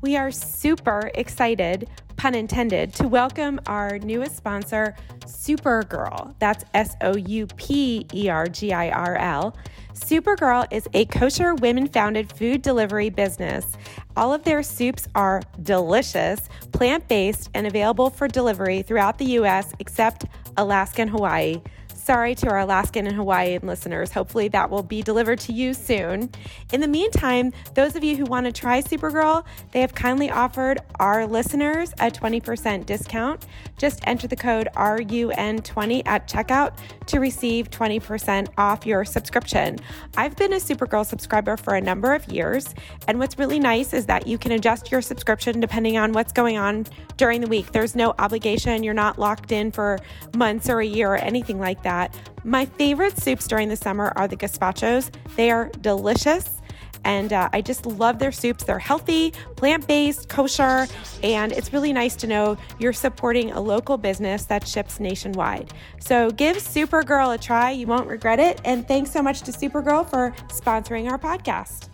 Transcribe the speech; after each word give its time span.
We 0.00 0.16
are 0.16 0.30
super 0.30 1.10
excited, 1.16 1.88
pun 2.16 2.36
intended, 2.36 2.94
to 2.94 3.08
welcome 3.08 3.58
our 3.66 3.98
newest 3.98 4.36
sponsor, 4.36 4.94
Soupergirl. 5.26 6.36
That's 6.38 6.64
S 6.72 6.94
O 7.00 7.16
U 7.16 7.48
P 7.56 8.06
E 8.14 8.28
R 8.28 8.46
G 8.46 8.72
I 8.72 8.90
R 8.90 9.16
L. 9.16 9.56
Soupergirl 9.94 10.68
is 10.70 10.86
a 10.94 11.04
kosher 11.06 11.56
women 11.56 11.88
founded 11.88 12.32
food 12.32 12.62
delivery 12.62 13.10
business. 13.10 13.76
All 14.16 14.32
of 14.32 14.44
their 14.44 14.62
soups 14.62 15.08
are 15.16 15.42
delicious, 15.64 16.48
plant 16.70 17.08
based, 17.08 17.50
and 17.54 17.66
available 17.66 18.08
for 18.08 18.28
delivery 18.28 18.82
throughout 18.82 19.18
the 19.18 19.24
U.S. 19.32 19.72
except 19.80 20.26
Alaska 20.56 21.02
and 21.02 21.10
Hawaii. 21.10 21.60
Sorry 22.08 22.34
to 22.36 22.48
our 22.48 22.60
Alaskan 22.60 23.06
and 23.06 23.14
Hawaiian 23.14 23.66
listeners. 23.66 24.12
Hopefully, 24.12 24.48
that 24.48 24.70
will 24.70 24.82
be 24.82 25.02
delivered 25.02 25.40
to 25.40 25.52
you 25.52 25.74
soon. 25.74 26.30
In 26.72 26.80
the 26.80 26.88
meantime, 26.88 27.52
those 27.74 27.96
of 27.96 28.02
you 28.02 28.16
who 28.16 28.24
want 28.24 28.46
to 28.46 28.52
try 28.52 28.80
Soupergirl, 28.80 29.44
they 29.72 29.82
have 29.82 29.94
kindly 29.94 30.30
offered 30.30 30.78
our 30.98 31.26
listeners 31.26 31.92
a 32.00 32.10
20% 32.10 32.86
discount. 32.86 33.44
Just 33.76 34.00
enter 34.04 34.26
the 34.26 34.36
code 34.36 34.70
RUN20 34.74 36.02
at 36.06 36.26
checkout 36.26 36.78
to 37.08 37.20
receive 37.20 37.70
20% 37.70 38.48
off 38.56 38.86
your 38.86 39.04
subscription. 39.04 39.78
I've 40.16 40.34
been 40.34 40.54
a 40.54 40.56
Soupergirl 40.56 41.04
subscriber 41.04 41.58
for 41.58 41.74
a 41.74 41.80
number 41.82 42.14
of 42.14 42.26
years, 42.32 42.74
and 43.06 43.18
what's 43.18 43.38
really 43.38 43.58
nice 43.58 43.92
is 43.92 44.06
that 44.06 44.26
you 44.26 44.38
can 44.38 44.52
adjust 44.52 44.90
your 44.90 45.02
subscription 45.02 45.60
depending 45.60 45.98
on 45.98 46.14
what's 46.14 46.32
going 46.32 46.56
on 46.56 46.86
during 47.18 47.42
the 47.42 47.48
week. 47.48 47.72
There's 47.72 47.94
no 47.94 48.14
obligation, 48.18 48.82
you're 48.82 48.94
not 48.94 49.18
locked 49.18 49.52
in 49.52 49.72
for 49.72 49.98
months 50.34 50.70
or 50.70 50.80
a 50.80 50.86
year 50.86 51.12
or 51.12 51.16
anything 51.16 51.60
like 51.60 51.82
that 51.82 51.97
that. 51.98 52.14
My 52.44 52.64
favorite 52.64 53.18
soups 53.18 53.46
during 53.46 53.68
the 53.68 53.76
summer 53.76 54.12
are 54.16 54.28
the 54.28 54.36
gazpachos. 54.36 55.10
They 55.36 55.50
are 55.50 55.70
delicious. 55.80 56.60
And 57.04 57.32
uh, 57.32 57.48
I 57.52 57.60
just 57.60 57.86
love 57.86 58.18
their 58.18 58.32
soups. 58.32 58.64
They're 58.64 58.78
healthy, 58.78 59.32
plant 59.56 59.86
based, 59.86 60.28
kosher, 60.28 60.86
and 61.22 61.52
it's 61.52 61.72
really 61.72 61.92
nice 61.92 62.16
to 62.16 62.26
know 62.26 62.56
you're 62.80 62.92
supporting 62.92 63.52
a 63.52 63.60
local 63.60 63.96
business 63.96 64.44
that 64.46 64.66
ships 64.66 64.98
nationwide. 64.98 65.72
So 66.00 66.30
give 66.30 66.56
Soupergirl 66.56 67.34
a 67.34 67.38
try. 67.38 67.70
You 67.70 67.86
won't 67.86 68.08
regret 68.08 68.40
it. 68.40 68.60
And 68.64 68.86
thanks 68.86 69.10
so 69.12 69.22
much 69.22 69.42
to 69.42 69.52
Soupergirl 69.52 70.10
for 70.10 70.34
sponsoring 70.48 71.08
our 71.10 71.18
podcast. 71.18 71.88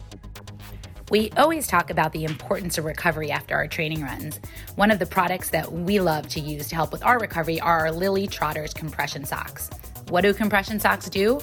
We 1.11 1.31
always 1.37 1.67
talk 1.67 1.91
about 1.91 2.13
the 2.13 2.25
importance 2.25 2.79
of 2.79 2.87
recovery 2.87 3.31
after 3.31 3.55
our 3.55 3.69
training 3.69 4.03
runs. 4.03 4.41
One 4.77 4.91
of 4.91 4.99
the 4.99 5.07
products 5.07 5.51
that 5.51 5.71
we 5.71 6.01
love 6.01 6.29
to 6.29 6.41
use 6.41 6.69
to 6.69 6.75
help 6.75 6.93
with 6.93 7.05
our 7.05 7.19
recovery 7.19 7.61
are 7.61 7.81
our 7.81 7.93
Lily 7.93 8.27
Trotters 8.27 8.73
compression 8.73 9.27
socks. 9.27 9.69
What 10.09 10.23
do 10.23 10.35
compression 10.35 10.81
socks 10.81 11.09
do? 11.09 11.41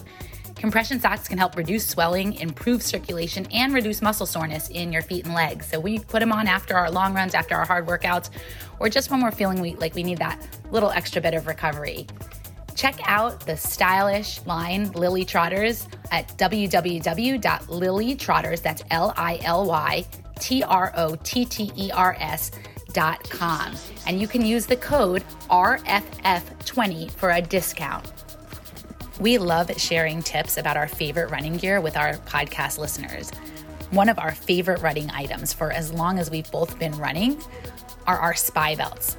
Compression 0.56 1.00
socks 1.00 1.28
can 1.28 1.40
help 1.40 1.58
reduce 1.58 1.88
swelling, 1.88 2.34
improve 2.34 2.84
circulation, 2.84 3.48
and 3.52 3.74
reduce 3.74 4.02
muscle 4.02 4.28
soreness 4.28 4.70
in 4.70 4.92
your 4.92 5.02
feet 5.02 5.26
and 5.26 5.34
legs. 5.34 5.66
So 5.66 5.80
we 5.80 5.98
put 6.00 6.20
them 6.20 6.32
on 6.32 6.48
after 6.48 6.78
our 6.78 6.92
long 6.92 7.16
runs, 7.16 7.34
after 7.34 7.56
our 7.56 7.66
hard 7.66 7.88
workouts, 7.88 8.30
or 8.80 8.88
just 8.88 9.10
when 9.10 9.22
we're 9.22 9.32
feeling 9.32 9.60
we, 9.60 9.74
like 9.76 9.96
we 9.96 10.04
need 10.04 10.20
that 10.20 10.40
little 10.72 10.92
extra 10.92 11.22
bit 11.22 11.34
of 11.34 11.48
recovery. 11.48 12.06
Check 12.76 13.00
out 13.06 13.46
the 13.46 13.58
stylish 13.58 14.46
line 14.46 14.92
Lily 14.92 15.26
Trotters 15.26 15.88
at 16.12 16.28
www.lilytrotters, 16.38 18.62
that's 18.62 18.84
L 18.92 19.14
I 19.18 19.40
L 19.44 19.66
Y 19.66 20.06
T 20.40 20.62
R 20.64 20.94
O 20.96 21.16
T 21.16 21.44
T 21.46 21.72
E 21.76 21.90
R 21.92 22.16
S 22.20 22.52
dot 22.94 23.28
com. 23.30 23.74
And 24.06 24.22
you 24.22 24.28
can 24.28 24.46
use 24.46 24.66
the 24.66 24.76
code 24.76 25.24
RFF20 25.50 27.12
for 27.12 27.32
a 27.32 27.42
discount. 27.42 28.12
We 29.22 29.38
love 29.38 29.70
sharing 29.80 30.24
tips 30.24 30.58
about 30.58 30.78
our 30.78 30.88
favorite 30.88 31.30
running 31.30 31.58
gear 31.58 31.80
with 31.80 31.96
our 31.96 32.14
podcast 32.26 32.80
listeners. 32.80 33.30
One 33.92 34.10
of 34.10 34.18
our 34.18 34.32
favorite 34.32 34.82
running 34.82 35.12
items 35.12 35.54
for 35.54 35.72
as 35.72 35.94
long 35.94 36.18
as 36.18 36.32
we've 36.32 36.50
both 36.50 36.80
been 36.80 36.98
running 36.98 37.40
are 38.08 38.18
our 38.18 38.34
SPIbelts. 38.34 39.16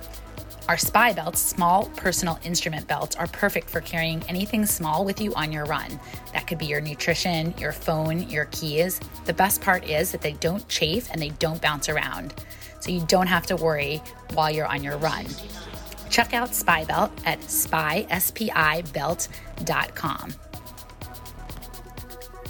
Our 0.68 0.74
SPIbelts, 0.74 1.36
small 1.36 1.84
personal 1.94 2.40
instrument 2.42 2.88
belts, 2.88 3.14
are 3.14 3.28
perfect 3.28 3.70
for 3.70 3.80
carrying 3.80 4.24
anything 4.24 4.66
small 4.66 5.04
with 5.04 5.20
you 5.20 5.32
on 5.34 5.52
your 5.52 5.66
run. 5.66 6.00
That 6.32 6.48
could 6.48 6.58
be 6.58 6.66
your 6.66 6.80
nutrition, 6.80 7.54
your 7.56 7.70
phone, 7.70 8.28
your 8.28 8.46
keys. 8.46 8.98
The 9.26 9.34
best 9.34 9.60
part 9.60 9.88
is 9.88 10.10
that 10.10 10.20
they 10.20 10.32
don't 10.32 10.66
chafe 10.66 11.12
and 11.12 11.22
they 11.22 11.30
don't 11.30 11.62
bounce 11.62 11.88
around. 11.88 12.34
So 12.80 12.90
you 12.90 13.04
don't 13.06 13.28
have 13.28 13.46
to 13.46 13.54
worry 13.54 14.02
while 14.34 14.50
you're 14.50 14.66
on 14.66 14.82
your 14.82 14.96
run. 14.96 15.26
Check 16.12 16.34
out 16.34 16.54
SPIbelt 16.54 17.10
at 17.24 17.40
spibelt.com. 17.40 18.34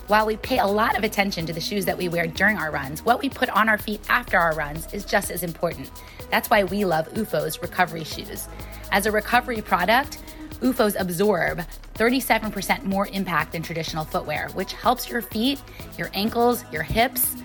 While 0.08 0.26
we 0.26 0.36
pay 0.36 0.58
a 0.58 0.66
lot 0.66 0.98
of 0.98 1.04
attention 1.04 1.46
to 1.46 1.52
the 1.52 1.60
shoes 1.60 1.84
that 1.84 1.96
we 1.96 2.08
wear 2.08 2.26
during 2.26 2.58
our 2.58 2.72
runs, 2.72 3.04
what 3.04 3.22
we 3.22 3.28
put 3.30 3.48
on 3.50 3.68
our 3.68 3.78
feet 3.78 4.00
after 4.08 4.36
our 4.36 4.52
runs 4.56 4.92
is 4.92 5.04
just 5.04 5.30
as 5.30 5.44
important. 5.44 5.92
That's 6.28 6.50
why 6.50 6.64
we 6.64 6.84
love 6.84 7.08
OOFOS 7.14 7.62
recovery 7.62 8.02
shoes. 8.02 8.48
As 8.90 9.06
a 9.06 9.12
recovery 9.12 9.62
product, 9.62 10.18
OOFOS 10.60 11.00
absorb 11.00 11.62
37% 11.94 12.82
more 12.82 13.06
impact 13.06 13.52
than 13.52 13.62
traditional 13.62 14.04
footwear, 14.04 14.48
which 14.54 14.72
helps 14.72 15.08
your 15.08 15.22
feet, 15.22 15.62
your 15.96 16.10
ankles, 16.14 16.64
your 16.72 16.82
hips, 16.82 17.36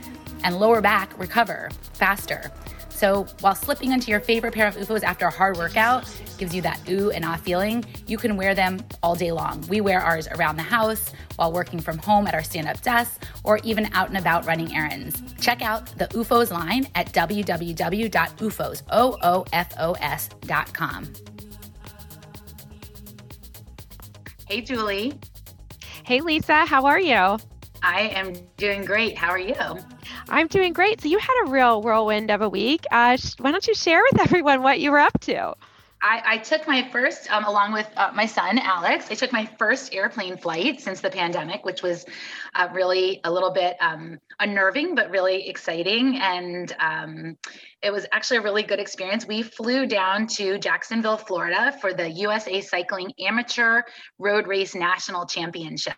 and 0.44 0.60
lower 0.60 0.82
back 0.82 1.18
recover 1.20 1.70
faster. 1.94 2.52
So 2.98 3.28
while 3.42 3.54
slipping 3.54 3.92
into 3.92 4.10
your 4.10 4.20
favorite 4.20 4.56
pair 4.56 4.66
of 4.66 4.76
OOFOS 4.76 5.04
after 5.04 5.28
a 5.28 5.32
hard 5.32 5.56
workout 5.56 6.12
gives 6.40 6.56
you 6.56 6.64
that 6.64 6.80
ooh 6.90 7.12
and 7.12 7.24
ah 7.24 7.36
feeling, 7.36 7.86
you 8.08 8.18
can 8.18 8.36
wear 8.36 8.56
them 8.56 8.80
all 9.04 9.14
day 9.14 9.32
long. 9.32 9.64
We 9.70 9.82
wear 9.82 10.02
ours 10.02 10.28
around 10.30 10.56
the 10.56 10.64
house, 10.64 11.14
while 11.36 11.52
working 11.52 11.80
from 11.80 12.00
home 12.00 12.26
at 12.26 12.34
our 12.34 12.42
stand 12.44 12.68
up 12.68 12.82
desks, 12.82 13.20
or 13.44 13.60
even 13.60 13.88
out 13.94 14.10
and 14.10 14.18
about 14.18 14.48
running 14.48 14.76
errands. 14.76 15.22
Check 15.40 15.62
out 15.62 15.86
the 16.00 16.08
OOFOS 16.08 16.50
line 16.52 16.88
at 16.96 17.14
www.oofos.com. 17.14 17.54
Hey, 24.48 24.62
Julie. 24.62 25.20
Hey, 26.04 26.22
Lisa. 26.22 26.66
How 26.66 26.88
are 26.88 27.00
you? 27.00 27.38
I 27.84 28.00
am 28.16 28.34
doing 28.58 28.86
great. 28.86 29.16
How 29.16 29.30
are 29.30 29.38
you? 29.38 29.54
I'm 30.30 30.48
doing 30.48 30.74
great. 30.74 31.02
So 31.02 31.08
you 31.08 31.20
had 31.20 31.46
a 31.46 31.50
real 31.50 31.82
whirlwind 31.82 32.32
of 32.32 32.42
a 32.42 32.50
week. 32.50 32.86
Uh, 32.92 33.18
why 33.40 33.52
don't 33.52 33.66
you 33.68 33.76
share 33.76 34.02
with 34.12 34.22
everyone 34.26 34.64
what 34.64 34.80
you 34.80 34.92
were 34.92 35.00
up 35.00 35.20
to? 35.22 35.56
I, 36.02 36.22
I 36.26 36.38
took 36.38 36.68
my 36.68 36.88
first, 36.92 37.32
um, 37.32 37.46
along 37.46 37.74
with 37.74 37.90
uh, 37.96 38.12
my 38.14 38.28
son 38.28 38.60
Alex, 38.60 39.08
I 39.10 39.16
took 39.16 39.34
my 39.34 39.50
first 39.58 39.94
airplane 39.96 40.38
flight 40.38 40.80
since 40.80 41.02
the 41.02 41.10
pandemic, 41.10 41.66
which 41.66 41.82
was 41.82 42.06
uh, 42.54 42.68
really 42.72 43.20
a 43.24 43.32
little 43.32 43.52
bit 43.52 43.78
um, 43.82 44.20
unnerving, 44.40 44.94
but 44.94 45.10
really 45.10 45.50
exciting. 45.50 46.18
And 46.18 46.76
um, 46.80 47.38
it 47.82 47.92
was 47.92 48.06
actually 48.12 48.38
a 48.38 48.42
really 48.42 48.64
good 48.64 48.80
experience. 48.80 49.26
We 49.26 49.42
flew 49.42 49.88
down 49.88 50.28
to 50.28 50.60
Jacksonville, 50.60 51.18
Florida 51.18 51.76
for 51.82 51.94
the 51.94 52.10
USA 52.10 52.62
Cycling 52.62 53.12
Amateur 53.20 53.82
Road 54.20 54.48
Race 54.48 54.76
National 54.76 55.26
Championship. 55.26 55.96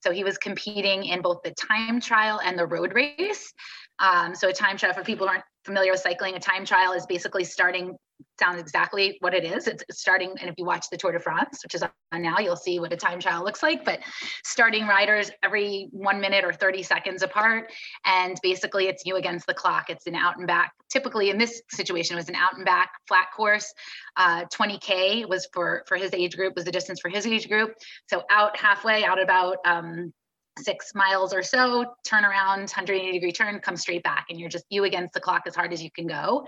So 0.00 0.12
he 0.12 0.24
was 0.24 0.38
competing 0.38 1.04
in 1.04 1.22
both 1.22 1.42
the 1.42 1.52
time 1.52 2.00
trial 2.00 2.40
and 2.44 2.58
the 2.58 2.66
road 2.66 2.94
race. 2.94 3.52
Um, 3.98 4.34
so 4.34 4.48
a 4.48 4.52
time 4.52 4.76
trial 4.76 4.92
for 4.92 5.02
people 5.02 5.26
who 5.26 5.32
aren't 5.32 5.44
familiar 5.64 5.92
with 5.92 6.00
cycling, 6.00 6.34
a 6.34 6.40
time 6.40 6.64
trial 6.64 6.92
is 6.92 7.06
basically 7.06 7.44
starting 7.44 7.96
sounds 8.38 8.60
exactly 8.60 9.16
what 9.20 9.34
it 9.34 9.44
is. 9.44 9.66
It's 9.66 9.84
starting, 9.90 10.34
and 10.40 10.48
if 10.48 10.54
you 10.58 10.64
watch 10.64 10.88
the 10.90 10.96
Tour 10.96 11.12
de 11.12 11.20
France, 11.20 11.60
which 11.62 11.74
is 11.74 11.82
on 11.82 12.22
now, 12.22 12.38
you'll 12.38 12.56
see 12.56 12.80
what 12.80 12.92
a 12.92 12.96
time 12.96 13.20
trial 13.20 13.44
looks 13.44 13.62
like. 13.62 13.84
But 13.84 14.00
starting 14.44 14.86
riders 14.86 15.30
every 15.42 15.88
one 15.92 16.20
minute 16.20 16.44
or 16.44 16.52
30 16.52 16.82
seconds 16.82 17.22
apart, 17.22 17.72
and 18.04 18.38
basically 18.42 18.88
it's 18.88 19.04
you 19.04 19.16
against 19.16 19.46
the 19.46 19.54
clock. 19.54 19.90
It's 19.90 20.06
an 20.06 20.14
out 20.14 20.36
and 20.36 20.46
back. 20.46 20.72
Typically, 20.90 21.30
in 21.30 21.38
this 21.38 21.62
situation, 21.70 22.16
it 22.16 22.20
was 22.20 22.28
an 22.28 22.36
out 22.36 22.56
and 22.56 22.64
back 22.64 22.92
flat 23.08 23.28
course. 23.36 23.72
Uh, 24.16 24.44
20k 24.46 25.28
was 25.28 25.48
for 25.52 25.84
for 25.86 25.96
his 25.96 26.12
age 26.12 26.36
group 26.36 26.54
was 26.54 26.64
the 26.64 26.72
distance 26.72 27.00
for 27.00 27.08
his 27.08 27.26
age 27.26 27.48
group. 27.48 27.74
So 28.08 28.22
out 28.30 28.56
halfway, 28.56 29.04
out 29.04 29.20
about 29.20 29.58
um, 29.64 30.12
six 30.58 30.94
miles 30.94 31.32
or 31.34 31.42
so, 31.42 31.94
turn 32.04 32.24
around, 32.24 32.60
180 32.60 33.12
degree 33.12 33.32
turn, 33.32 33.58
come 33.60 33.76
straight 33.76 34.02
back, 34.02 34.26
and 34.30 34.38
you're 34.38 34.48
just 34.48 34.64
you 34.70 34.84
against 34.84 35.14
the 35.14 35.20
clock 35.20 35.42
as 35.46 35.54
hard 35.54 35.72
as 35.72 35.82
you 35.82 35.90
can 35.90 36.06
go. 36.06 36.46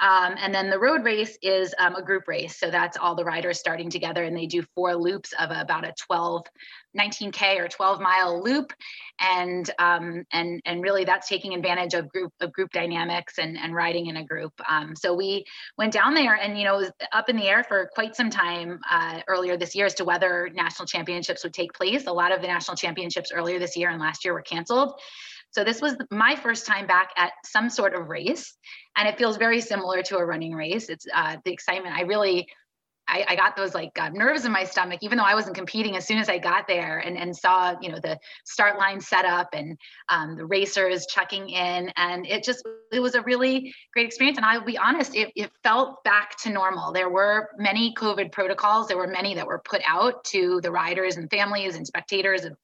Um, 0.00 0.34
and 0.38 0.54
then 0.54 0.70
the 0.70 0.78
road 0.78 1.04
race 1.04 1.36
is 1.42 1.74
um, 1.78 1.96
a 1.96 2.02
group 2.02 2.28
race. 2.28 2.58
So 2.58 2.70
that's 2.70 2.96
all 2.96 3.14
the 3.14 3.24
riders 3.24 3.58
starting 3.58 3.90
together, 3.90 4.24
and 4.24 4.36
they 4.36 4.46
do 4.46 4.62
four 4.74 4.94
loops 4.94 5.32
of 5.38 5.50
about 5.50 5.86
a 5.86 5.94
12 6.06 6.46
19k 6.98 7.58
or 7.58 7.68
12 7.68 8.00
mile 8.00 8.42
loop. 8.42 8.72
And 9.20 9.70
um, 9.78 10.24
and 10.32 10.60
and 10.64 10.82
really 10.82 11.04
that's 11.04 11.28
taking 11.28 11.54
advantage 11.54 11.94
of 11.94 12.08
group 12.08 12.32
of 12.40 12.52
group 12.52 12.70
dynamics 12.72 13.34
and 13.38 13.58
and 13.58 13.74
riding 13.74 14.06
in 14.06 14.16
a 14.16 14.24
group. 14.24 14.52
Um, 14.68 14.96
so 14.96 15.14
we 15.14 15.44
went 15.76 15.92
down 15.92 16.14
there 16.14 16.34
and 16.34 16.58
you 16.58 16.64
know 16.64 16.78
was 16.78 16.92
up 17.12 17.28
in 17.28 17.36
the 17.36 17.46
air 17.46 17.62
for 17.62 17.90
quite 17.94 18.16
some 18.16 18.30
time 18.30 18.80
uh, 18.90 19.20
earlier 19.28 19.56
this 19.56 19.74
year 19.74 19.86
as 19.86 19.94
to 19.94 20.04
whether 20.04 20.48
national 20.54 20.86
championships 20.86 21.44
would 21.44 21.52
take 21.52 21.74
place. 21.74 22.06
A 22.06 22.12
lot 22.12 22.32
of 22.32 22.40
the 22.40 22.46
national 22.46 22.76
championships 22.76 23.30
earlier 23.32 23.58
this 23.58 23.76
year 23.76 23.90
and 23.90 24.00
last 24.00 24.24
year 24.24 24.32
were 24.32 24.42
canceled. 24.42 24.94
So 25.52 25.64
this 25.64 25.80
was 25.80 25.96
my 26.10 26.36
first 26.36 26.66
time 26.66 26.86
back 26.86 27.10
at 27.16 27.32
some 27.44 27.70
sort 27.70 27.94
of 27.94 28.08
race. 28.08 28.56
And 28.96 29.08
it 29.08 29.18
feels 29.18 29.36
very 29.36 29.60
similar 29.60 30.02
to 30.04 30.16
a 30.18 30.24
running 30.24 30.52
race. 30.52 30.88
It's 30.88 31.06
uh, 31.12 31.36
the 31.44 31.52
excitement 31.52 31.94
i 31.94 32.02
really 32.02 32.46
I, 33.10 33.24
I, 33.28 33.36
got 33.36 33.56
those 33.56 33.74
like 33.74 33.98
uh, 34.00 34.08
nerves 34.10 34.44
in 34.44 34.52
my 34.52 34.64
stomach, 34.64 35.00
even 35.02 35.18
though 35.18 35.24
I 35.24 35.34
wasn't 35.34 35.56
competing. 35.56 35.96
As 35.96 36.06
soon 36.06 36.18
as 36.18 36.28
I 36.28 36.38
got 36.38 36.68
there 36.68 36.98
and, 36.98 37.18
and 37.18 37.36
saw, 37.36 37.74
you 37.80 37.90
know, 37.90 37.98
the 37.98 38.18
start 38.44 38.78
line 38.78 39.00
set 39.00 39.24
up 39.24 39.48
and 39.52 39.76
um, 40.08 40.36
the 40.36 40.46
racers 40.46 41.06
checking 41.06 41.50
in, 41.50 41.92
and 41.96 42.26
it 42.26 42.44
just 42.44 42.66
it 42.92 43.00
was 43.00 43.14
a 43.14 43.22
really 43.22 43.74
great 43.92 44.06
experience. 44.06 44.38
And 44.38 44.46
I'll 44.46 44.64
be 44.64 44.78
honest, 44.78 45.14
it, 45.16 45.32
it 45.34 45.50
felt 45.64 46.02
back 46.04 46.38
to 46.42 46.50
normal. 46.50 46.92
There 46.92 47.10
were 47.10 47.50
many 47.58 47.92
COVID 47.94 48.32
protocols. 48.32 48.88
There 48.88 48.96
were 48.96 49.08
many 49.08 49.34
that 49.34 49.46
were 49.46 49.60
put 49.64 49.82
out 49.86 50.24
to 50.26 50.60
the 50.62 50.70
riders 50.70 51.16
and 51.16 51.28
families 51.30 51.76
and 51.76 51.86
spectators 51.86 52.44
of 52.44 52.56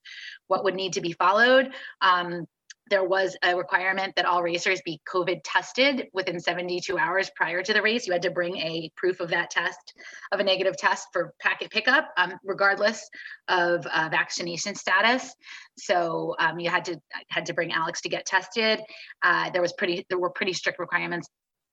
what 0.46 0.64
would 0.64 0.74
need 0.74 0.92
to 0.92 1.00
be 1.00 1.12
followed. 1.12 1.72
Um, 2.00 2.46
there 2.88 3.04
was 3.04 3.36
a 3.42 3.56
requirement 3.56 4.14
that 4.16 4.24
all 4.24 4.42
racers 4.42 4.80
be 4.84 5.00
COVID 5.12 5.40
tested 5.44 6.08
within 6.12 6.38
72 6.38 6.96
hours 6.96 7.30
prior 7.34 7.62
to 7.62 7.72
the 7.72 7.82
race. 7.82 8.06
You 8.06 8.12
had 8.12 8.22
to 8.22 8.30
bring 8.30 8.56
a 8.56 8.90
proof 8.96 9.20
of 9.20 9.28
that 9.30 9.50
test, 9.50 9.94
of 10.32 10.40
a 10.40 10.44
negative 10.44 10.76
test 10.76 11.08
for 11.12 11.34
packet 11.40 11.70
pickup, 11.70 12.10
um, 12.16 12.34
regardless 12.44 13.08
of 13.48 13.84
uh, 13.86 14.08
vaccination 14.10 14.74
status. 14.74 15.34
So 15.76 16.36
um, 16.38 16.60
you 16.60 16.70
had 16.70 16.84
to 16.86 17.00
had 17.28 17.46
to 17.46 17.54
bring 17.54 17.72
Alex 17.72 18.00
to 18.02 18.08
get 18.08 18.26
tested. 18.26 18.80
Uh, 19.22 19.50
there 19.50 19.62
was 19.62 19.72
pretty 19.72 20.06
there 20.08 20.18
were 20.18 20.30
pretty 20.30 20.52
strict 20.52 20.78
requirements 20.78 21.28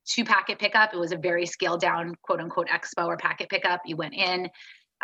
to 0.05 0.25
packet 0.25 0.59
pickup. 0.59 0.93
It 0.93 0.97
was 0.97 1.11
a 1.11 1.17
very 1.17 1.45
scaled 1.45 1.81
down 1.81 2.15
quote 2.23 2.39
unquote 2.39 2.67
expo 2.67 3.05
or 3.05 3.17
packet 3.17 3.49
pickup. 3.49 3.81
You 3.85 3.95
went 3.95 4.13
in, 4.13 4.49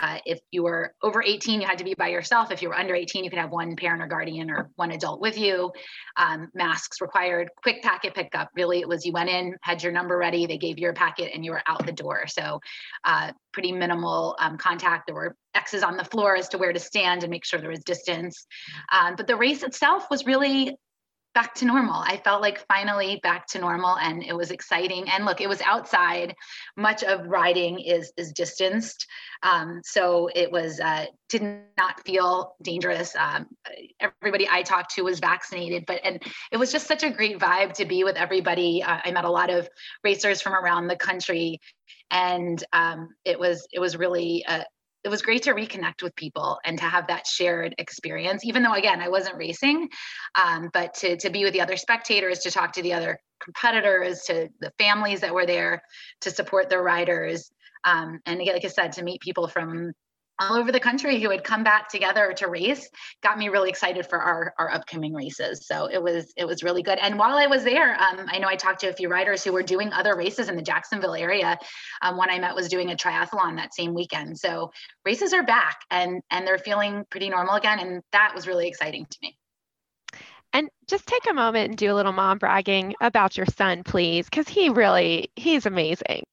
uh, 0.02 0.20
if 0.26 0.40
you 0.52 0.64
were 0.64 0.94
over 1.04 1.22
18, 1.22 1.60
you 1.60 1.68
had 1.68 1.78
to 1.80 1.84
be 1.84 1.94
by 1.94 2.08
yourself. 2.08 2.52
If 2.52 2.62
you 2.62 2.70
were 2.70 2.78
under 2.78 2.96
18, 2.96 3.24
you 3.24 3.30
could 3.30 3.40
have 3.40 3.52
one 3.52 3.76
parent 3.76 4.02
or 4.02 4.08
guardian 4.08 4.50
or 4.50 4.70
one 4.76 4.92
adult 4.92 5.20
with 5.20 5.38
you. 5.38 5.72
Um, 6.16 6.50
masks 6.54 7.02
required, 7.02 7.50
quick 7.62 7.82
packet 7.84 8.16
pickup. 8.16 8.50
Really, 8.56 8.80
it 8.80 8.88
was 8.88 9.06
you 9.06 9.12
went 9.12 9.30
in, 9.30 9.58
had 9.62 9.84
your 9.84 9.92
number 9.92 10.18
ready, 10.18 10.46
they 10.46 10.58
gave 10.58 10.80
you 10.80 10.90
a 10.90 10.94
packet, 10.94 11.32
and 11.34 11.44
you 11.44 11.52
were 11.52 11.62
out 11.68 11.86
the 11.86 11.92
door. 11.92 12.28
So, 12.28 12.62
uh, 13.04 13.34
pretty 13.52 13.72
minimal 13.72 14.38
um, 14.40 14.58
contact. 14.58 15.08
There 15.08 15.16
were 15.16 15.36
X's 15.54 15.84
on 15.84 15.98
the 15.98 16.06
floor 16.06 16.36
as 16.36 16.48
to 16.50 16.58
where 16.58 16.72
to 16.72 16.80
stand 16.80 17.24
and 17.24 17.32
make 17.32 17.44
sure 17.44 17.60
there 17.60 17.70
was 17.70 17.84
distance. 17.84 18.46
Um, 18.92 19.16
but 19.16 19.28
the 19.28 19.36
race 19.36 19.64
itself 19.64 20.06
was 20.10 20.26
really 20.26 20.78
back 21.34 21.54
to 21.56 21.66
normal. 21.66 21.96
I 21.96 22.18
felt 22.18 22.42
like 22.42 22.66
finally 22.68 23.20
back 23.22 23.48
to 23.48 23.60
normal 23.60 23.98
and 23.98 24.24
it 24.24 24.36
was 24.36 24.52
exciting. 24.52 25.10
And 25.10 25.26
look, 25.26 25.42
it 25.42 25.50
was 25.50 25.62
outside. 25.62 26.36
Much 26.76 27.04
of 27.04 27.28
riding 27.28 27.80
is 27.80 28.12
is 28.18 28.32
distanced. 28.32 29.06
Um, 29.44 29.82
so 29.84 30.30
it 30.34 30.52
was 30.52 30.80
uh, 30.80 31.06
did 31.30 31.44
not 31.78 32.04
feel 32.06 32.56
dangerous. 32.62 33.16
Um, 33.16 33.48
everybody 34.00 34.48
I 34.50 34.64
talked 34.64 34.96
to 34.96 35.04
was 35.04 35.20
vaccinated, 35.20 35.86
but 35.86 36.02
and 36.04 36.22
it 36.52 36.58
was 36.58 36.72
just 36.72 36.88
such 36.88 37.04
a 37.04 37.10
great 37.10 37.40
vibe 37.40 37.74
to 37.74 37.86
be 37.86 38.04
with 38.04 38.16
everybody. 38.16 38.84
Uh, 38.84 39.00
I 39.04 39.12
met 39.12 39.26
a 39.26 39.32
lot 39.32 39.50
of 39.50 39.70
racers 40.04 40.42
from 40.42 40.54
around 40.54 40.88
the 40.88 40.96
country 40.96 41.60
and 42.12 42.64
um, 42.74 43.10
it 43.26 43.40
was 43.40 43.68
it 43.72 43.80
was 43.80 43.96
really 43.96 44.44
a, 44.48 44.66
it 45.04 45.10
was 45.10 45.22
great 45.22 45.44
to 45.44 45.54
reconnect 45.54 46.04
with 46.04 46.16
people 46.16 46.60
and 46.66 46.78
to 46.78 46.84
have 46.84 47.08
that 47.08 47.26
shared 47.26 47.76
experience 47.78 48.44
even 48.46 48.64
though 48.64 48.74
again 48.74 49.02
i 49.02 49.10
wasn't 49.10 49.38
racing 49.38 49.90
um, 50.36 50.70
but 50.74 50.94
to, 50.94 51.18
to 51.18 51.30
be 51.30 51.44
with 51.44 51.54
the 51.54 51.62
other 51.62 51.78
spectators 51.78 52.40
to 52.40 52.52
talk 52.52 52.74
to 52.74 52.82
the 52.82 52.94
other 52.94 53.20
competitors 53.44 54.22
to 54.24 54.50
the 54.60 54.72
families 54.78 55.22
that 55.22 55.34
were 55.34 55.46
there 55.46 55.82
to 56.22 56.32
support 56.32 56.70
their 56.70 56.84
riders 56.84 57.52
um, 57.86 58.20
and 58.26 58.42
again, 58.42 58.54
like 58.54 58.66
i 58.66 58.70
said 58.70 58.92
to 58.92 59.04
meet 59.04 59.22
people 59.22 59.48
from 59.48 59.94
all 60.40 60.56
over 60.56 60.72
the 60.72 60.80
country 60.80 61.22
who 61.22 61.30
had 61.30 61.44
come 61.44 61.64
back 61.64 61.90
together 61.90 62.34
to 62.38 62.48
race 62.48 62.90
got 63.22 63.38
me 63.38 63.50
really 63.50 63.70
excited 63.70 64.06
for 64.06 64.20
our, 64.20 64.54
our 64.58 64.72
upcoming 64.72 65.14
races. 65.14 65.68
So 65.68 65.86
it 65.86 66.02
was 66.02 66.34
it 66.38 66.46
was 66.46 66.64
really 66.64 66.84
good. 66.84 66.98
And 67.00 67.18
while 67.20 67.38
i 67.38 67.48
was 67.48 67.64
there 67.64 67.94
um, 67.94 68.26
i 68.28 68.40
know 68.40 68.48
i 68.48 68.56
talked 68.56 68.82
to 68.82 68.90
a 68.90 68.94
few 68.94 69.10
riders 69.10 69.44
who 69.44 69.52
were 69.52 69.64
doing 69.64 69.92
other 69.92 70.16
races 70.16 70.50
in 70.50 70.56
the 70.56 70.62
jacksonville 70.62 71.16
area. 71.16 71.58
Um, 72.02 72.18
one 72.18 72.30
i 72.30 72.40
met 72.40 72.56
was 72.56 72.70
doing 72.70 72.92
a 72.92 72.96
triathlon 72.96 73.58
that 73.58 73.74
same 73.74 73.94
weekend. 73.94 74.38
So 74.38 74.72
races 75.06 75.34
are 75.34 75.44
back 75.44 75.80
and 75.92 76.22
and 76.32 76.48
they're 76.48 76.58
feeling 76.58 77.06
pretty 77.10 77.30
normal 77.30 77.56
again. 77.56 77.80
And 77.80 78.02
that 78.12 78.34
was 78.34 78.48
really 78.48 78.68
exciting 78.68 79.06
to 79.06 79.18
me. 79.22 79.38
And 80.52 80.70
just 80.88 81.06
take 81.06 81.30
a 81.30 81.34
moment 81.34 81.70
and 81.70 81.78
do 81.78 81.94
a 81.94 81.96
little 81.96 82.12
mom 82.12 82.40
bragging 82.40 82.96
about 83.02 83.38
your 83.38 83.46
son 83.46 83.84
please 83.84 84.26
because 84.26 84.48
he 84.48 84.70
really 84.70 85.30
he's 85.36 85.66
amazing 85.66 86.24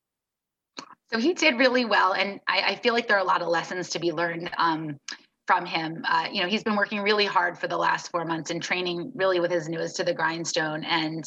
so 1.13 1.19
he 1.19 1.35
did 1.35 1.59
really 1.59 1.85
well, 1.85 2.13
and 2.13 2.41
I, 2.49 2.63
I, 2.73 2.77
feel 2.77 2.95
like 2.95 3.07
there 3.07 3.17
are 3.17 3.23
a 3.23 3.25
lot 3.25 3.43
of 3.43 3.49
lessons 3.49 3.91
to 3.91 3.99
be 3.99 4.13
learned 4.13 4.51
um, 4.59 4.99
from 5.47 5.65
him. 5.65 6.05
Uh, 6.09 6.27
you 6.33 6.43
know, 6.43 6.49
he's 6.49 6.65
been 6.65 6.77
working 6.77 7.01
really 7.01 7.27
hard 7.27 7.59
for 7.59 7.69
the 7.69 7.77
last 7.77 8.11
four 8.11 8.25
months 8.25 8.51
and 8.51 8.63
training 8.63 9.13
really 9.15 9.41
with 9.41 9.51
his 9.51 9.69
nose 9.69 9.93
to 9.95 10.05
the 10.05 10.13
grindstone. 10.13 10.85
And 10.85 11.25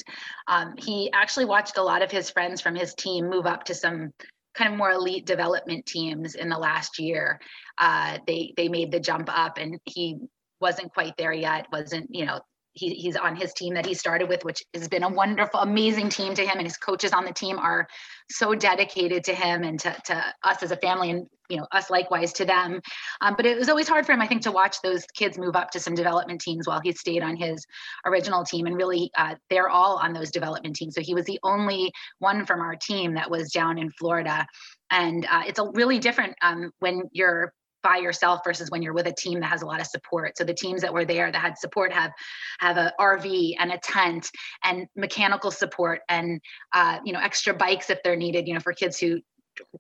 um, 0.48 0.74
he 0.78 1.10
actually 1.14 1.46
watched 1.46 1.78
a 1.78 1.84
lot 1.84 2.02
of 2.02 2.12
his 2.12 2.30
friends 2.30 2.60
from 2.62 2.76
his 2.76 2.94
team 2.94 3.30
move 3.30 3.46
up 3.46 3.64
to 3.66 3.74
some 3.74 4.12
kind 4.54 4.74
of 4.74 4.78
more 4.78 4.92
elite 4.92 5.26
development 5.26 5.86
teams 5.86 6.36
in 6.36 6.50
the 6.50 6.58
last 6.58 7.00
year. 7.00 7.40
Uh, 7.78 8.18
they 8.28 8.54
they 8.58 8.68
made 8.68 8.92
the 8.92 9.00
jump 9.00 9.30
up, 9.32 9.58
and 9.58 9.80
he 9.86 10.18
wasn't 10.60 10.94
quite 10.94 11.16
there 11.18 11.34
yet. 11.34 11.68
wasn't 11.72 12.08
you 12.10 12.26
know 12.26 12.42
he, 12.74 12.94
he's 12.94 13.16
on 13.16 13.36
his 13.36 13.54
team 13.54 13.74
that 13.74 13.86
he 13.86 13.94
started 13.94 14.30
with, 14.30 14.44
which 14.44 14.64
has 14.74 14.88
been 14.88 15.04
a 15.04 15.10
wonderful, 15.10 15.60
amazing 15.60 16.10
team 16.10 16.34
to 16.36 16.46
him. 16.46 16.58
And 16.58 16.64
his 16.68 16.78
coaches 16.78 17.14
on 17.14 17.26
the 17.26 17.34
team 17.34 17.58
are 17.58 17.88
so 18.30 18.56
dedicated 18.56 19.24
to 19.26 19.34
him 19.34 19.64
and 19.64 19.80
to, 19.80 19.96
to 20.06 20.24
us 20.44 20.64
as 20.64 20.72
a 20.72 20.78
family 20.78 21.12
and, 21.12 21.28
you 21.50 21.58
know, 21.58 21.68
us 21.72 21.90
likewise 21.90 22.32
to 22.34 22.46
them. 22.46 22.80
Um, 23.22 23.36
but 23.36 23.46
it 23.46 23.58
was 23.58 23.70
always 23.70 23.88
hard 23.88 24.06
for 24.06 24.12
him, 24.12 24.22
I 24.22 24.28
think, 24.28 24.44
to 24.44 24.52
watch 24.52 24.78
those 24.84 25.06
kids 25.16 25.38
move 25.38 25.56
up 25.56 25.72
to 25.72 25.80
some 25.80 25.96
development 25.96 26.42
teams 26.42 26.68
while 26.68 26.80
he 26.84 26.92
stayed 26.94 27.24
on 27.24 27.36
his 27.36 27.66
original 28.06 28.44
team. 28.44 28.68
And 28.68 28.76
really, 28.76 29.12
uh, 29.18 29.36
they're 29.50 29.70
all 29.70 29.98
on 29.98 30.14
those 30.14 30.32
development 30.32 30.76
teams. 30.76 30.96
So 30.96 31.02
he 31.02 31.16
was 31.16 31.26
the 31.26 31.40
only 31.44 31.92
one 32.20 32.46
from 32.46 32.62
our 32.62 32.76
team 32.76 33.16
that 33.16 33.32
was 33.32 33.52
down 33.52 33.78
in 33.78 33.90
Florida. 33.92 34.46
And 34.92 35.26
uh, 35.30 35.44
it's 35.48 35.60
a 35.60 35.70
really 35.74 36.00
different 36.00 36.36
um, 36.42 36.72
when 36.80 37.04
you're 37.12 37.54
by 37.84 37.98
yourself 37.98 38.42
versus 38.44 38.70
when 38.70 38.82
you're 38.82 38.94
with 38.94 39.08
a 39.08 39.14
team 39.14 39.40
that 39.40 39.48
has 39.48 39.62
a 39.62 39.66
lot 39.66 39.80
of 39.80 39.88
support. 39.88 40.38
So 40.38 40.44
the 40.44 40.54
teams 40.54 40.82
that 40.82 40.94
were 40.94 41.06
there 41.06 41.32
that 41.32 41.40
had 41.40 41.58
support 41.58 41.94
have 41.94 42.12
have 42.60 42.78
a 42.78 42.94
RV 43.00 43.56
and 43.60 43.72
a 43.72 43.78
tent 43.78 44.30
and 44.64 44.88
mechanical 44.96 45.52
support 45.52 46.02
and 46.10 46.42
uh, 46.74 47.00
you 47.04 47.14
know 47.14 47.20
extra 47.20 47.54
bikes 47.54 47.90
if 47.90 48.02
they're 48.04 48.16
needed. 48.16 48.48
You 48.48 48.56
know 48.56 48.60
for 48.60 48.74
kids 48.74 49.00
who 49.00 49.20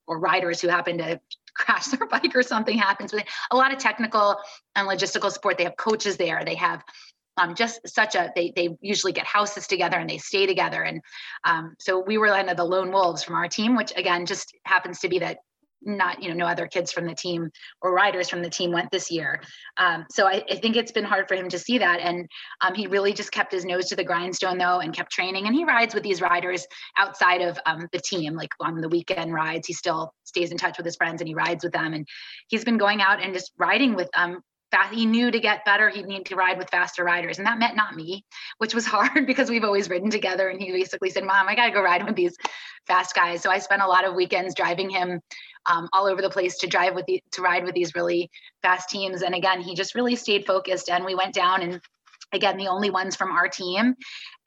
or 0.08 0.20
riders 0.20 0.62
who 0.62 0.68
happen 0.68 0.98
to 0.98 1.20
crash 1.56 1.88
their 1.88 2.08
bike 2.12 2.36
or 2.36 2.44
something 2.44 2.78
happens. 2.78 3.12
But 3.12 3.28
a 3.52 3.56
lot 3.56 3.72
of 3.74 3.80
technical 3.80 4.38
and 4.76 4.88
logistical 4.88 5.32
support. 5.32 5.58
They 5.58 5.64
have 5.66 5.78
coaches 5.78 6.18
there. 6.18 6.44
They 6.46 6.56
have 6.56 6.84
um, 7.38 7.56
just 7.56 7.80
such 7.88 8.16
a 8.16 8.32
they 8.36 8.52
they 8.56 8.78
usually 8.82 9.14
get 9.14 9.26
houses 9.26 9.68
together 9.68 9.98
and 9.98 10.10
they 10.10 10.18
stay 10.18 10.46
together 10.46 10.84
and 10.84 11.02
um, 11.46 11.76
so 11.80 12.04
we 12.06 12.18
were 12.18 12.28
kind 12.28 12.50
of 12.50 12.58
the 12.58 12.64
lone 12.64 12.92
wolves 12.92 13.24
from 13.24 13.36
our 13.36 13.48
team 13.48 13.78
which 13.78 13.94
again 13.96 14.26
just 14.26 14.54
happens 14.66 15.00
to 15.00 15.10
be 15.10 15.20
that 15.20 15.38
not 15.82 16.22
you 16.22 16.30
know 16.30 16.36
no 16.36 16.46
other 16.46 16.68
kids 16.68 16.92
from 16.92 17.06
the 17.06 17.16
team 17.16 17.50
or 17.82 17.94
riders 17.94 18.30
from 18.30 18.42
the 18.42 18.50
team 18.50 18.72
went 18.72 18.92
this 18.92 19.10
year. 19.10 19.42
Um, 19.78 20.06
so 20.12 20.28
I, 20.28 20.44
I, 20.50 20.56
think 20.56 20.76
it's 20.76 20.92
been 20.92 21.04
hard 21.04 21.28
for 21.28 21.36
him 21.36 21.50
to 21.50 21.60
see 21.60 21.78
that. 21.78 22.00
And 22.00 22.28
um, 22.62 22.76
he 22.76 22.88
really 22.88 23.14
just 23.14 23.32
kept 23.32 23.52
his 23.52 23.66
nose 23.66 23.88
to 23.88 23.96
the 23.96 24.04
grindstone 24.04 24.58
though 24.58 24.80
and 24.80 24.94
kept 24.94 25.12
training. 25.12 25.48
And 25.48 25.56
he 25.56 25.64
rides 25.64 25.94
with 25.94 26.04
these 26.04 26.22
riders 26.22 26.66
outside 26.98 27.42
of 27.42 27.60
um, 27.66 27.88
the 27.92 28.00
team 28.00 28.36
like 28.36 28.50
on 28.60 28.82
the 28.82 28.90
weekend 28.90 29.34
rides. 29.34 29.68
He 29.68 29.74
still 29.74 30.14
stays 30.24 30.52
in 30.52 30.58
touch 30.58 30.78
with 30.78 30.86
his 30.86 30.96
friends 30.96 31.22
and 31.22 31.28
he 31.28 31.34
rides 31.34 31.64
with 31.64 31.74
them. 31.74 31.94
And 31.94 32.08
he's 32.48 32.66
been 32.66 32.78
going 32.78 33.02
out 33.02 33.22
and 33.22 33.34
just 33.34 33.52
riding 33.58 33.96
with 33.96 34.10
um, 34.16 34.42
he 34.92 35.06
knew 35.06 35.32
to 35.32 35.40
get 35.40 35.66
better 35.66 35.90
he'd 35.90 36.06
need 36.06 36.26
to 36.26 36.36
ride 36.36 36.58
with 36.58 36.70
faster 36.70 37.04
riders 37.04 37.38
and 37.38 37.48
that 37.48 37.60
meant 37.60 37.76
not 37.76 37.96
me 37.96 38.24
which 38.58 38.74
was 38.74 38.86
hard 38.86 39.26
because 39.26 39.50
we've 39.50 39.64
always 39.64 39.90
ridden 39.90 40.10
together 40.10 40.50
and 40.50 40.62
he 40.62 40.72
basically 40.72 41.10
said 41.10 41.24
mom 41.24 41.48
i 41.48 41.56
gotta 41.56 41.72
go 41.72 41.82
ride 41.82 42.06
with 42.06 42.16
these 42.16 42.36
fast 42.88 43.14
guys. 43.14 43.42
So 43.42 43.52
i 43.52 43.60
spent 43.60 43.82
a 43.82 43.88
lot 43.88 44.06
of 44.06 44.16
weekends 44.16 44.56
driving 44.56 44.90
him 44.90 45.22
um, 45.66 45.90
all 45.94 46.08
over 46.08 46.22
the 46.22 46.30
place 46.30 46.58
to 46.60 46.68
drive 46.68 46.96
with 46.96 47.06
the 47.06 47.22
to 47.32 47.42
ride 47.42 47.64
with 47.64 47.76
these 47.76 47.96
really 47.96 48.30
fast 48.62 48.90
teams 48.90 49.22
and 49.22 49.36
again 49.36 49.62
he 49.62 49.76
just 49.76 49.96
really 49.96 50.16
stayed 50.16 50.46
focused 50.46 50.90
and 50.90 51.06
we 51.06 51.16
went 51.16 51.34
down 51.34 51.62
and 51.62 51.82
again 52.34 52.58
the 52.58 52.68
only 52.68 52.90
ones 52.90 53.16
from 53.16 53.32
our 53.32 53.48
team 53.48 53.96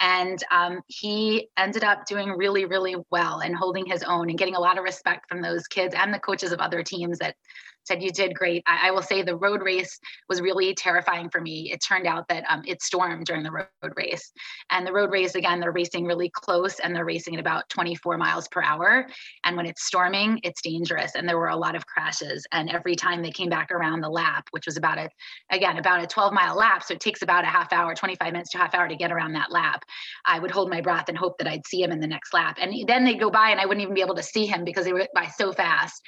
and 0.00 0.42
um, 0.50 0.80
he 0.88 1.48
ended 1.56 1.84
up 1.84 2.06
doing 2.06 2.30
really 2.30 2.64
really 2.64 2.96
well 3.10 3.40
and 3.40 3.54
holding 3.54 3.86
his 3.86 4.02
own 4.02 4.28
and 4.28 4.38
getting 4.38 4.56
a 4.56 4.60
lot 4.60 4.78
of 4.78 4.84
respect 4.84 5.28
from 5.28 5.42
those 5.42 5.66
kids 5.66 5.94
and 5.96 6.12
the 6.12 6.18
coaches 6.18 6.52
of 6.52 6.60
other 6.60 6.82
teams 6.82 7.18
that 7.18 7.36
said 7.84 8.02
you 8.02 8.10
did 8.10 8.34
great. 8.34 8.62
I, 8.66 8.88
I, 8.88 8.90
will 8.90 9.02
say 9.02 9.22
the 9.22 9.36
road 9.36 9.62
race 9.62 9.98
was 10.28 10.40
really 10.40 10.74
terrifying 10.74 11.28
for 11.30 11.40
me. 11.40 11.70
It 11.72 11.82
turned 11.86 12.06
out 12.06 12.26
that 12.28 12.44
um, 12.48 12.62
it 12.66 12.82
stormed 12.82 13.26
during 13.26 13.42
the 13.42 13.50
road 13.50 13.92
race, 13.96 14.32
and 14.70 14.86
the 14.86 14.92
road 14.92 15.10
race 15.10 15.34
again 15.34 15.60
they're 15.60 15.72
racing 15.72 16.04
really 16.04 16.30
close 16.34 16.78
and 16.80 16.94
they're 16.94 17.04
racing 17.04 17.34
at 17.34 17.40
about 17.40 17.68
24 17.68 18.18
miles 18.18 18.48
per 18.48 18.62
hour. 18.62 19.06
And 19.44 19.56
when 19.56 19.66
it's 19.66 19.84
storming, 19.84 20.40
it's 20.42 20.62
dangerous, 20.62 21.12
and 21.14 21.28
there 21.28 21.38
were 21.38 21.48
a 21.48 21.56
lot 21.56 21.74
of 21.74 21.86
crashes. 21.86 22.46
And 22.52 22.70
every 22.70 22.94
time 22.96 23.22
they 23.22 23.30
came 23.30 23.48
back 23.48 23.70
around 23.70 24.00
the 24.00 24.10
lap, 24.10 24.48
which 24.50 24.66
was 24.66 24.76
about 24.76 24.98
a 24.98 25.08
again 25.50 25.78
about 25.78 26.02
a 26.02 26.06
12 26.06 26.32
mile 26.32 26.56
lap, 26.56 26.82
so 26.82 26.94
it 26.94 27.00
takes 27.00 27.22
about 27.22 27.44
a 27.44 27.48
half 27.48 27.72
hour, 27.72 27.94
25 27.94 28.32
minutes 28.32 28.50
to 28.50 28.58
half 28.58 28.74
hour 28.74 28.88
to 28.88 28.96
get 28.96 29.12
around 29.12 29.32
that 29.32 29.50
lap. 29.50 29.84
I 30.26 30.38
would 30.38 30.50
hold 30.50 30.70
my 30.70 30.80
breath 30.80 31.08
and 31.08 31.18
hope 31.18 31.38
that 31.38 31.48
I'd 31.48 31.66
see 31.66 31.82
him 31.82 31.92
in 31.92 32.00
the 32.00 32.06
next 32.06 32.32
lap, 32.32 32.58
and 32.60 32.72
then 32.86 33.04
they'd 33.04 33.20
go 33.20 33.30
by 33.30 33.50
and 33.50 33.60
I 33.60 33.66
wouldn't 33.66 33.82
even 33.82 33.94
be 33.94 34.00
able 34.00 34.14
to 34.16 34.22
see 34.22 34.46
him 34.46 34.64
because 34.64 34.84
they 34.84 34.92
went 34.92 35.10
by 35.14 35.26
so 35.26 35.52
fast. 35.52 36.02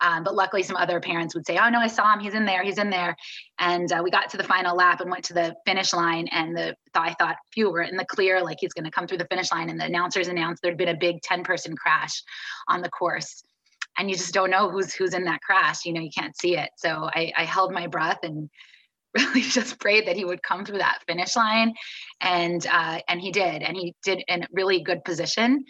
Um, 0.00 0.22
but 0.24 0.34
luckily, 0.34 0.62
some 0.62 0.76
other 0.76 1.00
parents 1.00 1.34
would 1.34 1.46
say, 1.46 1.58
"Oh 1.58 1.68
no, 1.68 1.80
I 1.80 1.88
saw 1.88 2.12
him. 2.12 2.20
He's 2.20 2.34
in 2.34 2.44
there. 2.44 2.62
He's 2.62 2.78
in 2.78 2.90
there." 2.90 3.16
And 3.58 3.90
uh, 3.92 4.00
we 4.02 4.10
got 4.10 4.30
to 4.30 4.36
the 4.36 4.44
final 4.44 4.76
lap 4.76 5.00
and 5.00 5.10
went 5.10 5.24
to 5.24 5.34
the 5.34 5.54
finish 5.66 5.92
line. 5.92 6.28
And 6.28 6.56
the 6.56 6.76
I 6.94 7.14
thought, 7.14 7.36
"Phew, 7.52 7.70
we're 7.70 7.82
in 7.82 7.96
the 7.96 8.04
clear. 8.04 8.42
Like 8.42 8.58
he's 8.60 8.72
going 8.72 8.84
to 8.84 8.90
come 8.90 9.06
through 9.06 9.18
the 9.18 9.26
finish 9.30 9.50
line." 9.52 9.70
And 9.70 9.80
the 9.80 9.86
announcers 9.86 10.28
announced 10.28 10.62
there'd 10.62 10.76
been 10.76 10.88
a 10.88 10.96
big 10.96 11.22
ten-person 11.22 11.76
crash 11.76 12.22
on 12.68 12.82
the 12.82 12.90
course. 12.90 13.42
and 13.98 14.08
you 14.08 14.16
just 14.16 14.32
don't 14.32 14.50
know 14.50 14.70
who's 14.70 14.94
who's 14.94 15.14
in 15.14 15.24
that 15.24 15.40
crash. 15.42 15.84
You 15.84 15.92
know, 15.92 16.00
you 16.00 16.10
can't 16.16 16.38
see 16.38 16.56
it. 16.56 16.70
So 16.76 17.10
I, 17.12 17.32
I 17.36 17.44
held 17.44 17.72
my 17.72 17.86
breath 17.88 18.20
and 18.22 18.48
really 19.16 19.42
just 19.42 19.80
prayed 19.80 20.06
that 20.06 20.16
he 20.16 20.24
would 20.24 20.42
come 20.42 20.64
through 20.64 20.78
that 20.78 21.00
finish 21.06 21.34
line, 21.34 21.74
and 22.20 22.64
uh, 22.66 23.00
and 23.08 23.20
he 23.20 23.32
did, 23.32 23.62
and 23.62 23.76
he 23.76 23.94
did 24.04 24.22
in 24.28 24.46
really 24.52 24.82
good 24.82 25.02
position. 25.04 25.64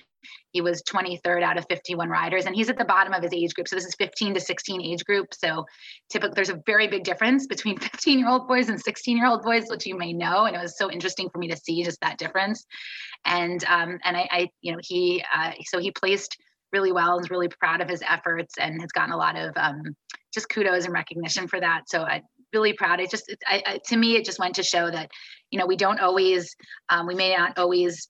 He 0.53 0.61
was 0.61 0.83
23rd 0.83 1.43
out 1.43 1.59
of 1.59 1.67
51 1.69 2.09
riders, 2.09 2.47
and 2.47 2.55
he's 2.55 2.71
at 2.71 2.79
the 2.79 2.85
bottom 2.85 3.13
of 3.13 3.23
his 3.23 3.33
age 3.33 3.55
group. 3.55 3.69
So 3.69 3.77
this 3.77 3.85
is 3.85 3.95
15 3.97 4.35
to 4.35 4.41
16 4.41 4.83
age 4.83 5.05
group. 5.05 5.35
So 5.35 5.67
typically, 6.11 6.35
there's 6.35 6.51
a 6.51 6.61
very 6.67 6.89
big 6.89 7.05
difference 7.05 7.47
between 7.47 7.79
15 7.81 8.19
year 8.19 8.29
old 8.29 8.49
boys 8.49 8.69
and 8.69 8.81
16 8.81 9.17
year 9.17 9.27
old 9.27 9.43
boys, 9.43 9.65
which 9.69 9.87
you 9.87 9.97
may 9.97 10.13
know. 10.13 10.45
And 10.45 10.57
it 10.57 10.61
was 10.61 10.79
so 10.79 10.91
interesting 10.91 11.29
for 11.31 11.39
me 11.39 11.49
to 11.49 11.57
see 11.57 11.83
just 11.83 12.01
that 12.01 12.19
difference. 12.19 12.65
And 13.25 13.63
um, 13.65 13.99
and 14.05 14.17
I, 14.17 14.29
I, 14.31 14.49
you 14.61 14.73
know, 14.73 14.79
he 14.83 15.25
uh, 15.35 15.53
so 15.65 15.79
he 15.79 15.91
placed 15.91 16.37
really 16.73 16.93
well 16.93 17.17
and 17.17 17.25
is 17.25 17.31
really 17.31 17.49
proud 17.49 17.81
of 17.81 17.89
his 17.89 18.03
efforts 18.09 18.55
and 18.59 18.81
has 18.81 18.93
gotten 18.93 19.13
a 19.13 19.17
lot 19.17 19.37
of 19.37 19.53
um, 19.57 19.83
just 20.35 20.49
kudos 20.49 20.85
and 20.85 20.93
recognition 20.93 21.49
for 21.49 21.61
that. 21.61 21.89
So 21.89 22.03
I 22.03 22.23
really 22.53 22.73
proud. 22.73 23.01
It 23.01 23.11
just, 23.11 23.35
I, 23.47 23.63
I, 23.67 23.81
to 23.87 23.97
me, 23.97 24.17
it 24.17 24.25
just 24.25 24.39
went 24.39 24.55
to 24.57 24.63
show 24.63 24.91
that, 24.91 25.11
you 25.51 25.59
know, 25.59 25.67
we 25.67 25.77
don't 25.77 26.01
always, 26.01 26.55
um, 26.89 27.07
we 27.07 27.15
may 27.15 27.37
not 27.37 27.59
always 27.59 28.09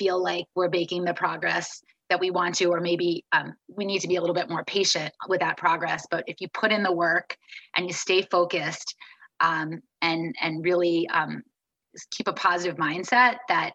feel 0.00 0.22
like 0.22 0.46
we're 0.54 0.70
making 0.70 1.04
the 1.04 1.12
progress 1.12 1.82
that 2.08 2.18
we 2.18 2.30
want 2.30 2.54
to, 2.56 2.64
or 2.64 2.80
maybe 2.80 3.22
um, 3.32 3.54
we 3.68 3.84
need 3.84 4.00
to 4.00 4.08
be 4.08 4.16
a 4.16 4.20
little 4.20 4.34
bit 4.34 4.48
more 4.48 4.64
patient 4.64 5.12
with 5.28 5.40
that 5.40 5.58
progress. 5.58 6.06
But 6.10 6.24
if 6.26 6.40
you 6.40 6.48
put 6.54 6.72
in 6.72 6.82
the 6.82 6.92
work 6.92 7.36
and 7.76 7.86
you 7.86 7.92
stay 7.92 8.22
focused 8.22 8.94
um, 9.40 9.82
and 10.00 10.34
and 10.40 10.64
really 10.64 11.06
um, 11.08 11.42
keep 12.10 12.28
a 12.28 12.32
positive 12.32 12.76
mindset, 12.76 13.36
that 13.48 13.72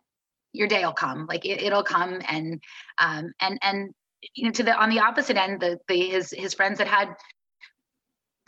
your 0.51 0.67
day 0.67 0.83
will 0.83 0.93
come. 0.93 1.27
Like 1.27 1.45
it, 1.45 1.71
will 1.71 1.83
come, 1.83 2.19
and 2.27 2.61
um, 2.97 3.31
and 3.39 3.59
and 3.61 3.93
you 4.33 4.45
know, 4.45 4.51
to 4.51 4.63
the 4.63 4.75
on 4.75 4.89
the 4.89 4.99
opposite 4.99 5.37
end, 5.37 5.61
the, 5.61 5.77
the 5.87 6.09
his 6.09 6.33
his 6.35 6.55
friends 6.55 6.79
that 6.79 6.87
had 6.87 7.09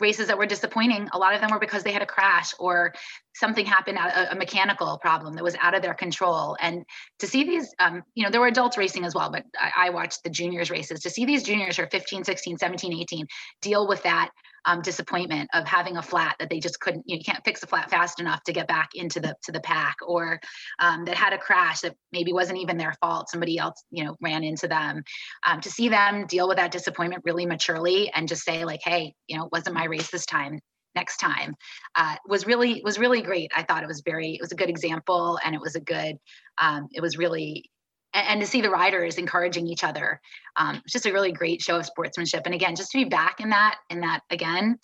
races 0.00 0.28
that 0.28 0.38
were 0.38 0.46
disappointing 0.46 1.08
a 1.12 1.18
lot 1.18 1.34
of 1.34 1.40
them 1.40 1.50
were 1.50 1.58
because 1.58 1.82
they 1.82 1.92
had 1.92 2.02
a 2.02 2.06
crash 2.06 2.54
or 2.58 2.94
something 3.38 3.64
happened 3.64 3.98
a, 3.98 4.32
a 4.32 4.34
mechanical 4.34 4.98
problem 4.98 5.34
that 5.34 5.44
was 5.44 5.54
out 5.60 5.74
of 5.74 5.82
their 5.82 5.94
control. 5.94 6.56
And 6.60 6.84
to 7.18 7.26
see 7.26 7.44
these 7.44 7.74
um, 7.78 8.02
you 8.14 8.24
know 8.24 8.30
there 8.30 8.40
were 8.40 8.48
adults 8.48 8.76
racing 8.76 9.04
as 9.04 9.14
well 9.14 9.30
but 9.30 9.44
I, 9.58 9.86
I, 9.86 9.90
watched 9.90 10.22
the 10.24 10.30
juniors 10.30 10.70
races. 10.70 11.00
To 11.00 11.10
see 11.10 11.24
these 11.24 11.42
juniors 11.42 11.76
who 11.76 11.84
are 11.84 11.90
15 11.90 12.24
16 12.24 12.58
17 12.58 12.92
18 12.92 13.26
deal 13.62 13.86
with 13.86 14.02
that 14.02 14.30
um, 14.64 14.82
disappointment 14.82 15.48
of 15.54 15.66
having 15.66 15.96
a 15.96 16.02
flat 16.02 16.36
that 16.38 16.50
they 16.50 16.60
just 16.60 16.80
couldn't 16.80 17.04
you, 17.06 17.14
know, 17.14 17.18
you 17.18 17.24
can't 17.24 17.44
fix 17.44 17.62
a 17.62 17.66
flat 17.66 17.90
fast 17.90 18.20
enough 18.20 18.42
to 18.44 18.52
get 18.52 18.68
back 18.68 18.90
into 18.94 19.20
the 19.20 19.34
to 19.44 19.52
the 19.52 19.60
pack 19.60 19.96
or 20.06 20.40
um, 20.78 21.04
that 21.04 21.16
had 21.16 21.32
a 21.32 21.38
crash 21.38 21.80
that 21.80 21.94
maybe 22.12 22.32
wasn't 22.32 22.58
even 22.58 22.76
their 22.76 22.94
fault. 23.00 23.30
Somebody 23.30 23.58
else 23.58 23.82
you 23.90 24.04
know 24.04 24.16
ran 24.20 24.44
into 24.44 24.68
them. 24.68 25.02
Um, 25.46 25.60
to 25.60 25.70
see 25.70 25.88
them 25.88 26.26
deal 26.26 26.48
with 26.48 26.58
that 26.58 26.72
disappointment 26.72 27.22
really 27.24 27.46
maturely 27.46 28.10
and 28.14 28.28
just 28.28 28.42
say 28.42 28.64
like 28.64 28.80
hey 28.82 29.14
you 29.26 29.36
know 29.36 29.44
it 29.46 29.52
wasn't 29.52 29.74
my 29.74 29.84
race 29.84 30.10
this 30.10 30.26
time 30.26 30.60
next 30.98 31.18
time 31.18 31.54
uh, 31.94 32.16
was 32.26 32.44
really 32.46 32.82
was 32.82 32.98
really 32.98 33.22
great. 33.22 33.52
I 33.56 33.62
thought 33.62 33.84
it 33.84 33.86
was 33.86 34.02
very 34.04 34.30
it 34.34 34.40
was 34.40 34.52
a 34.52 34.56
good 34.56 34.68
example 34.68 35.38
and 35.44 35.54
it 35.54 35.60
was 35.60 35.76
a 35.76 35.80
good 35.80 36.16
um, 36.58 36.88
it 36.92 37.00
was 37.00 37.16
really 37.16 37.70
and, 38.14 38.40
to 38.40 38.46
see 38.46 38.62
the 38.62 38.70
riders 38.70 39.16
encouraging 39.16 39.66
each 39.68 39.84
other 39.84 40.20
um, 40.56 40.76
it's 40.76 40.92
just 40.92 41.06
a 41.06 41.12
really 41.12 41.30
great 41.30 41.60
show 41.62 41.76
of 41.76 41.86
sportsmanship. 41.86 42.42
And 42.46 42.54
again 42.54 42.74
just 42.74 42.90
to 42.92 42.98
be 42.98 43.04
back 43.04 43.40
in 43.40 43.50
that 43.50 43.76
in 43.90 44.00
that 44.00 44.20
again 44.30 44.78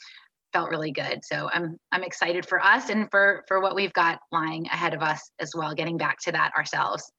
felt 0.52 0.71
really 0.71 0.92
good. 0.92 1.25
So 1.25 1.50
i'm 1.52 1.76
i'm 1.90 2.04
excited 2.04 2.47
for 2.47 2.59
us 2.61 2.90
and 2.90 3.11
for 3.11 3.44
for 3.49 3.61
what 3.61 3.75
we've 3.75 3.92
got 3.92 4.21
lying 4.30 4.66
ahead 4.66 4.94
of 4.94 5.02
us 5.02 5.21
as 5.40 5.50
well 5.54 5.75
getting 5.75 5.97
back 5.97 6.18
to 6.26 6.33
that 6.33 6.52
ourselves. 6.56 7.11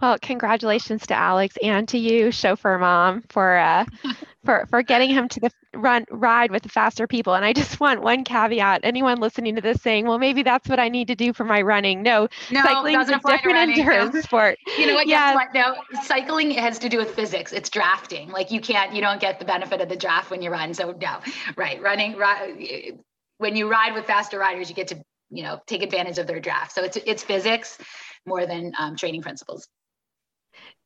Well, 0.00 0.18
congratulations 0.20 1.06
to 1.06 1.14
Alex 1.14 1.56
and 1.62 1.88
to 1.88 1.98
you, 1.98 2.30
chauffeur 2.30 2.76
mom, 2.78 3.22
for 3.30 3.56
uh, 3.56 3.86
for 4.46 4.64
for 4.70 4.82
getting 4.82 5.10
him 5.10 5.28
to 5.28 5.40
the 5.40 5.50
run 5.74 6.06
ride 6.10 6.50
with 6.50 6.62
the 6.62 6.70
faster 6.70 7.06
people. 7.06 7.34
And 7.34 7.44
I 7.44 7.52
just 7.52 7.78
want 7.80 8.00
one 8.00 8.24
caveat: 8.24 8.80
anyone 8.82 9.20
listening 9.20 9.56
to 9.56 9.60
this 9.60 9.82
saying, 9.82 10.06
"Well, 10.06 10.18
maybe 10.18 10.42
that's 10.42 10.68
what 10.68 10.78
I 10.78 10.88
need 10.88 11.08
to 11.08 11.14
do 11.14 11.34
for 11.34 11.44
my 11.44 11.60
running." 11.60 12.02
No, 12.02 12.28
no 12.50 12.62
cycling 12.62 12.98
is 12.98 13.10
a 13.10 13.20
different 13.26 13.58
endurance 13.58 14.14
no. 14.14 14.20
sport. 14.22 14.58
You 14.78 14.86
know 14.86 14.94
what? 14.94 15.06
Yes. 15.06 15.34
what? 15.34 15.48
No, 15.52 15.76
cycling 16.02 16.52
has 16.52 16.78
to 16.78 16.88
do 16.88 16.96
with 16.96 17.10
physics. 17.10 17.52
It's 17.52 17.68
drafting. 17.68 18.30
Like 18.30 18.50
you 18.50 18.60
can't, 18.60 18.94
you 18.94 19.02
don't 19.02 19.20
get 19.20 19.38
the 19.38 19.44
benefit 19.44 19.82
of 19.82 19.88
the 19.90 19.96
draft 19.96 20.30
when 20.30 20.40
you 20.40 20.50
run. 20.50 20.72
So 20.72 20.92
no, 20.92 21.18
right? 21.56 21.82
Running, 21.82 22.16
ri- 22.16 22.94
when 23.38 23.56
you 23.56 23.68
ride 23.70 23.92
with 23.92 24.06
faster 24.06 24.38
riders, 24.38 24.70
you 24.70 24.74
get 24.74 24.88
to 24.88 25.02
you 25.30 25.42
know 25.42 25.60
take 25.66 25.82
advantage 25.82 26.18
of 26.18 26.26
their 26.26 26.40
draft. 26.40 26.72
So 26.72 26.82
it's 26.82 26.96
it's 26.96 27.22
physics 27.22 27.78
more 28.24 28.46
than 28.46 28.72
um, 28.78 28.96
training 28.96 29.22
principles. 29.22 29.68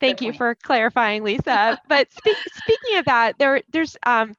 Thank 0.01 0.21
you 0.23 0.33
for 0.33 0.55
clarifying, 0.55 1.23
Lisa. 1.23 1.79
but 1.89 2.11
spe- 2.13 2.41
speaking 2.53 2.99
of 2.99 3.05
that, 3.07 3.39
there 3.39 3.63
there's 3.71 3.97
um, 4.05 4.35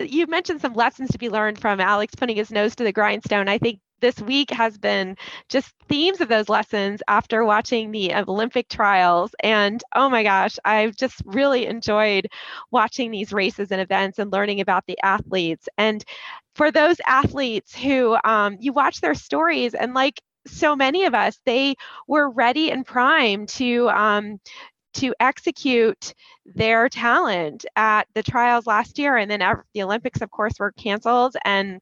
you 0.00 0.26
mentioned 0.26 0.60
some 0.60 0.74
lessons 0.74 1.10
to 1.10 1.18
be 1.18 1.28
learned 1.28 1.58
from 1.60 1.80
Alex 1.80 2.14
putting 2.14 2.36
his 2.36 2.50
nose 2.50 2.74
to 2.76 2.84
the 2.84 2.92
grindstone. 2.92 3.48
I 3.48 3.58
think 3.58 3.80
this 4.00 4.20
week 4.20 4.50
has 4.50 4.78
been 4.78 5.16
just 5.48 5.74
themes 5.88 6.20
of 6.20 6.28
those 6.28 6.48
lessons 6.48 7.02
after 7.08 7.44
watching 7.44 7.90
the 7.90 8.14
Olympic 8.14 8.68
trials. 8.68 9.34
And 9.42 9.82
oh 9.94 10.08
my 10.08 10.22
gosh, 10.22 10.56
I've 10.64 10.96
just 10.96 11.20
really 11.24 11.66
enjoyed 11.66 12.28
watching 12.70 13.10
these 13.10 13.32
races 13.32 13.72
and 13.72 13.80
events 13.80 14.18
and 14.18 14.32
learning 14.32 14.60
about 14.60 14.84
the 14.86 14.98
athletes. 15.02 15.68
And 15.78 16.04
for 16.54 16.70
those 16.70 17.00
athletes 17.06 17.74
who 17.74 18.16
um, 18.24 18.56
you 18.60 18.72
watch 18.72 19.00
their 19.00 19.14
stories 19.14 19.74
and 19.74 19.94
like 19.94 20.20
so 20.46 20.76
many 20.76 21.04
of 21.04 21.14
us, 21.14 21.38
they 21.44 21.74
were 22.06 22.30
ready 22.30 22.70
and 22.70 22.86
primed 22.86 23.48
to 23.50 23.88
um, 23.90 24.38
to 24.98 25.14
execute 25.20 26.14
their 26.44 26.88
talent 26.88 27.64
at 27.76 28.06
the 28.14 28.22
trials 28.22 28.66
last 28.66 28.98
year. 28.98 29.16
And 29.16 29.30
then 29.30 29.40
the 29.74 29.82
Olympics, 29.82 30.20
of 30.22 30.30
course, 30.30 30.54
were 30.58 30.72
canceled 30.72 31.36
and 31.44 31.80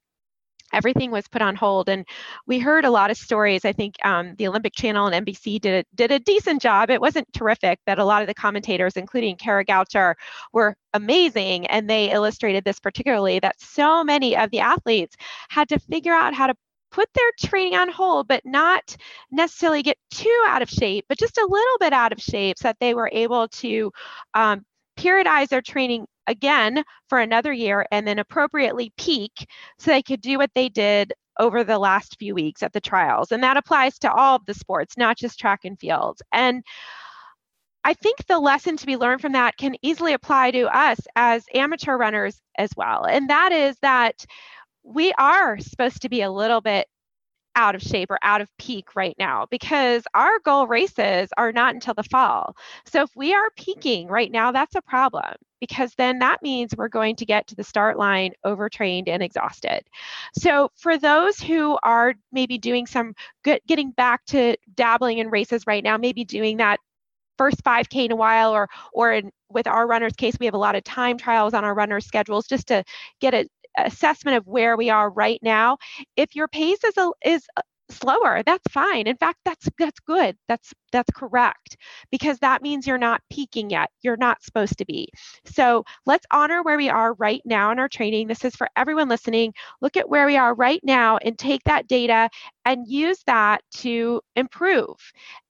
everything 0.72 1.10
was 1.10 1.28
put 1.28 1.42
on 1.42 1.54
hold 1.54 1.88
and 1.88 2.04
we 2.46 2.58
heard 2.58 2.84
a 2.84 2.90
lot 2.90 3.08
of 3.08 3.16
stories 3.16 3.64
i 3.64 3.72
think 3.72 3.94
um, 4.04 4.34
the 4.36 4.48
olympic 4.48 4.74
channel 4.74 5.06
and 5.06 5.24
nbc 5.24 5.60
did 5.60 5.84
a, 5.84 5.94
did 5.94 6.10
a 6.10 6.18
decent 6.18 6.60
job 6.60 6.90
it 6.90 7.00
wasn't 7.00 7.32
terrific 7.32 7.78
but 7.86 8.00
a 8.00 8.04
lot 8.04 8.20
of 8.20 8.26
the 8.26 8.34
commentators 8.34 8.96
including 8.96 9.36
kara 9.36 9.64
goucher 9.64 10.16
were 10.52 10.74
amazing 10.92 11.66
and 11.68 11.88
they 11.88 12.10
illustrated 12.10 12.64
this 12.64 12.80
particularly 12.80 13.38
that 13.38 13.54
so 13.60 14.02
many 14.02 14.36
of 14.36 14.50
the 14.50 14.58
athletes 14.58 15.14
had 15.50 15.68
to 15.68 15.78
figure 15.78 16.12
out 16.12 16.34
how 16.34 16.48
to 16.48 16.54
put 16.96 17.08
their 17.14 17.48
training 17.50 17.74
on 17.74 17.90
hold, 17.90 18.26
but 18.26 18.40
not 18.46 18.96
necessarily 19.30 19.82
get 19.82 19.98
too 20.10 20.44
out 20.46 20.62
of 20.62 20.70
shape, 20.70 21.04
but 21.10 21.18
just 21.18 21.36
a 21.36 21.46
little 21.46 21.78
bit 21.78 21.92
out 21.92 22.10
of 22.10 22.18
shape 22.18 22.56
so 22.58 22.68
that 22.68 22.78
they 22.80 22.94
were 22.94 23.10
able 23.12 23.48
to 23.48 23.92
um, 24.32 24.64
periodize 24.98 25.48
their 25.48 25.60
training 25.60 26.06
again 26.26 26.82
for 27.10 27.18
another 27.18 27.52
year 27.52 27.84
and 27.92 28.08
then 28.08 28.18
appropriately 28.18 28.94
peak 28.96 29.46
so 29.78 29.90
they 29.90 30.02
could 30.02 30.22
do 30.22 30.38
what 30.38 30.50
they 30.54 30.70
did 30.70 31.12
over 31.38 31.62
the 31.64 31.78
last 31.78 32.16
few 32.18 32.34
weeks 32.34 32.62
at 32.62 32.72
the 32.72 32.80
trials. 32.80 33.30
And 33.30 33.42
that 33.42 33.58
applies 33.58 33.98
to 33.98 34.10
all 34.10 34.36
of 34.36 34.46
the 34.46 34.54
sports, 34.54 34.96
not 34.96 35.18
just 35.18 35.38
track 35.38 35.66
and 35.66 35.78
field. 35.78 36.20
And 36.32 36.64
I 37.84 37.92
think 37.92 38.24
the 38.26 38.40
lesson 38.40 38.78
to 38.78 38.86
be 38.86 38.96
learned 38.96 39.20
from 39.20 39.32
that 39.32 39.58
can 39.58 39.76
easily 39.82 40.14
apply 40.14 40.52
to 40.52 40.74
us 40.74 40.98
as 41.14 41.44
amateur 41.54 41.98
runners 41.98 42.40
as 42.56 42.70
well. 42.74 43.04
And 43.04 43.28
that 43.28 43.52
is 43.52 43.76
that 43.82 44.24
we 44.86 45.12
are 45.18 45.58
supposed 45.58 46.02
to 46.02 46.08
be 46.08 46.22
a 46.22 46.30
little 46.30 46.60
bit 46.60 46.86
out 47.56 47.74
of 47.74 47.82
shape 47.82 48.10
or 48.10 48.18
out 48.22 48.42
of 48.42 48.54
peak 48.58 48.94
right 48.94 49.16
now 49.18 49.46
because 49.50 50.04
our 50.14 50.38
goal 50.44 50.66
races 50.66 51.30
are 51.38 51.52
not 51.52 51.74
until 51.74 51.94
the 51.94 52.02
fall. 52.04 52.54
So 52.84 53.02
if 53.02 53.10
we 53.16 53.34
are 53.34 53.50
peaking 53.56 54.08
right 54.08 54.30
now, 54.30 54.52
that's 54.52 54.74
a 54.74 54.82
problem 54.82 55.34
because 55.58 55.94
then 55.96 56.18
that 56.18 56.42
means 56.42 56.74
we're 56.76 56.88
going 56.88 57.16
to 57.16 57.24
get 57.24 57.46
to 57.46 57.54
the 57.54 57.64
start 57.64 57.98
line 57.98 58.32
overtrained 58.44 59.08
and 59.08 59.22
exhausted. 59.22 59.82
So 60.38 60.70
for 60.76 60.98
those 60.98 61.40
who 61.40 61.78
are 61.82 62.14
maybe 62.30 62.58
doing 62.58 62.86
some 62.86 63.14
good, 63.42 63.60
getting 63.66 63.90
back 63.90 64.24
to 64.26 64.56
dabbling 64.74 65.18
in 65.18 65.30
races 65.30 65.66
right 65.66 65.82
now, 65.82 65.96
maybe 65.96 66.24
doing 66.24 66.58
that 66.58 66.78
first 67.38 67.62
5k 67.64 68.06
in 68.06 68.12
a 68.12 68.16
while 68.16 68.52
or 68.52 68.68
or 68.92 69.12
in, 69.12 69.30
with 69.50 69.66
our 69.66 69.86
runners 69.86 70.14
case 70.14 70.36
we 70.40 70.46
have 70.46 70.54
a 70.54 70.58
lot 70.58 70.74
of 70.74 70.82
time 70.84 71.18
trials 71.18 71.54
on 71.54 71.64
our 71.64 71.74
runners 71.74 72.06
schedules 72.06 72.46
just 72.46 72.68
to 72.68 72.82
get 73.20 73.34
a, 73.34 73.46
assessment 73.76 74.36
of 74.36 74.46
where 74.46 74.76
we 74.76 74.90
are 74.90 75.10
right 75.10 75.40
now. 75.42 75.78
If 76.16 76.34
your 76.34 76.48
pace 76.48 76.82
is 76.84 76.96
a, 76.96 77.10
is 77.24 77.46
uh, 77.56 77.62
slower 77.88 78.42
that's 78.44 78.66
fine. 78.72 79.06
In 79.06 79.16
fact 79.16 79.38
that's 79.44 79.68
that's 79.78 80.00
good. 80.00 80.36
That's 80.48 80.72
that's 80.92 81.10
correct 81.14 81.76
because 82.10 82.38
that 82.38 82.62
means 82.62 82.86
you're 82.86 82.98
not 82.98 83.22
peaking 83.30 83.70
yet. 83.70 83.90
You're 84.02 84.16
not 84.16 84.42
supposed 84.42 84.78
to 84.78 84.84
be. 84.84 85.08
So 85.44 85.84
let's 86.04 86.26
honor 86.32 86.62
where 86.62 86.76
we 86.76 86.88
are 86.88 87.14
right 87.14 87.42
now 87.44 87.70
in 87.70 87.78
our 87.78 87.88
training. 87.88 88.26
This 88.28 88.44
is 88.44 88.56
for 88.56 88.68
everyone 88.76 89.08
listening. 89.08 89.52
Look 89.80 89.96
at 89.96 90.08
where 90.08 90.26
we 90.26 90.36
are 90.36 90.54
right 90.54 90.80
now 90.82 91.18
and 91.18 91.38
take 91.38 91.62
that 91.64 91.86
data 91.86 92.28
and 92.64 92.86
use 92.88 93.22
that 93.26 93.62
to 93.76 94.20
improve 94.34 94.96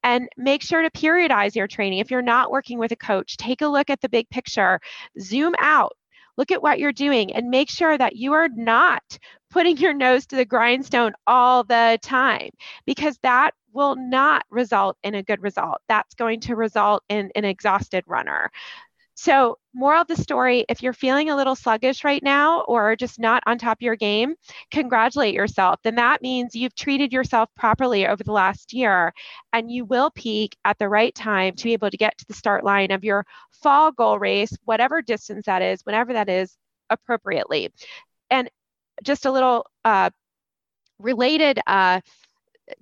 and 0.02 0.28
make 0.36 0.62
sure 0.62 0.82
to 0.82 0.90
periodize 0.90 1.54
your 1.54 1.66
training. 1.66 2.00
If 2.00 2.10
you're 2.10 2.22
not 2.22 2.50
working 2.50 2.78
with 2.78 2.92
a 2.92 2.96
coach 2.96 3.36
take 3.36 3.62
a 3.62 3.66
look 3.68 3.90
at 3.90 4.00
the 4.00 4.08
big 4.08 4.28
picture. 4.30 4.80
Zoom 5.20 5.54
out 5.58 5.92
Look 6.36 6.50
at 6.50 6.62
what 6.62 6.78
you're 6.78 6.92
doing 6.92 7.34
and 7.34 7.48
make 7.50 7.70
sure 7.70 7.96
that 7.96 8.16
you 8.16 8.32
are 8.34 8.48
not 8.48 9.18
putting 9.50 9.76
your 9.78 9.94
nose 9.94 10.26
to 10.26 10.36
the 10.36 10.44
grindstone 10.44 11.12
all 11.26 11.64
the 11.64 11.98
time 12.02 12.50
because 12.84 13.18
that 13.22 13.52
will 13.72 13.96
not 13.96 14.44
result 14.50 14.96
in 15.02 15.14
a 15.14 15.22
good 15.22 15.42
result. 15.42 15.78
That's 15.88 16.14
going 16.14 16.40
to 16.40 16.56
result 16.56 17.04
in 17.08 17.30
an 17.34 17.44
exhausted 17.44 18.04
runner. 18.06 18.50
So, 19.18 19.56
moral 19.72 20.02
of 20.02 20.08
the 20.08 20.16
story 20.16 20.66
if 20.68 20.82
you're 20.82 20.92
feeling 20.92 21.30
a 21.30 21.36
little 21.36 21.54
sluggish 21.56 22.04
right 22.04 22.22
now 22.22 22.60
or 22.62 22.96
just 22.96 23.18
not 23.18 23.42
on 23.46 23.56
top 23.56 23.78
of 23.78 23.82
your 23.82 23.96
game, 23.96 24.34
congratulate 24.70 25.34
yourself. 25.34 25.80
Then 25.82 25.94
that 25.94 26.20
means 26.20 26.54
you've 26.54 26.74
treated 26.74 27.14
yourself 27.14 27.48
properly 27.56 28.06
over 28.06 28.22
the 28.22 28.32
last 28.32 28.74
year 28.74 29.14
and 29.54 29.70
you 29.70 29.86
will 29.86 30.10
peak 30.10 30.54
at 30.66 30.78
the 30.78 30.88
right 30.90 31.14
time 31.14 31.54
to 31.54 31.64
be 31.64 31.72
able 31.72 31.88
to 31.90 31.96
get 31.96 32.18
to 32.18 32.26
the 32.26 32.34
start 32.34 32.62
line 32.62 32.90
of 32.90 33.04
your 33.04 33.24
fall 33.62 33.90
goal 33.90 34.18
race, 34.18 34.54
whatever 34.66 35.00
distance 35.00 35.46
that 35.46 35.62
is, 35.62 35.80
whenever 35.84 36.12
that 36.12 36.28
is, 36.28 36.54
appropriately. 36.90 37.72
And 38.30 38.50
just 39.02 39.24
a 39.24 39.32
little 39.32 39.66
uh, 39.82 40.10
related 40.98 41.58
uh, 41.66 42.02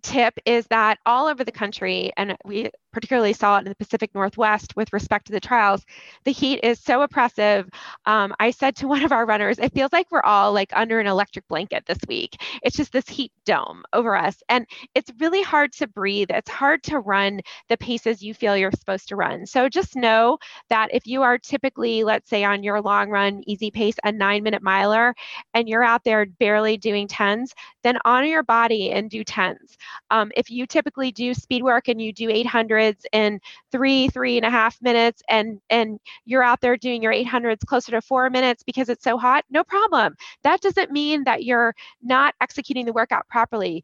tip 0.02 0.34
is 0.44 0.66
that 0.66 0.98
all 1.06 1.26
over 1.26 1.44
the 1.44 1.52
country, 1.52 2.12
and 2.16 2.36
we 2.44 2.70
particularly 2.94 3.32
saw 3.32 3.56
it 3.58 3.60
in 3.60 3.68
the 3.68 3.74
Pacific 3.74 4.10
Northwest 4.14 4.76
with 4.76 4.92
respect 4.92 5.26
to 5.26 5.32
the 5.32 5.40
trials, 5.40 5.84
the 6.24 6.32
heat 6.32 6.60
is 6.62 6.80
so 6.80 7.02
oppressive. 7.02 7.68
Um, 8.06 8.34
I 8.40 8.50
said 8.50 8.76
to 8.76 8.88
one 8.94 9.02
of 9.02 9.12
our 9.12 9.26
runners, 9.26 9.58
it 9.58 9.74
feels 9.74 9.92
like 9.92 10.10
we're 10.10 10.22
all 10.22 10.52
like 10.52 10.70
under 10.74 11.00
an 11.00 11.06
electric 11.06 11.46
blanket 11.48 11.84
this 11.86 11.98
week. 12.08 12.40
It's 12.62 12.76
just 12.76 12.92
this 12.92 13.08
heat 13.08 13.32
dome 13.44 13.82
over 13.92 14.16
us. 14.16 14.42
And 14.48 14.66
it's 14.94 15.10
really 15.18 15.42
hard 15.42 15.72
to 15.74 15.88
breathe. 15.88 16.30
It's 16.30 16.50
hard 16.50 16.82
to 16.84 17.00
run 17.00 17.40
the 17.68 17.76
paces 17.76 18.22
you 18.22 18.32
feel 18.32 18.56
you're 18.56 18.70
supposed 18.70 19.08
to 19.08 19.16
run. 19.16 19.46
So 19.46 19.68
just 19.68 19.96
know 19.96 20.38
that 20.70 20.88
if 20.94 21.06
you 21.06 21.22
are 21.22 21.38
typically, 21.38 22.04
let's 22.04 22.30
say 22.30 22.44
on 22.44 22.62
your 22.62 22.80
long 22.80 23.10
run, 23.10 23.42
easy 23.46 23.70
pace, 23.70 23.96
a 24.04 24.12
nine 24.12 24.42
minute 24.42 24.62
miler, 24.62 25.14
and 25.52 25.68
you're 25.68 25.84
out 25.84 26.04
there 26.04 26.26
barely 26.26 26.76
doing 26.76 27.08
tens, 27.08 27.52
then 27.82 27.98
honor 28.04 28.26
your 28.26 28.42
body 28.42 28.92
and 28.92 29.10
do 29.10 29.24
tens. 29.24 29.76
Um, 30.10 30.30
if 30.36 30.50
you 30.50 30.66
typically 30.66 31.10
do 31.10 31.34
speed 31.34 31.62
work 31.62 31.88
and 31.88 32.00
you 32.00 32.12
do 32.12 32.30
800, 32.30 32.83
in 33.12 33.40
three, 33.70 34.08
three 34.08 34.36
and 34.36 34.44
a 34.46 34.50
half 34.50 34.80
minutes, 34.82 35.22
and 35.28 35.60
and 35.70 35.98
you're 36.24 36.42
out 36.42 36.60
there 36.60 36.76
doing 36.76 37.02
your 37.02 37.12
800s 37.12 37.64
closer 37.66 37.92
to 37.92 38.00
four 38.00 38.30
minutes 38.30 38.62
because 38.62 38.88
it's 38.88 39.04
so 39.04 39.18
hot, 39.18 39.44
no 39.50 39.64
problem. 39.64 40.14
That 40.42 40.60
doesn't 40.60 40.90
mean 40.90 41.24
that 41.24 41.44
you're 41.44 41.74
not 42.02 42.34
executing 42.40 42.86
the 42.86 42.92
workout 42.92 43.28
properly. 43.28 43.82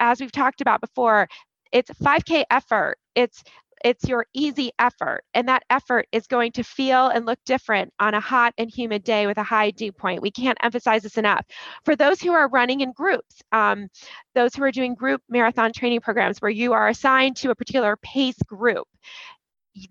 As 0.00 0.20
we've 0.20 0.32
talked 0.32 0.60
about 0.60 0.80
before, 0.80 1.28
it's 1.72 1.90
5K 2.02 2.44
effort. 2.50 2.98
It's 3.14 3.42
it's 3.84 4.08
your 4.08 4.26
easy 4.34 4.70
effort 4.78 5.22
and 5.34 5.48
that 5.48 5.62
effort 5.70 6.06
is 6.12 6.26
going 6.26 6.52
to 6.52 6.62
feel 6.62 7.08
and 7.08 7.26
look 7.26 7.38
different 7.44 7.92
on 8.00 8.14
a 8.14 8.20
hot 8.20 8.54
and 8.58 8.70
humid 8.70 9.04
day 9.04 9.26
with 9.26 9.38
a 9.38 9.42
high 9.42 9.70
dew 9.70 9.92
point 9.92 10.22
we 10.22 10.30
can't 10.30 10.58
emphasize 10.62 11.02
this 11.02 11.18
enough 11.18 11.44
for 11.84 11.96
those 11.96 12.20
who 12.20 12.32
are 12.32 12.48
running 12.48 12.80
in 12.80 12.92
groups 12.92 13.42
um, 13.52 13.88
those 14.34 14.54
who 14.54 14.62
are 14.62 14.72
doing 14.72 14.94
group 14.94 15.22
marathon 15.28 15.72
training 15.72 16.00
programs 16.00 16.40
where 16.40 16.50
you 16.50 16.72
are 16.72 16.88
assigned 16.88 17.36
to 17.36 17.50
a 17.50 17.54
particular 17.54 17.96
pace 17.96 18.38
group 18.46 18.86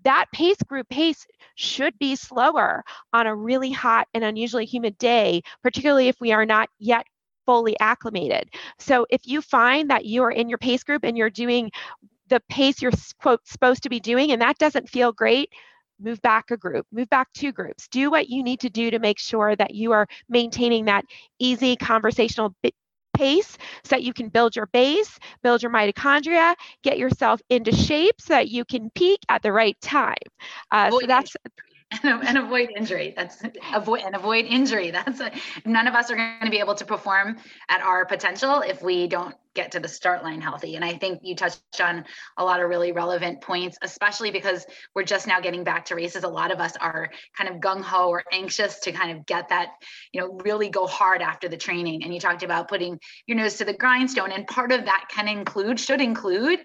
that 0.04 0.26
pace 0.32 0.62
group 0.66 0.88
pace 0.88 1.26
should 1.54 1.98
be 1.98 2.16
slower 2.16 2.84
on 3.12 3.26
a 3.26 3.34
really 3.34 3.70
hot 3.70 4.06
and 4.14 4.22
unusually 4.22 4.66
humid 4.66 4.98
day, 4.98 5.42
particularly 5.62 6.08
if 6.08 6.20
we 6.20 6.32
are 6.32 6.44
not 6.44 6.68
yet 6.78 7.06
fully 7.46 7.78
acclimated. 7.80 8.50
So 8.78 9.06
if 9.08 9.26
you 9.26 9.40
find 9.40 9.88
that 9.90 10.04
you 10.04 10.22
are 10.22 10.30
in 10.30 10.48
your 10.48 10.58
pace 10.58 10.84
group 10.84 11.04
and 11.04 11.16
you're 11.16 11.30
doing 11.30 11.70
the 12.28 12.40
pace 12.48 12.80
you're 12.82 12.92
quote 13.20 13.46
supposed 13.46 13.82
to 13.82 13.88
be 13.88 14.00
doing 14.00 14.32
and 14.32 14.42
that 14.42 14.58
doesn't 14.58 14.88
feel 14.88 15.12
great 15.12 15.50
move 16.00 16.20
back 16.22 16.50
a 16.50 16.56
group 16.56 16.86
move 16.92 17.08
back 17.10 17.28
two 17.34 17.52
groups. 17.52 17.88
Do 17.88 18.10
what 18.10 18.28
you 18.28 18.42
need 18.42 18.60
to 18.60 18.70
do 18.70 18.90
to 18.90 18.98
make 18.98 19.18
sure 19.18 19.56
that 19.56 19.74
you 19.74 19.92
are 19.92 20.06
maintaining 20.28 20.84
that 20.86 21.04
easy 21.38 21.76
conversational 21.76 22.54
pace 23.14 23.58
so 23.82 23.96
that 23.96 24.04
you 24.04 24.12
can 24.12 24.28
build 24.28 24.54
your 24.54 24.66
base 24.66 25.18
build 25.42 25.60
your 25.60 25.72
mitochondria 25.72 26.54
get 26.84 26.98
yourself 26.98 27.40
into 27.50 27.74
shape 27.74 28.14
so 28.20 28.34
that 28.34 28.48
you 28.48 28.64
can 28.64 28.90
peak 28.90 29.18
at 29.28 29.42
the 29.42 29.52
right 29.52 29.76
time. 29.80 30.14
Uh, 30.70 30.90
so 30.90 31.00
that's 31.06 31.34
and, 32.02 32.22
and, 32.22 32.38
avoid 32.38 32.68
injury. 32.76 33.14
That's 33.16 33.40
avoid 33.74 34.02
and 34.02 34.14
avoid 34.14 34.44
injury. 34.44 34.90
That's 34.98 35.20
a, 35.20 35.32
none 35.64 35.86
of 35.86 35.94
us 35.94 36.10
are 36.10 36.16
going 36.16 36.40
to 36.42 36.50
be 36.50 36.58
able 36.58 36.74
to 36.74 36.84
perform 36.84 37.38
at 37.68 37.80
our 37.80 38.04
potential 38.04 38.60
if 38.60 38.82
we 38.82 39.06
don't 39.06 39.34
get 39.54 39.72
to 39.72 39.80
the 39.80 39.88
start 39.88 40.22
line 40.22 40.40
healthy. 40.40 40.76
And 40.76 40.84
I 40.84 40.98
think 40.98 41.20
you 41.22 41.34
touched 41.34 41.80
on 41.80 42.04
a 42.36 42.44
lot 42.44 42.60
of 42.60 42.68
really 42.68 42.92
relevant 42.92 43.40
points, 43.40 43.78
especially 43.82 44.30
because 44.30 44.66
we're 44.94 45.02
just 45.02 45.26
now 45.26 45.40
getting 45.40 45.64
back 45.64 45.86
to 45.86 45.96
races. 45.96 46.24
A 46.24 46.28
lot 46.28 46.52
of 46.52 46.60
us 46.60 46.76
are 46.76 47.10
kind 47.36 47.50
of 47.50 47.56
gung 47.60 47.82
ho 47.82 48.10
or 48.10 48.22
anxious 48.32 48.80
to 48.80 48.92
kind 48.92 49.16
of 49.16 49.24
get 49.24 49.48
that, 49.48 49.70
you 50.12 50.20
know, 50.20 50.38
really 50.44 50.68
go 50.68 50.86
hard 50.86 51.22
after 51.22 51.48
the 51.48 51.56
training. 51.56 52.04
And 52.04 52.12
you 52.12 52.20
talked 52.20 52.42
about 52.42 52.68
putting 52.68 53.00
your 53.26 53.38
nose 53.38 53.56
to 53.56 53.64
the 53.64 53.72
grindstone, 53.72 54.30
and 54.30 54.46
part 54.46 54.72
of 54.72 54.84
that 54.84 55.06
can 55.10 55.26
include, 55.26 55.80
should 55.80 56.02
include 56.02 56.60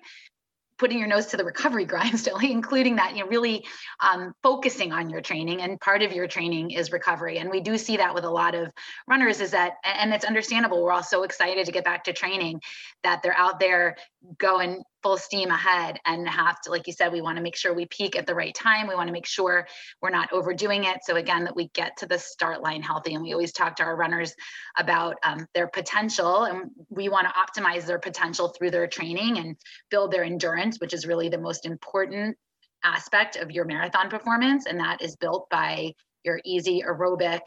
putting 0.77 0.99
your 0.99 1.07
nose 1.07 1.27
to 1.27 1.37
the 1.37 1.45
recovery 1.45 1.85
grind 1.93 2.19
still 2.19 2.37
including 2.37 2.95
that, 2.97 3.15
you 3.15 3.23
know, 3.23 3.29
really 3.29 3.65
um, 3.99 4.33
focusing 4.43 4.91
on 4.91 5.09
your 5.09 5.21
training. 5.21 5.61
And 5.61 5.79
part 5.79 6.01
of 6.01 6.11
your 6.11 6.27
training 6.27 6.71
is 6.71 6.91
recovery. 6.91 7.37
And 7.39 7.49
we 7.49 7.61
do 7.61 7.77
see 7.77 7.97
that 7.97 8.13
with 8.13 8.23
a 8.23 8.29
lot 8.29 8.55
of 8.55 8.71
runners 9.07 9.41
is 9.41 9.51
that, 9.51 9.73
and 9.83 10.13
it's 10.13 10.25
understandable. 10.25 10.83
We're 10.83 10.91
all 10.91 11.03
so 11.03 11.23
excited 11.23 11.65
to 11.65 11.71
get 11.71 11.83
back 11.83 12.05
to 12.05 12.13
training 12.13 12.61
that 13.03 13.21
they're 13.23 13.37
out 13.37 13.59
there 13.59 13.97
going 14.37 14.83
full 15.03 15.17
steam 15.17 15.49
ahead 15.49 15.99
and 16.05 16.27
have 16.27 16.59
to 16.61 16.71
like 16.71 16.87
you 16.87 16.93
said 16.93 17.11
we 17.11 17.21
want 17.21 17.37
to 17.37 17.43
make 17.43 17.55
sure 17.55 17.73
we 17.73 17.85
peak 17.85 18.17
at 18.17 18.25
the 18.25 18.33
right 18.33 18.55
time. 18.55 18.87
We 18.87 18.95
want 18.95 19.07
to 19.07 19.13
make 19.13 19.25
sure 19.25 19.67
we're 20.01 20.09
not 20.09 20.31
overdoing 20.31 20.85
it. 20.85 20.99
So 21.03 21.17
again 21.17 21.43
that 21.43 21.55
we 21.55 21.67
get 21.69 21.97
to 21.97 22.07
the 22.07 22.17
start 22.17 22.61
line 22.63 22.81
healthy. 22.81 23.13
And 23.13 23.23
we 23.23 23.33
always 23.33 23.51
talk 23.51 23.75
to 23.75 23.83
our 23.83 23.95
runners 23.95 24.33
about 24.77 25.17
um, 25.23 25.45
their 25.53 25.67
potential. 25.67 26.45
And 26.45 26.71
we 26.89 27.09
want 27.09 27.27
to 27.27 27.33
optimize 27.61 27.85
their 27.85 27.99
potential 27.99 28.47
through 28.47 28.71
their 28.71 28.87
training 28.87 29.37
and 29.37 29.57
build 29.91 30.11
their 30.11 30.23
endurance 30.23 30.79
which 30.79 30.93
is 30.93 31.05
really 31.05 31.29
the 31.29 31.37
most 31.37 31.65
important 31.65 32.37
aspect 32.83 33.35
of 33.35 33.51
your 33.51 33.65
marathon 33.65 34.09
performance. 34.09 34.65
And 34.65 34.79
that 34.79 35.01
is 35.01 35.15
built 35.15 35.49
by 35.49 35.93
your 36.23 36.39
easy 36.45 36.83
aerobic 36.87 37.41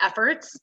efforts 0.00 0.58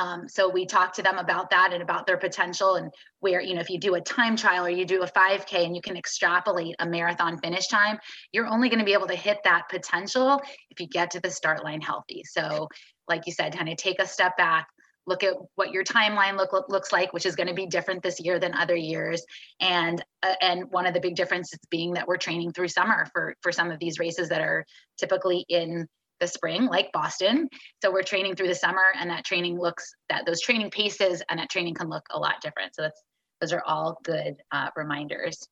um, 0.00 0.26
so 0.30 0.48
we 0.48 0.64
talk 0.64 0.94
to 0.94 1.02
them 1.02 1.18
about 1.18 1.50
that 1.50 1.74
and 1.74 1.82
about 1.82 2.06
their 2.06 2.16
potential 2.16 2.76
and 2.76 2.90
where, 3.18 3.42
you 3.42 3.52
know, 3.52 3.60
if 3.60 3.68
you 3.68 3.78
do 3.78 3.96
a 3.96 4.00
time 4.00 4.34
trial 4.34 4.64
or 4.64 4.70
you 4.70 4.86
do 4.86 5.02
a 5.02 5.06
5K 5.06 5.66
and 5.66 5.76
you 5.76 5.82
can 5.82 5.94
extrapolate 5.94 6.74
a 6.78 6.86
marathon 6.86 7.36
finish 7.36 7.68
time, 7.68 7.98
you're 8.32 8.46
only 8.46 8.70
going 8.70 8.78
to 8.78 8.84
be 8.86 8.94
able 8.94 9.08
to 9.08 9.14
hit 9.14 9.40
that 9.44 9.68
potential 9.68 10.40
if 10.70 10.80
you 10.80 10.86
get 10.86 11.10
to 11.10 11.20
the 11.20 11.30
start 11.30 11.62
line 11.64 11.82
healthy. 11.82 12.22
So, 12.24 12.68
like 13.08 13.26
you 13.26 13.32
said, 13.34 13.54
kind 13.54 13.68
of 13.68 13.76
take 13.76 14.00
a 14.00 14.06
step 14.06 14.38
back, 14.38 14.68
look 15.06 15.22
at 15.22 15.34
what 15.56 15.70
your 15.70 15.84
timeline 15.84 16.38
look, 16.38 16.54
look 16.54 16.70
looks 16.70 16.92
like, 16.92 17.12
which 17.12 17.26
is 17.26 17.36
going 17.36 17.48
to 17.48 17.54
be 17.54 17.66
different 17.66 18.02
this 18.02 18.20
year 18.20 18.38
than 18.38 18.54
other 18.54 18.76
years. 18.76 19.22
And 19.60 20.02
uh, 20.22 20.34
and 20.40 20.70
one 20.70 20.86
of 20.86 20.94
the 20.94 21.00
big 21.00 21.14
differences 21.14 21.58
being 21.70 21.92
that 21.94 22.08
we're 22.08 22.16
training 22.16 22.52
through 22.52 22.68
summer 22.68 23.06
for 23.12 23.34
for 23.42 23.52
some 23.52 23.70
of 23.70 23.78
these 23.78 23.98
races 23.98 24.30
that 24.30 24.40
are 24.40 24.64
typically 24.96 25.44
in 25.50 25.86
the 26.20 26.26
spring, 26.26 26.66
like 26.66 26.92
Boston. 26.92 27.48
So 27.82 27.90
we're 27.90 28.02
training 28.02 28.36
through 28.36 28.48
the 28.48 28.54
summer, 28.54 28.92
and 28.98 29.10
that 29.10 29.24
training 29.24 29.58
looks 29.58 29.94
that 30.08 30.26
those 30.26 30.40
training 30.40 30.70
paces 30.70 31.22
and 31.28 31.38
that 31.40 31.50
training 31.50 31.74
can 31.74 31.88
look 31.88 32.06
a 32.10 32.18
lot 32.18 32.34
different. 32.42 32.74
So 32.74 32.82
that's 32.82 33.02
those 33.40 33.52
are 33.52 33.62
all 33.66 33.98
good 34.04 34.36
uh, 34.52 34.68
reminders. 34.76 35.48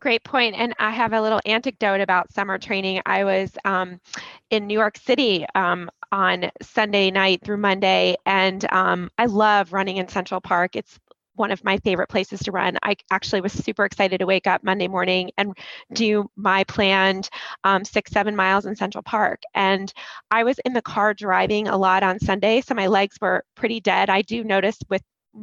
Great 0.00 0.24
point. 0.24 0.54
And 0.56 0.74
I 0.78 0.90
have 0.90 1.12
a 1.12 1.20
little 1.20 1.40
anecdote 1.44 2.00
about 2.00 2.32
summer 2.32 2.58
training. 2.58 3.02
I 3.04 3.24
was 3.24 3.52
um, 3.64 4.00
in 4.48 4.66
New 4.66 4.74
York 4.78 4.96
City 4.96 5.44
um, 5.54 5.90
on 6.10 6.50
Sunday 6.62 7.10
night 7.10 7.42
through 7.44 7.58
Monday, 7.58 8.16
and 8.24 8.64
um, 8.72 9.10
I 9.18 9.26
love 9.26 9.72
running 9.72 9.98
in 9.98 10.08
Central 10.08 10.40
Park. 10.40 10.74
It's 10.74 10.98
one 11.34 11.50
of 11.50 11.64
my 11.64 11.78
favorite 11.78 12.08
places 12.08 12.40
to 12.40 12.52
run. 12.52 12.78
I 12.82 12.96
actually 13.10 13.40
was 13.40 13.52
super 13.52 13.84
excited 13.84 14.18
to 14.18 14.26
wake 14.26 14.46
up 14.46 14.62
Monday 14.62 14.88
morning 14.88 15.30
and 15.36 15.56
do 15.92 16.28
my 16.36 16.64
planned 16.64 17.28
um, 17.64 17.84
six, 17.84 18.10
seven 18.10 18.36
miles 18.36 18.66
in 18.66 18.76
Central 18.76 19.02
Park. 19.02 19.42
And 19.54 19.92
I 20.30 20.44
was 20.44 20.58
in 20.64 20.72
the 20.72 20.82
car 20.82 21.14
driving 21.14 21.68
a 21.68 21.76
lot 21.76 22.02
on 22.02 22.18
Sunday, 22.18 22.60
so 22.60 22.74
my 22.74 22.86
legs 22.88 23.16
were 23.20 23.44
pretty 23.54 23.80
dead. 23.80 24.10
I 24.10 24.22
do 24.22 24.44
notice 24.44 24.78
with 24.88 25.02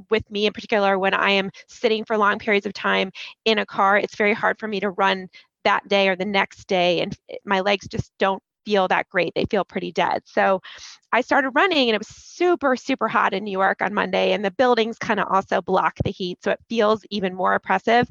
with 0.09 0.29
me 0.29 0.45
in 0.45 0.51
particular 0.51 0.99
when 0.99 1.13
I 1.13 1.31
am 1.31 1.49
sitting 1.69 2.03
for 2.03 2.17
long 2.17 2.39
periods 2.39 2.65
of 2.65 2.73
time 2.73 3.09
in 3.45 3.57
a 3.57 3.65
car, 3.65 3.97
it's 3.97 4.17
very 4.17 4.33
hard 4.33 4.59
for 4.59 4.67
me 4.67 4.81
to 4.81 4.89
run 4.89 5.29
that 5.63 5.87
day 5.87 6.09
or 6.09 6.15
the 6.15 6.25
next 6.25 6.67
day 6.67 7.01
and 7.01 7.15
my 7.45 7.61
legs 7.61 7.87
just 7.87 8.11
don't 8.19 8.41
feel 8.67 8.89
that 8.89 9.07
great. 9.09 9.31
They 9.33 9.45
feel 9.45 9.63
pretty 9.63 9.93
dead. 9.93 10.23
So 10.25 10.61
I 11.13 11.21
started 11.21 11.51
running 11.51 11.87
and 11.87 11.95
it 11.95 11.99
was 11.99 12.09
super, 12.09 12.75
super 12.75 13.07
hot 13.07 13.33
in 13.33 13.45
New 13.45 13.51
York 13.51 13.81
on 13.81 13.93
Monday, 13.93 14.33
and 14.33 14.43
the 14.43 14.51
buildings 14.51 14.97
kind 14.97 15.19
of 15.21 15.27
also 15.31 15.61
block 15.61 15.95
the 16.03 16.11
heat. 16.11 16.43
So 16.43 16.51
it 16.51 16.59
feels 16.69 17.01
even 17.09 17.33
more 17.33 17.53
oppressive. 17.53 18.09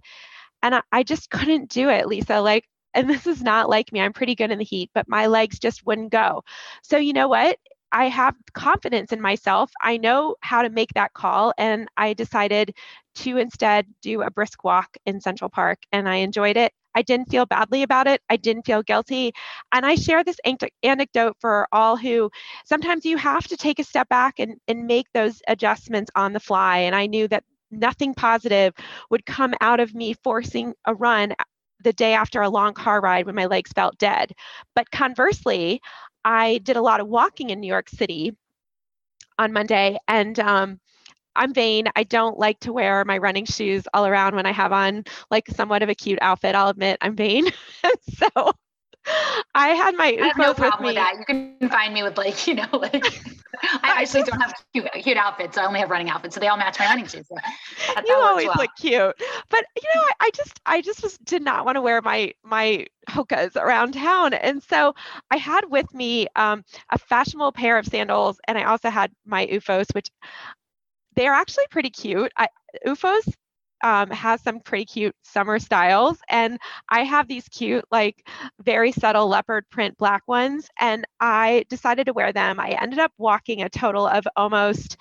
And 0.62 0.74
I, 0.76 0.82
I 0.92 1.02
just 1.02 1.30
couldn't 1.36 1.68
do 1.70 1.90
it, 1.90 2.06
Lisa. 2.06 2.40
Like, 2.40 2.64
and 2.94 3.10
this 3.10 3.26
is 3.26 3.42
not 3.42 3.68
like 3.68 3.92
me, 3.92 4.00
I'm 4.00 4.14
pretty 4.14 4.34
good 4.34 4.50
in 4.50 4.58
the 4.58 4.64
heat, 4.64 4.90
but 4.94 5.08
my 5.08 5.26
legs 5.26 5.58
just 5.58 5.84
wouldn't 5.86 6.10
go. 6.12 6.42
So, 6.82 6.96
you 6.96 7.12
know 7.12 7.28
what? 7.28 7.58
I 7.92 8.08
have 8.08 8.34
confidence 8.54 9.12
in 9.12 9.20
myself. 9.20 9.70
I 9.82 9.98
know 9.98 10.36
how 10.40 10.62
to 10.62 10.70
make 10.70 10.94
that 10.94 11.12
call. 11.12 11.52
And 11.58 11.88
I 11.96 12.14
decided 12.14 12.74
to 13.16 13.36
instead 13.36 13.86
do 14.02 14.22
a 14.22 14.30
brisk 14.30 14.64
walk 14.64 14.96
in 15.06 15.20
Central 15.20 15.50
Park. 15.50 15.80
And 15.92 16.08
I 16.08 16.16
enjoyed 16.16 16.56
it. 16.56 16.72
I 16.96 17.02
didn't 17.02 17.30
feel 17.30 17.46
badly 17.46 17.82
about 17.84 18.08
it. 18.08 18.22
I 18.30 18.36
didn't 18.36 18.66
feel 18.66 18.82
guilty. 18.82 19.32
And 19.72 19.86
I 19.86 19.94
share 19.94 20.24
this 20.24 20.38
anecdote 20.82 21.36
for 21.40 21.68
all 21.72 21.96
who 21.96 22.30
sometimes 22.64 23.04
you 23.04 23.16
have 23.18 23.46
to 23.48 23.56
take 23.56 23.78
a 23.78 23.84
step 23.84 24.08
back 24.08 24.40
and, 24.40 24.56
and 24.68 24.86
make 24.86 25.06
those 25.12 25.42
adjustments 25.48 26.10
on 26.16 26.32
the 26.32 26.40
fly. 26.40 26.78
And 26.78 26.96
I 26.96 27.06
knew 27.06 27.28
that 27.28 27.44
nothing 27.70 28.14
positive 28.14 28.74
would 29.10 29.26
come 29.26 29.54
out 29.60 29.80
of 29.80 29.94
me 29.94 30.14
forcing 30.24 30.74
a 30.86 30.94
run 30.94 31.34
the 31.84 31.92
day 31.92 32.14
after 32.14 32.40
a 32.42 32.48
long 32.50 32.74
car 32.74 33.00
ride 33.00 33.26
when 33.26 33.34
my 33.34 33.46
legs 33.46 33.72
felt 33.72 33.98
dead. 33.98 34.32
But 34.74 34.90
conversely, 34.90 35.80
I 36.24 36.58
did 36.58 36.76
a 36.76 36.82
lot 36.82 37.00
of 37.00 37.08
walking 37.08 37.50
in 37.50 37.60
New 37.60 37.68
York 37.68 37.88
City 37.88 38.32
on 39.38 39.52
Monday, 39.52 39.98
and 40.08 40.38
um, 40.40 40.80
I'm 41.36 41.52
vain. 41.52 41.86
I 41.94 42.04
don't 42.04 42.38
like 42.38 42.58
to 42.60 42.72
wear 42.72 43.04
my 43.04 43.18
running 43.18 43.44
shoes 43.44 43.84
all 43.94 44.06
around 44.06 44.34
when 44.34 44.46
I 44.46 44.52
have 44.52 44.72
on 44.72 45.04
like 45.30 45.48
somewhat 45.48 45.82
of 45.82 45.88
a 45.88 45.94
cute 45.94 46.18
outfit. 46.22 46.54
I'll 46.54 46.68
admit 46.68 46.98
I'm 47.00 47.16
vain. 47.16 47.46
so 48.18 48.52
I 49.54 49.68
had 49.68 49.94
my 49.94 50.16
I 50.20 50.26
have 50.26 50.38
no 50.38 50.54
problem 50.54 50.84
with, 50.84 50.90
with, 50.90 50.96
that. 50.96 51.14
You 51.18 51.24
can 51.24 51.68
find 51.68 51.94
me 51.94 52.02
with 52.02 52.18
like, 52.18 52.46
you 52.48 52.54
know, 52.54 52.66
like 52.72 53.04
I 53.62 54.02
actually 54.02 54.24
don't 54.24 54.40
have 54.40 54.54
cute, 54.72 54.86
cute 54.94 55.16
outfits. 55.16 55.56
I 55.56 55.64
only 55.64 55.80
have 55.80 55.90
running 55.90 56.10
outfits, 56.10 56.34
so 56.34 56.40
they 56.40 56.48
all 56.48 56.56
match 56.56 56.78
my 56.78 56.86
running 56.86 57.06
shoes. 57.06 57.26
That, 57.28 58.04
you 58.06 58.14
always 58.14 58.46
well. 58.46 58.56
look 58.58 58.70
cute, 58.78 59.14
but 59.48 59.64
you 59.76 59.88
know, 59.94 60.02
I, 60.02 60.12
I 60.20 60.30
just, 60.34 60.60
I 60.66 60.80
just 60.80 61.02
was, 61.02 61.18
did 61.18 61.42
not 61.42 61.64
want 61.64 61.76
to 61.76 61.82
wear 61.82 62.02
my 62.02 62.32
my 62.42 62.86
hokas 63.08 63.56
around 63.56 63.92
town, 63.94 64.34
and 64.34 64.62
so 64.62 64.94
I 65.30 65.36
had 65.36 65.70
with 65.70 65.92
me 65.94 66.26
um, 66.36 66.64
a 66.90 66.98
fashionable 66.98 67.52
pair 67.52 67.78
of 67.78 67.86
sandals, 67.86 68.38
and 68.48 68.58
I 68.58 68.64
also 68.64 68.90
had 68.90 69.12
my 69.24 69.46
OOFOS, 69.46 69.94
which 69.94 70.10
they're 71.16 71.34
actually 71.34 71.66
pretty 71.70 71.90
cute. 71.90 72.32
I, 72.36 72.48
OOFOS 72.86 73.32
um, 73.82 74.10
has 74.10 74.42
some 74.42 74.60
pretty 74.60 74.84
cute 74.84 75.14
summer 75.22 75.58
styles. 75.58 76.18
And 76.28 76.58
I 76.88 77.04
have 77.04 77.28
these 77.28 77.48
cute, 77.48 77.84
like 77.90 78.26
very 78.62 78.92
subtle 78.92 79.28
leopard 79.28 79.68
print 79.70 79.96
black 79.98 80.22
ones. 80.26 80.68
And 80.78 81.04
I 81.20 81.64
decided 81.68 82.06
to 82.06 82.12
wear 82.12 82.32
them. 82.32 82.58
I 82.60 82.70
ended 82.80 82.98
up 82.98 83.12
walking 83.18 83.62
a 83.62 83.68
total 83.68 84.06
of 84.06 84.26
almost 84.36 84.96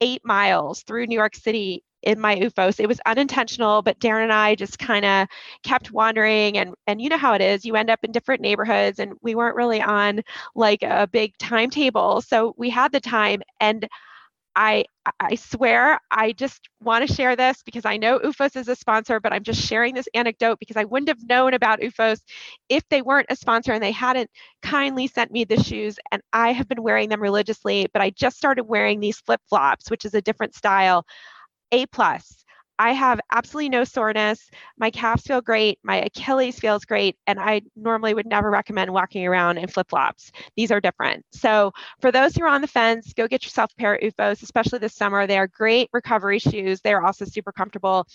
eight 0.00 0.22
miles 0.24 0.82
through 0.82 1.06
New 1.06 1.16
York 1.16 1.34
City 1.34 1.84
in 2.02 2.20
my 2.20 2.36
OOFOS. 2.36 2.80
It 2.80 2.88
was 2.88 3.00
unintentional, 3.06 3.80
but 3.80 3.98
Darren 3.98 4.24
and 4.24 4.32
I 4.32 4.54
just 4.54 4.78
kind 4.78 5.06
of 5.06 5.26
kept 5.62 5.90
wandering 5.90 6.58
and 6.58 6.74
and 6.86 7.00
you 7.00 7.08
know 7.08 7.16
how 7.16 7.32
it 7.32 7.40
is. 7.40 7.64
You 7.64 7.76
end 7.76 7.88
up 7.88 8.00
in 8.02 8.12
different 8.12 8.42
neighborhoods 8.42 8.98
and 8.98 9.14
we 9.22 9.34
weren't 9.34 9.56
really 9.56 9.80
on 9.80 10.20
like 10.54 10.82
a 10.82 11.08
big 11.10 11.36
timetable. 11.38 12.20
So 12.20 12.54
we 12.58 12.68
had 12.68 12.92
the 12.92 13.00
time 13.00 13.40
and 13.58 13.88
I 14.56 14.84
I 15.20 15.34
swear 15.34 16.00
I 16.10 16.32
just 16.32 16.68
want 16.80 17.06
to 17.06 17.12
share 17.12 17.36
this 17.36 17.62
because 17.64 17.84
I 17.84 17.96
know 17.96 18.18
OOFOS 18.20 18.56
is 18.56 18.68
a 18.68 18.76
sponsor, 18.76 19.20
but 19.20 19.32
I'm 19.32 19.42
just 19.42 19.60
sharing 19.60 19.94
this 19.94 20.08
anecdote 20.14 20.58
because 20.58 20.76
I 20.76 20.84
wouldn't 20.84 21.08
have 21.08 21.28
known 21.28 21.54
about 21.54 21.80
OOFOS 21.80 22.20
if 22.68 22.82
they 22.88 23.02
weren't 23.02 23.26
a 23.30 23.36
sponsor 23.36 23.72
and 23.72 23.82
they 23.82 23.92
hadn't 23.92 24.30
kindly 24.62 25.06
sent 25.08 25.30
me 25.32 25.44
the 25.44 25.62
shoes. 25.62 25.98
And 26.10 26.22
I 26.32 26.52
have 26.52 26.68
been 26.68 26.82
wearing 26.82 27.08
them 27.08 27.20
religiously, 27.20 27.88
but 27.92 28.00
I 28.02 28.10
just 28.10 28.36
started 28.36 28.64
wearing 28.64 29.00
these 29.00 29.18
flip 29.20 29.40
flops, 29.48 29.90
which 29.90 30.04
is 30.04 30.14
a 30.14 30.22
different 30.22 30.54
style. 30.54 31.04
A 31.72 31.86
plus. 31.86 32.43
I 32.78 32.92
have 32.92 33.20
absolutely 33.30 33.68
no 33.68 33.84
soreness. 33.84 34.50
My 34.78 34.90
calves 34.90 35.22
feel 35.22 35.40
great. 35.40 35.78
My 35.82 35.96
Achilles 36.02 36.58
feels 36.58 36.84
great. 36.84 37.16
And 37.26 37.38
I 37.38 37.62
normally 37.76 38.14
would 38.14 38.26
never 38.26 38.50
recommend 38.50 38.92
walking 38.92 39.26
around 39.26 39.58
in 39.58 39.68
flip 39.68 39.88
flops. 39.88 40.32
These 40.56 40.70
are 40.70 40.80
different. 40.80 41.24
So, 41.32 41.72
for 42.00 42.10
those 42.10 42.34
who 42.34 42.44
are 42.44 42.48
on 42.48 42.60
the 42.60 42.66
fence, 42.66 43.12
go 43.12 43.28
get 43.28 43.44
yourself 43.44 43.70
a 43.72 43.80
pair 43.80 43.94
of 43.94 44.00
OOFOS, 44.00 44.42
especially 44.42 44.78
this 44.78 44.94
summer. 44.94 45.26
They 45.26 45.38
are 45.38 45.46
great 45.46 45.88
recovery 45.92 46.38
shoes. 46.38 46.80
They 46.80 46.92
are 46.92 47.04
also 47.04 47.24
super 47.24 47.52
comfortable. 47.52 48.06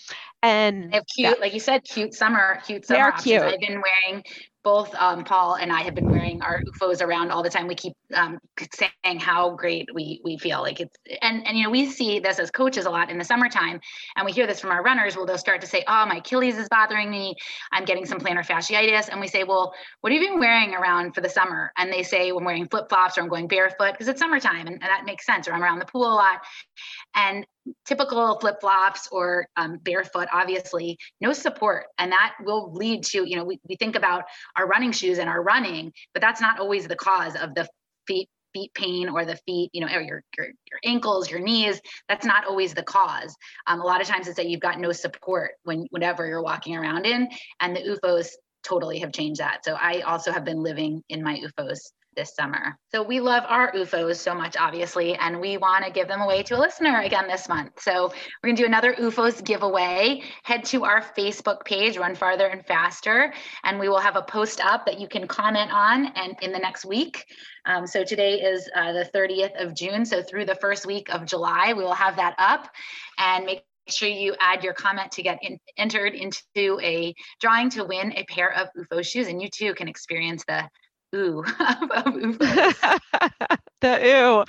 And 0.42 0.92
they 0.92 0.96
have 0.96 1.06
cute, 1.06 1.36
yeah. 1.36 1.40
like 1.40 1.54
you 1.54 1.60
said, 1.60 1.84
cute 1.84 2.14
summer, 2.14 2.60
cute 2.66 2.86
summer. 2.86 2.98
They 2.98 3.02
are 3.02 3.12
options. 3.12 3.24
cute. 3.24 3.42
I've 3.42 3.60
been 3.60 3.82
wearing 3.82 4.24
both 4.62 4.94
um, 4.94 5.24
Paul 5.24 5.54
and 5.54 5.72
I 5.72 5.80
have 5.80 5.94
been 5.94 6.08
wearing 6.08 6.42
our 6.42 6.62
OOFOS 6.62 7.00
around 7.02 7.30
all 7.30 7.42
the 7.42 7.50
time. 7.50 7.66
We 7.66 7.74
keep 7.74 7.94
um, 8.14 8.38
saying 8.74 9.18
how 9.20 9.50
great 9.50 9.88
we 9.94 10.20
we 10.22 10.36
feel 10.36 10.60
like 10.60 10.80
it's 10.80 10.94
and 11.22 11.46
and 11.46 11.56
you 11.56 11.64
know 11.64 11.70
we 11.70 11.86
see 11.86 12.18
this 12.20 12.38
as 12.38 12.50
coaches 12.50 12.84
a 12.84 12.90
lot 12.90 13.10
in 13.10 13.18
the 13.18 13.24
summertime, 13.24 13.80
and 14.16 14.26
we 14.26 14.32
hear 14.32 14.46
this 14.46 14.60
from 14.60 14.70
our 14.70 14.82
runners. 14.82 15.16
Well, 15.16 15.26
they'll 15.26 15.38
start 15.38 15.60
to 15.62 15.66
say, 15.66 15.84
"Oh, 15.88 16.06
my 16.06 16.16
Achilles 16.16 16.58
is 16.58 16.68
bothering 16.68 17.10
me. 17.10 17.34
I'm 17.72 17.84
getting 17.84 18.04
some 18.04 18.18
plantar 18.18 18.44
fasciitis," 18.46 19.08
and 19.08 19.20
we 19.20 19.28
say, 19.28 19.44
"Well, 19.44 19.72
what 20.02 20.12
have 20.12 20.20
you 20.20 20.28
been 20.28 20.40
wearing 20.40 20.74
around 20.74 21.14
for 21.14 21.22
the 21.22 21.28
summer?" 21.30 21.72
And 21.78 21.92
they 21.92 22.02
say, 22.02 22.30
"I'm 22.30 22.44
wearing 22.44 22.68
flip 22.68 22.88
flops 22.88 23.16
or 23.16 23.22
I'm 23.22 23.28
going 23.28 23.48
barefoot 23.48 23.92
because 23.92 24.08
it's 24.08 24.20
summertime, 24.20 24.66
and, 24.66 24.74
and 24.74 24.82
that 24.82 25.04
makes 25.06 25.24
sense. 25.24 25.48
Or 25.48 25.54
I'm 25.54 25.62
around 25.62 25.78
the 25.78 25.86
pool 25.86 26.04
a 26.04 26.14
lot." 26.14 26.40
And 27.14 27.46
typical 27.86 28.38
flip 28.40 28.60
flops 28.60 29.08
or 29.12 29.46
um, 29.56 29.78
barefoot, 29.82 30.28
obviously, 30.32 30.98
no 31.20 31.32
support. 31.32 31.86
And 31.98 32.12
that 32.12 32.34
will 32.44 32.72
lead 32.72 33.04
to, 33.04 33.28
you 33.28 33.36
know, 33.36 33.44
we, 33.44 33.58
we 33.68 33.76
think 33.76 33.96
about 33.96 34.24
our 34.56 34.66
running 34.66 34.92
shoes 34.92 35.18
and 35.18 35.28
our 35.28 35.42
running, 35.42 35.92
but 36.14 36.20
that's 36.20 36.40
not 36.40 36.60
always 36.60 36.86
the 36.86 36.96
cause 36.96 37.36
of 37.36 37.54
the 37.54 37.68
feet 38.06 38.28
feet 38.52 38.74
pain 38.74 39.08
or 39.08 39.24
the 39.24 39.36
feet, 39.46 39.70
you 39.72 39.80
know, 39.80 39.86
or 39.86 40.00
your, 40.00 40.22
your, 40.36 40.46
your 40.46 40.80
ankles, 40.84 41.30
your 41.30 41.40
knees. 41.40 41.80
That's 42.08 42.26
not 42.26 42.46
always 42.46 42.74
the 42.74 42.82
cause. 42.82 43.34
Um, 43.68 43.80
a 43.80 43.84
lot 43.84 44.00
of 44.00 44.08
times 44.08 44.26
it's 44.26 44.36
that 44.36 44.48
you've 44.48 44.60
got 44.60 44.80
no 44.80 44.90
support 44.90 45.52
when 45.62 45.86
whatever 45.90 46.26
you're 46.26 46.42
walking 46.42 46.76
around 46.76 47.06
in, 47.06 47.28
and 47.60 47.76
the 47.76 47.80
OOFOS 47.80 48.30
totally 48.64 48.98
have 48.98 49.12
changed 49.12 49.40
that. 49.40 49.64
So 49.64 49.74
I 49.74 50.00
also 50.00 50.32
have 50.32 50.44
been 50.44 50.62
living 50.62 51.02
in 51.08 51.22
my 51.22 51.38
OOFOS 51.38 51.92
this 52.16 52.34
summer. 52.34 52.76
So 52.90 53.02
we 53.02 53.20
love 53.20 53.44
our 53.46 53.72
OOFOS 53.72 54.16
so 54.16 54.34
much, 54.34 54.56
obviously, 54.58 55.14
and 55.14 55.40
we 55.40 55.56
want 55.56 55.84
to 55.84 55.90
give 55.90 56.08
them 56.08 56.20
away 56.20 56.42
to 56.44 56.56
a 56.56 56.58
listener 56.58 57.00
again 57.00 57.26
this 57.28 57.48
month. 57.48 57.80
So 57.80 58.08
we're 58.42 58.48
going 58.48 58.56
to 58.56 58.62
do 58.62 58.66
another 58.66 58.94
OOFOS 58.94 59.44
giveaway. 59.44 60.22
Head 60.42 60.64
to 60.66 60.84
our 60.84 61.02
Facebook 61.02 61.64
page, 61.64 61.96
Run 61.96 62.14
Farther 62.14 62.46
and 62.46 62.64
Faster, 62.66 63.32
and 63.64 63.78
we 63.78 63.88
will 63.88 64.00
have 64.00 64.16
a 64.16 64.22
post 64.22 64.60
up 64.60 64.86
that 64.86 64.98
you 64.98 65.08
can 65.08 65.26
comment 65.26 65.70
on 65.72 66.06
and 66.16 66.36
in 66.42 66.52
the 66.52 66.58
next 66.58 66.84
week. 66.84 67.24
Um, 67.64 67.86
so 67.86 68.04
today 68.04 68.40
is 68.40 68.68
uh, 68.74 68.92
the 68.92 69.08
30th 69.14 69.62
of 69.62 69.74
June. 69.74 70.04
So 70.04 70.22
through 70.22 70.46
the 70.46 70.56
first 70.56 70.86
week 70.86 71.12
of 71.12 71.26
July, 71.26 71.74
we 71.76 71.82
will 71.82 71.94
have 71.94 72.16
that 72.16 72.34
up 72.38 72.68
and 73.18 73.44
make 73.44 73.64
sure 73.88 74.08
you 74.08 74.34
add 74.40 74.62
your 74.64 74.72
comment 74.72 75.12
to 75.12 75.22
get 75.22 75.38
in, 75.42 75.58
entered 75.76 76.14
into 76.14 76.80
a 76.80 77.14
drawing 77.40 77.70
to 77.70 77.84
win 77.84 78.12
a 78.12 78.24
pair 78.24 78.52
of 78.52 78.68
UFO 78.76 79.04
shoes. 79.04 79.28
And 79.28 79.40
you 79.40 79.48
too 79.48 79.74
can 79.74 79.88
experience 79.88 80.44
the 80.46 80.68
ooh 81.14 81.40
of, 81.96 82.04
the 83.80 83.98
ooh, 84.04 84.44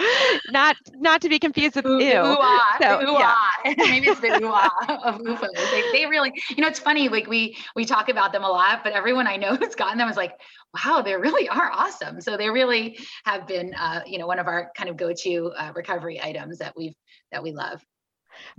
not 0.51 0.75
not 0.95 1.21
to 1.21 1.29
be 1.29 1.39
confused 1.39 1.75
with 1.75 1.85
ooh. 1.85 1.99
Ooh, 1.99 2.37
ah, 2.39 2.77
so, 2.81 3.01
ooh 3.01 3.13
yeah. 3.13 3.35
ah. 3.35 3.51
Maybe 3.77 4.07
it's 4.07 4.19
the 4.19 4.39
ooh 4.43 4.51
ah 4.51 4.69
of 5.03 5.19
OOFOS. 5.19 5.71
They, 5.71 5.83
they 5.91 6.05
really, 6.05 6.31
you 6.49 6.61
know, 6.61 6.67
it's 6.67 6.79
funny. 6.79 7.09
Like 7.09 7.27
we 7.27 7.57
we 7.75 7.85
talk 7.85 8.09
about 8.09 8.33
them 8.33 8.43
a 8.43 8.49
lot, 8.49 8.83
but 8.83 8.93
everyone 8.93 9.27
I 9.27 9.37
know 9.37 9.55
who's 9.55 9.75
gotten 9.75 9.97
them 9.97 10.09
is 10.09 10.17
like, 10.17 10.33
wow, 10.73 11.01
they 11.01 11.15
really 11.15 11.49
are 11.49 11.71
awesome. 11.71 12.21
So 12.21 12.37
they 12.37 12.49
really 12.49 12.99
have 13.25 13.47
been, 13.47 13.73
uh, 13.73 14.01
you 14.05 14.19
know, 14.19 14.27
one 14.27 14.39
of 14.39 14.47
our 14.47 14.71
kind 14.75 14.89
of 14.89 14.97
go-to 14.97 15.51
uh, 15.57 15.71
recovery 15.75 16.21
items 16.21 16.59
that 16.59 16.73
we've 16.75 16.95
that 17.31 17.43
we 17.43 17.51
love. 17.51 17.83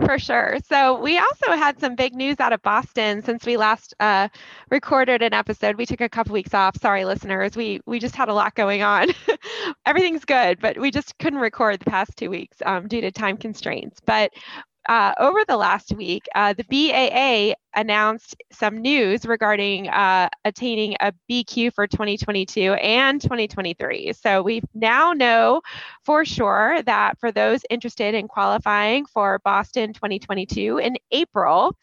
For 0.05 0.19
sure. 0.19 0.59
So 0.69 1.01
we 1.01 1.19
also 1.19 1.53
had 1.53 1.79
some 1.79 1.95
big 1.95 2.15
news 2.15 2.41
out 2.41 2.53
of 2.53 2.63
Boston 2.63 3.23
since 3.23 3.45
we 3.45 3.57
last 3.57 3.95
uh, 4.01 4.29
recorded 4.71 5.23
an 5.23 5.35
episode. 5.35 5.77
We 5.77 5.87
took 5.87 6.01
a 6.01 6.09
couple 6.09 6.33
weeks 6.33 6.55
off. 6.55 6.77
Sorry, 6.81 7.05
listeners. 7.05 7.57
We 7.57 7.81
we 7.87 7.99
just 7.99 8.17
had 8.17 8.29
a 8.29 8.35
lot 8.35 8.55
going 8.55 8.83
on. 8.83 9.09
Everything's 9.87 10.25
good, 10.25 10.61
but 10.61 10.79
we 10.79 10.91
just 10.91 11.19
couldn't 11.19 11.41
record 11.41 11.81
the 11.81 11.91
past 11.91 12.17
two 12.17 12.31
weeks 12.31 12.59
um, 12.65 12.89
due 12.89 13.01
to 13.01 13.11
time 13.11 13.37
constraints. 13.37 14.01
But 14.05 14.33
uh, 14.89 15.15
over 15.19 15.45
the 15.47 15.57
last 15.57 15.93
week, 15.93 16.27
uh, 16.35 16.55
the 16.55 16.65
BAA 16.65 17.55
announced 17.75 18.37
some 18.51 18.79
news 18.83 19.25
regarding 19.25 19.89
uh, 19.89 20.29
attaining 20.45 20.97
a 21.01 21.13
BQ 21.31 21.73
for 21.75 21.87
2022 21.87 22.75
and 22.75 23.21
2023. 23.21 24.13
So 24.13 24.43
we 24.43 24.63
now 24.75 25.13
know 25.13 25.63
for 26.05 26.25
sure 26.25 26.83
that 26.83 27.19
for 27.19 27.33
those 27.33 27.63
interested 27.71 28.15
in 28.15 28.29
qualifying 28.29 29.07
for 29.07 29.41
Boston 29.45 29.93
2022 29.93 30.79
in 30.79 30.97
April, 31.11 31.77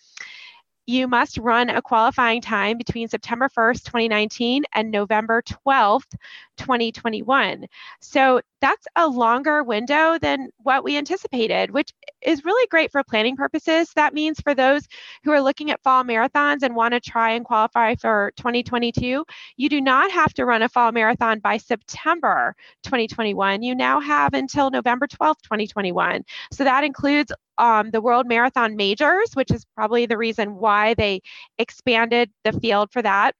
you 0.89 1.07
must 1.07 1.37
run 1.37 1.69
a 1.69 1.83
qualifying 1.83 2.41
time 2.41 2.75
between 2.75 3.07
September 3.07 3.47
1st, 3.47 3.83
2019 3.83 4.63
and 4.73 4.89
November 4.89 5.43
12th, 5.43 6.09
2021. 6.57 7.67
So 8.01 8.41
that's 8.61 8.87
a 8.95 9.07
longer 9.07 9.63
window 9.63 10.17
than 10.19 10.49
what 10.57 10.83
we 10.83 10.97
anticipated, 10.97 11.71
which 11.71 11.91
is 12.21 12.45
really 12.45 12.67
great 12.67 12.91
for 12.91 13.03
planning 13.03 13.35
purposes. 13.35 13.91
That 13.95 14.13
means 14.13 14.39
for 14.39 14.53
those 14.53 14.87
who 15.23 15.31
are 15.31 15.41
looking 15.41 15.71
at 15.71 15.81
fall 15.83 16.03
marathons 16.03 16.63
and 16.63 16.75
want 16.75 16.93
to 16.93 16.99
try 16.99 17.31
and 17.31 17.45
qualify 17.45 17.95
for 17.95 18.31
2022, 18.37 19.25
you 19.57 19.69
do 19.69 19.81
not 19.81 20.11
have 20.11 20.33
to 20.35 20.45
run 20.45 20.61
a 20.61 20.69
fall 20.69 20.91
marathon 20.91 21.39
by 21.39 21.57
September 21.57 22.55
2021. 22.83 23.63
You 23.63 23.75
now 23.75 23.99
have 23.99 24.33
until 24.33 24.69
November 24.69 25.07
12th, 25.07 25.41
2021. 25.43 26.23
So 26.51 26.63
that 26.63 26.83
includes 26.83 27.31
um, 27.57 27.91
the 27.91 28.01
World 28.01 28.27
Marathon 28.27 28.75
Majors, 28.75 29.31
which 29.33 29.51
is 29.51 29.65
probably 29.75 30.05
the 30.05 30.17
reason 30.17 30.55
why 30.55 30.93
they 30.93 31.21
expanded 31.57 32.31
the 32.43 32.53
field 32.53 32.91
for 32.91 33.01
that. 33.01 33.35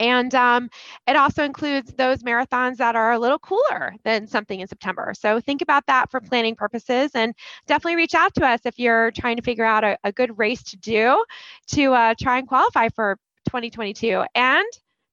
And 0.00 0.34
um, 0.34 0.70
it 1.06 1.16
also 1.16 1.44
includes 1.44 1.92
those 1.94 2.22
marathons 2.22 2.76
that 2.76 2.94
are 2.94 3.12
a 3.12 3.18
little 3.18 3.38
cooler 3.38 3.94
than 4.04 4.26
something 4.26 4.60
in 4.60 4.68
September. 4.68 5.12
So 5.18 5.40
think 5.40 5.60
about 5.60 5.86
that 5.86 6.10
for 6.10 6.20
planning 6.20 6.54
purposes 6.54 7.10
and 7.14 7.34
definitely 7.66 7.96
reach 7.96 8.14
out 8.14 8.34
to 8.34 8.46
us 8.46 8.60
if 8.64 8.78
you're 8.78 9.10
trying 9.10 9.36
to 9.36 9.42
figure 9.42 9.64
out 9.64 9.84
a, 9.84 9.98
a 10.04 10.12
good 10.12 10.38
race 10.38 10.62
to 10.64 10.76
do 10.76 11.24
to 11.68 11.92
uh, 11.92 12.14
try 12.20 12.38
and 12.38 12.46
qualify 12.46 12.88
for 12.90 13.18
2022. 13.48 14.24
And 14.34 14.66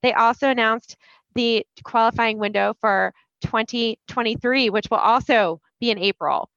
they 0.04 0.14
also 0.14 0.50
announced 0.50 0.98
the 1.34 1.66
qualifying 1.84 2.38
window 2.38 2.76
for 2.80 3.14
2023, 3.42 4.70
which 4.70 4.90
will 4.90 4.98
also 4.98 5.62
be 5.80 5.92
in 5.92 6.00
April. 6.00 6.50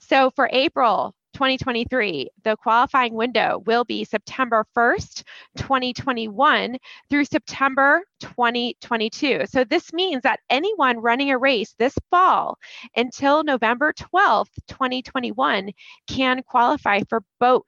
So 0.00 0.30
for 0.30 0.48
April 0.52 1.14
2023. 1.34 2.30
The 2.44 2.56
qualifying 2.56 3.14
window 3.14 3.62
will 3.66 3.84
be 3.84 4.04
September 4.04 4.64
1st, 4.76 5.24
2021 5.56 6.78
through 7.10 7.24
September 7.24 8.02
2022. 8.20 9.42
So 9.46 9.64
this 9.64 9.92
means 9.92 10.22
that 10.22 10.40
anyone 10.48 11.00
running 11.00 11.30
a 11.30 11.38
race 11.38 11.74
this 11.78 11.94
fall 12.10 12.58
until 12.96 13.44
November 13.44 13.92
12th, 13.92 14.50
2021 14.68 15.70
can 16.06 16.42
qualify 16.42 17.00
for 17.08 17.22
both 17.38 17.64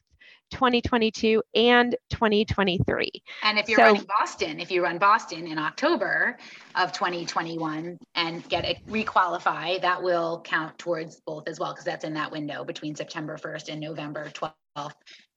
2022 0.50 1.42
and 1.54 1.96
2023. 2.10 3.10
And 3.42 3.58
if 3.58 3.68
you're 3.68 3.78
so, 3.78 3.84
running 3.84 4.06
Boston, 4.18 4.60
if 4.60 4.70
you 4.70 4.82
run 4.82 4.98
Boston 4.98 5.46
in 5.46 5.58
October 5.58 6.38
of 6.74 6.92
2021 6.92 7.98
and 8.14 8.48
get 8.48 8.64
it 8.64 8.78
requalify, 8.86 9.80
that 9.80 10.02
will 10.02 10.40
count 10.44 10.78
towards 10.78 11.20
both 11.26 11.48
as 11.48 11.58
well 11.58 11.72
because 11.72 11.84
that's 11.84 12.04
in 12.04 12.14
that 12.14 12.30
window 12.30 12.64
between 12.64 12.94
September 12.94 13.36
1st 13.36 13.70
and 13.70 13.80
November 13.80 14.30
12th. 14.30 14.92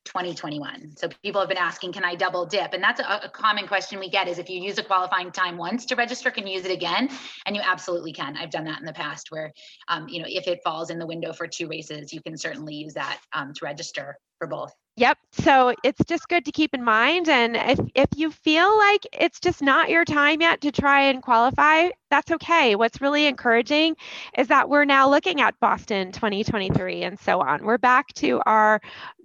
2021. 0.06 0.95
So 0.98 1.08
people 1.24 1.39
have 1.39 1.50
been 1.50 1.58
asking, 1.58 1.93
can 1.93 2.04
I 2.04 2.15
double 2.15 2.45
dip? 2.45 2.74
And 2.74 2.82
that's 2.82 3.00
a, 3.00 3.22
a, 3.26 3.30
common 3.30 3.67
question 3.67 4.00
we 4.00 4.10
get 4.10 4.28
is 4.28 4.39
if 4.39 4.50
you 4.50 4.60
use 4.60 4.78
a 4.80 4.84
qualifying 4.84 5.32
time 5.32 5.56
once 5.56 5.86
to 5.86 5.95
register, 5.95 6.32
can 6.32 6.48
you 6.48 6.56
use 6.56 6.65
it 6.65 6.72
again? 6.72 7.10
And 7.45 7.56
you 7.56 7.62
absolutely 7.63 8.12
can. 8.12 8.36
I've 8.36 8.50
done 8.50 8.65
that 8.65 8.80
in 8.80 8.86
the 8.86 8.93
past 8.93 9.30
where, 9.30 9.52
um, 9.88 10.08
you 10.08 10.19
know, 10.19 10.28
if 10.28 10.48
it 10.48 10.62
falls 10.63 10.89
in 10.89 10.98
the 10.98 11.06
window 11.06 11.32
for 11.32 11.48
two 11.48 11.67
races, 11.67 12.12
you 12.12 12.22
can 12.22 12.38
certainly 12.38 12.74
use 12.74 12.93
that 12.95 13.19
um, 13.34 13.54
to 13.54 13.65
register 13.65 14.17
for 14.39 14.48
both. 14.48 14.74
Yep. 15.00 15.18
So 15.32 15.74
it's 15.82 16.04
just 16.08 16.28
good 16.28 16.44
to 16.44 16.52
keep 16.52 16.74
in 16.74 16.84
mind. 16.84 17.30
And 17.30 17.56
if, 17.56 17.80
if 17.96 18.10
you 18.18 18.32
feel 18.32 18.78
like 18.78 19.08
it's 19.14 19.40
just 19.40 19.62
not 19.62 19.90
your 19.90 20.04
time 20.04 20.42
yet 20.42 20.60
to 20.62 20.74
try 20.74 21.04
and 21.04 21.24
qualify, 21.24 21.92
that's 22.10 22.32
okay. 22.32 22.76
What's 22.76 23.00
really 23.00 23.26
encouraging 23.26 23.96
is 24.38 24.48
that 24.48 24.68
we're 24.68 24.84
now 24.84 25.10
looking 25.10 25.40
at 25.40 25.58
Boston 25.62 26.12
2023 26.12 27.04
and 27.04 27.18
so 27.18 27.40
on. 27.40 27.64
We're 27.64 27.78
back 27.78 28.08
to 28.16 28.42
our 28.46 28.82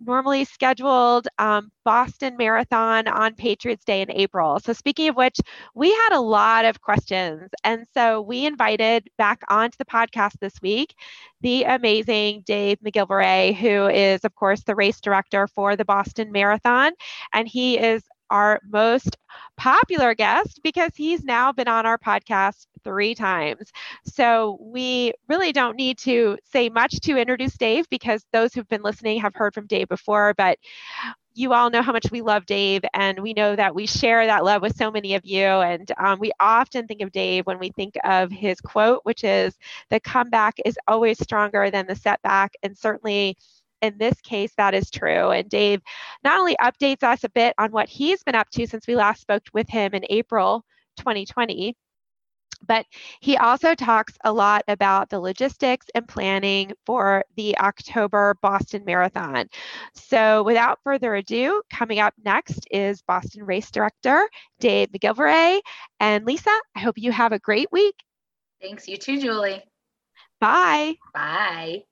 normally 0.06 0.44
scheduled 0.44 1.26
um, 1.38 1.70
Boston 1.84 2.36
Marathon 2.36 3.08
on 3.08 3.34
Patriots 3.34 3.84
Day 3.84 4.02
in 4.02 4.10
April. 4.12 4.60
So, 4.60 4.72
speaking 4.74 5.08
of 5.08 5.16
which, 5.16 5.40
we 5.74 5.90
had 5.90 6.12
a 6.12 6.20
lot 6.20 6.66
of 6.66 6.80
questions. 6.82 7.50
And 7.64 7.86
so 7.94 8.20
we 8.20 8.46
invited 8.46 9.08
back 9.18 9.42
onto 9.48 9.76
the 9.78 9.84
podcast 9.86 10.38
this 10.40 10.60
week 10.62 10.94
the 11.40 11.64
amazing 11.64 12.42
Dave 12.46 12.78
McGillivray, 12.80 13.54
who 13.54 13.86
is, 13.88 14.24
of 14.24 14.34
course, 14.34 14.62
the 14.62 14.74
race 14.74 15.00
director 15.00 15.46
for 15.46 15.63
the 15.72 15.84
Boston 15.84 16.30
Marathon. 16.30 16.92
And 17.32 17.46
he 17.46 17.78
is 17.78 18.02
our 18.30 18.60
most 18.68 19.16
popular 19.56 20.14
guest 20.14 20.60
because 20.62 20.90
he's 20.96 21.24
now 21.24 21.52
been 21.52 21.68
on 21.68 21.86
our 21.86 21.98
podcast 21.98 22.66
three 22.82 23.14
times. 23.14 23.70
So 24.04 24.58
we 24.60 25.12
really 25.28 25.52
don't 25.52 25.76
need 25.76 25.98
to 25.98 26.38
say 26.44 26.68
much 26.68 27.00
to 27.00 27.16
introduce 27.16 27.56
Dave 27.56 27.88
because 27.90 28.24
those 28.32 28.52
who've 28.52 28.68
been 28.68 28.82
listening 28.82 29.20
have 29.20 29.34
heard 29.34 29.54
from 29.54 29.66
Dave 29.66 29.88
before. 29.88 30.34
But 30.36 30.58
you 31.34 31.52
all 31.52 31.70
know 31.70 31.82
how 31.82 31.92
much 31.92 32.10
we 32.12 32.22
love 32.22 32.46
Dave, 32.46 32.82
and 32.94 33.18
we 33.20 33.32
know 33.32 33.56
that 33.56 33.74
we 33.74 33.86
share 33.86 34.26
that 34.26 34.44
love 34.44 34.62
with 34.62 34.76
so 34.76 34.90
many 34.90 35.14
of 35.14 35.24
you. 35.24 35.44
And 35.44 35.90
um, 35.98 36.20
we 36.20 36.30
often 36.38 36.86
think 36.86 37.00
of 37.00 37.10
Dave 37.10 37.44
when 37.46 37.58
we 37.58 37.70
think 37.70 37.94
of 38.04 38.30
his 38.30 38.60
quote, 38.60 39.00
which 39.02 39.24
is 39.24 39.56
the 39.90 39.98
comeback 40.00 40.54
is 40.64 40.78
always 40.86 41.18
stronger 41.18 41.70
than 41.70 41.86
the 41.86 41.96
setback. 41.96 42.54
And 42.62 42.78
certainly 42.78 43.36
in 43.84 43.98
this 43.98 44.20
case, 44.20 44.52
that 44.56 44.74
is 44.74 44.90
true. 44.90 45.30
And 45.30 45.48
Dave 45.48 45.80
not 46.22 46.40
only 46.40 46.56
updates 46.56 47.02
us 47.02 47.24
a 47.24 47.28
bit 47.28 47.54
on 47.58 47.70
what 47.72 47.88
he's 47.88 48.22
been 48.22 48.34
up 48.34 48.50
to 48.50 48.66
since 48.66 48.86
we 48.86 48.96
last 48.96 49.20
spoke 49.20 49.42
with 49.52 49.68
him 49.68 49.94
in 49.94 50.04
April 50.08 50.64
2020, 50.98 51.76
but 52.66 52.86
he 53.20 53.36
also 53.36 53.74
talks 53.74 54.14
a 54.24 54.32
lot 54.32 54.62
about 54.68 55.10
the 55.10 55.20
logistics 55.20 55.86
and 55.94 56.08
planning 56.08 56.72
for 56.86 57.24
the 57.36 57.56
October 57.58 58.36
Boston 58.42 58.84
Marathon. 58.84 59.48
So, 59.94 60.42
without 60.42 60.78
further 60.82 61.14
ado, 61.14 61.62
coming 61.70 61.98
up 61.98 62.14
next 62.24 62.66
is 62.70 63.02
Boston 63.02 63.44
Race 63.44 63.70
Director 63.70 64.28
Dave 64.60 64.88
McGillivray. 64.90 65.60
And 66.00 66.24
Lisa, 66.24 66.56
I 66.74 66.80
hope 66.80 66.96
you 66.96 67.12
have 67.12 67.32
a 67.32 67.38
great 67.38 67.70
week. 67.70 67.96
Thanks. 68.60 68.88
You 68.88 68.96
too, 68.96 69.20
Julie. 69.20 69.62
Bye. 70.40 70.96
Bye. 71.12 71.84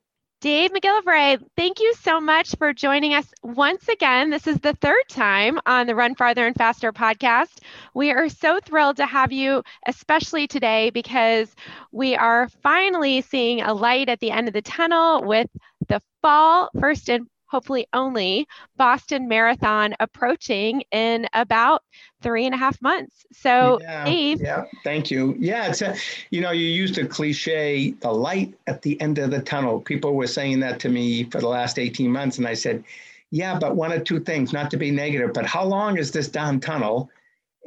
Dave 0.43 0.71
McGillivray, 0.73 1.41
thank 1.55 1.79
you 1.79 1.93
so 2.01 2.19
much 2.19 2.53
for 2.57 2.73
joining 2.73 3.13
us 3.13 3.25
once 3.43 3.87
again. 3.87 4.29
This 4.29 4.45
is 4.45 4.59
the 4.59 4.73
third 4.73 5.03
time 5.07 5.57
on 5.65 5.87
the 5.87 5.95
Run 5.95 6.15
Farther 6.15 6.45
and 6.45 6.53
Faster 6.53 6.91
podcast. 6.91 7.59
We 7.93 8.11
are 8.11 8.27
so 8.27 8.59
thrilled 8.59 8.97
to 8.97 9.05
have 9.05 9.31
you, 9.31 9.63
especially 9.87 10.47
today, 10.47 10.89
because 10.89 11.55
we 11.93 12.17
are 12.17 12.49
finally 12.61 13.21
seeing 13.21 13.61
a 13.61 13.73
light 13.73 14.09
at 14.09 14.19
the 14.19 14.31
end 14.31 14.49
of 14.49 14.53
the 14.53 14.61
tunnel 14.61 15.23
with 15.23 15.47
the 15.87 16.01
fall 16.21 16.69
first 16.77 17.09
and 17.09 17.25
hopefully 17.53 17.85
only 17.93 18.47
Boston 18.77 19.27
Marathon 19.27 19.93
approaching 19.99 20.81
in 20.91 21.27
about 21.33 21.83
three 22.23 22.47
and 22.47 22.55
a 22.55 22.57
half 22.57 22.81
months. 22.81 23.27
So, 23.31 23.77
yeah, 23.79 24.05
Dave. 24.05 24.41
Yeah, 24.41 24.65
thank 24.83 25.11
you. 25.11 25.35
Yeah, 25.37 25.67
it's 25.67 25.83
a, 25.83 25.95
you 26.31 26.41
know, 26.41 26.49
you 26.49 26.65
used 26.65 26.97
a 26.97 27.05
cliche, 27.05 27.91
the 27.91 28.11
light 28.11 28.55
at 28.65 28.81
the 28.81 28.99
end 28.99 29.19
of 29.19 29.29
the 29.29 29.39
tunnel. 29.39 29.81
People 29.81 30.15
were 30.15 30.25
saying 30.25 30.61
that 30.61 30.79
to 30.79 30.89
me 30.89 31.25
for 31.25 31.39
the 31.39 31.47
last 31.47 31.77
18 31.77 32.11
months. 32.11 32.39
And 32.39 32.47
I 32.47 32.55
said, 32.55 32.83
yeah, 33.29 33.59
but 33.59 33.75
one 33.75 33.91
of 33.91 34.03
two 34.03 34.19
things, 34.19 34.51
not 34.51 34.71
to 34.71 34.77
be 34.77 34.89
negative, 34.89 35.31
but 35.31 35.45
how 35.45 35.63
long 35.63 35.99
is 35.99 36.09
this 36.11 36.29
down 36.29 36.59
tunnel? 36.59 37.11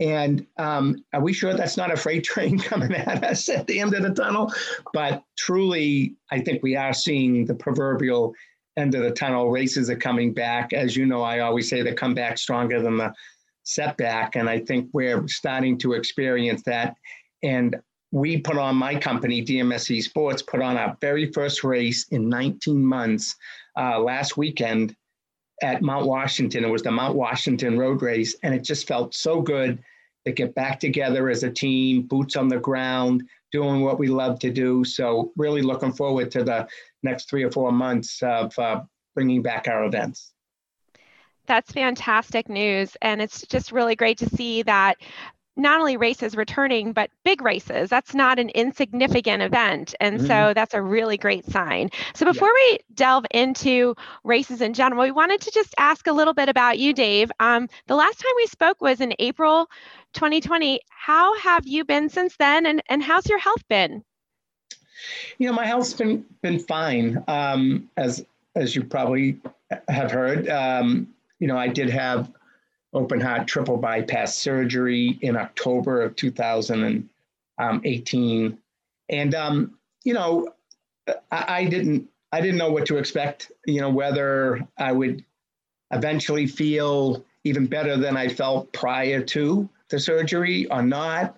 And 0.00 0.44
um, 0.58 1.04
are 1.12 1.22
we 1.22 1.32
sure 1.32 1.54
that's 1.54 1.76
not 1.76 1.92
a 1.92 1.96
freight 1.96 2.24
train 2.24 2.58
coming 2.70 2.92
at 2.92 3.22
us 3.22 3.48
at 3.48 3.68
the 3.68 3.78
end 3.78 3.94
of 3.94 4.02
the 4.02 4.20
tunnel? 4.20 4.52
But 4.92 5.22
truly, 5.38 6.16
I 6.32 6.40
think 6.40 6.64
we 6.64 6.74
are 6.74 6.92
seeing 6.92 7.46
the 7.46 7.54
proverbial 7.54 8.34
end 8.76 8.94
of 8.94 9.02
the 9.02 9.10
tunnel. 9.10 9.50
Races 9.50 9.90
are 9.90 9.96
coming 9.96 10.32
back. 10.32 10.72
As 10.72 10.96
you 10.96 11.06
know, 11.06 11.22
I 11.22 11.40
always 11.40 11.68
say 11.68 11.82
they 11.82 11.94
come 11.94 12.14
back 12.14 12.38
stronger 12.38 12.80
than 12.80 12.96
the 12.96 13.12
setback. 13.64 14.36
And 14.36 14.48
I 14.48 14.60
think 14.60 14.88
we're 14.92 15.26
starting 15.28 15.78
to 15.78 15.94
experience 15.94 16.62
that. 16.64 16.96
And 17.42 17.76
we 18.12 18.38
put 18.38 18.56
on 18.56 18.76
my 18.76 18.94
company, 18.94 19.44
DMSE 19.44 20.02
Sports, 20.02 20.42
put 20.42 20.62
on 20.62 20.76
our 20.76 20.96
very 21.00 21.32
first 21.32 21.64
race 21.64 22.06
in 22.10 22.28
19 22.28 22.84
months 22.84 23.36
uh, 23.78 23.98
last 23.98 24.36
weekend 24.36 24.94
at 25.62 25.82
Mount 25.82 26.06
Washington. 26.06 26.64
It 26.64 26.70
was 26.70 26.82
the 26.82 26.90
Mount 26.90 27.16
Washington 27.16 27.78
Road 27.78 28.02
Race. 28.02 28.36
And 28.42 28.54
it 28.54 28.62
just 28.62 28.86
felt 28.86 29.14
so 29.14 29.40
good 29.40 29.82
to 30.26 30.32
get 30.32 30.54
back 30.54 30.80
together 30.80 31.28
as 31.28 31.42
a 31.42 31.50
team, 31.50 32.02
boots 32.02 32.36
on 32.36 32.48
the 32.48 32.58
ground, 32.58 33.22
doing 33.52 33.82
what 33.82 33.98
we 33.98 34.08
love 34.08 34.38
to 34.40 34.50
do. 34.50 34.84
So, 34.84 35.32
really 35.36 35.62
looking 35.62 35.92
forward 35.92 36.30
to 36.32 36.42
the 36.42 36.66
next 37.06 37.30
three 37.30 37.42
or 37.42 37.50
four 37.50 37.72
months 37.72 38.22
of 38.22 38.58
uh, 38.58 38.82
bringing 39.14 39.42
back 39.42 39.68
our 39.68 39.84
events. 39.84 40.32
That's 41.46 41.72
fantastic 41.72 42.48
news. 42.48 42.96
And 43.00 43.22
it's 43.22 43.42
just 43.46 43.72
really 43.72 43.96
great 43.96 44.18
to 44.18 44.28
see 44.28 44.62
that 44.62 44.98
not 45.56 45.80
only 45.80 45.96
races 45.96 46.36
returning, 46.36 46.92
but 46.92 47.10
big 47.24 47.40
races. 47.40 47.88
That's 47.88 48.14
not 48.14 48.38
an 48.38 48.50
insignificant 48.50 49.42
event. 49.42 49.94
And 50.00 50.18
mm-hmm. 50.18 50.26
so 50.26 50.52
that's 50.54 50.74
a 50.74 50.82
really 50.82 51.16
great 51.16 51.46
sign. 51.46 51.88
So 52.14 52.26
before 52.26 52.48
yeah. 52.48 52.72
we 52.72 52.78
delve 52.94 53.24
into 53.30 53.94
races 54.22 54.60
in 54.60 54.74
general, 54.74 55.02
we 55.02 55.12
wanted 55.12 55.40
to 55.42 55.50
just 55.50 55.74
ask 55.78 56.06
a 56.06 56.12
little 56.12 56.34
bit 56.34 56.50
about 56.50 56.78
you, 56.78 56.92
Dave. 56.92 57.32
Um, 57.40 57.68
the 57.86 57.96
last 57.96 58.18
time 58.18 58.32
we 58.36 58.46
spoke 58.46 58.82
was 58.82 59.00
in 59.00 59.14
April 59.18 59.66
2020. 60.12 60.80
How 60.90 61.38
have 61.38 61.66
you 61.66 61.84
been 61.84 62.10
since 62.10 62.36
then? 62.36 62.66
And, 62.66 62.82
and 62.88 63.02
how's 63.02 63.26
your 63.26 63.38
health 63.38 63.66
been? 63.68 64.04
You 65.38 65.46
know, 65.46 65.52
my 65.52 65.66
health's 65.66 65.94
been 65.94 66.24
been 66.42 66.58
fine. 66.58 67.22
Um, 67.28 67.88
as 67.96 68.26
as 68.54 68.74
you 68.74 68.82
probably 68.84 69.38
have 69.88 70.10
heard, 70.10 70.48
um, 70.48 71.08
you 71.38 71.46
know, 71.46 71.58
I 71.58 71.68
did 71.68 71.90
have 71.90 72.32
open 72.92 73.20
heart 73.20 73.46
triple 73.46 73.76
bypass 73.76 74.36
surgery 74.36 75.18
in 75.20 75.36
October 75.36 76.02
of 76.02 76.16
2018, 76.16 78.58
and 79.08 79.34
um, 79.34 79.78
you 80.04 80.14
know, 80.14 80.48
I, 81.30 81.44
I 81.48 81.64
didn't 81.66 82.08
I 82.32 82.40
didn't 82.40 82.58
know 82.58 82.72
what 82.72 82.86
to 82.86 82.96
expect. 82.96 83.52
You 83.66 83.80
know, 83.80 83.90
whether 83.90 84.66
I 84.78 84.90
would 84.92 85.24
eventually 85.92 86.46
feel 86.46 87.24
even 87.44 87.66
better 87.66 87.96
than 87.96 88.16
I 88.16 88.28
felt 88.28 88.72
prior 88.72 89.22
to 89.22 89.68
the 89.88 90.00
surgery 90.00 90.66
or 90.66 90.82
not. 90.82 91.36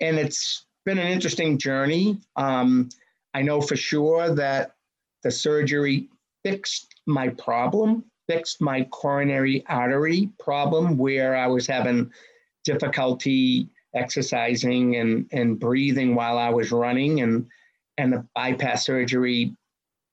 And 0.00 0.18
it's 0.18 0.65
been 0.86 0.98
an 0.98 1.08
interesting 1.08 1.58
journey. 1.58 2.18
Um, 2.36 2.88
I 3.34 3.42
know 3.42 3.60
for 3.60 3.76
sure 3.76 4.34
that 4.34 4.76
the 5.22 5.30
surgery 5.30 6.08
fixed 6.44 6.94
my 7.06 7.28
problem, 7.28 8.04
fixed 8.28 8.62
my 8.62 8.84
coronary 8.84 9.64
artery 9.66 10.30
problem 10.38 10.96
where 10.96 11.36
I 11.36 11.48
was 11.48 11.66
having 11.66 12.10
difficulty 12.64 13.68
exercising 13.94 14.96
and, 14.96 15.26
and 15.32 15.58
breathing 15.58 16.14
while 16.14 16.38
I 16.38 16.50
was 16.50 16.72
running 16.72 17.20
and 17.20 17.46
and 17.98 18.12
the 18.12 18.26
bypass 18.34 18.84
surgery 18.84 19.56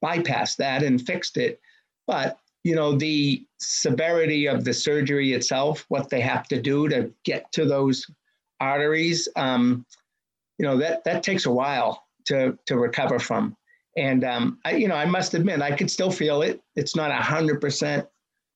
bypassed 0.03 0.55
that 0.57 0.83
and 0.83 1.01
fixed 1.01 1.37
it. 1.37 1.59
But 2.07 2.39
you 2.63 2.75
know 2.75 2.95
the 2.95 3.45
severity 3.59 4.47
of 4.47 4.63
the 4.63 4.73
surgery 4.73 5.33
itself, 5.33 5.85
what 5.89 6.09
they 6.09 6.21
have 6.21 6.47
to 6.47 6.61
do 6.61 6.87
to 6.89 7.11
get 7.25 7.51
to 7.53 7.65
those 7.65 8.09
arteries, 8.59 9.27
um, 9.35 9.85
you 10.63 10.69
know 10.69 10.77
that 10.77 11.03
that 11.03 11.23
takes 11.23 11.45
a 11.45 11.51
while 11.51 12.05
to 12.23 12.57
to 12.67 12.77
recover 12.77 13.19
from. 13.19 13.57
And 13.97 14.23
um, 14.23 14.59
I, 14.63 14.75
you 14.75 14.87
know, 14.87 14.95
I 14.95 15.03
must 15.03 15.33
admit, 15.33 15.61
I 15.61 15.75
could 15.75 15.91
still 15.91 16.09
feel 16.09 16.41
it. 16.41 16.61
It's 16.77 16.95
not 16.95 17.11
a 17.11 17.15
hundred 17.15 17.59
percent, 17.59 18.07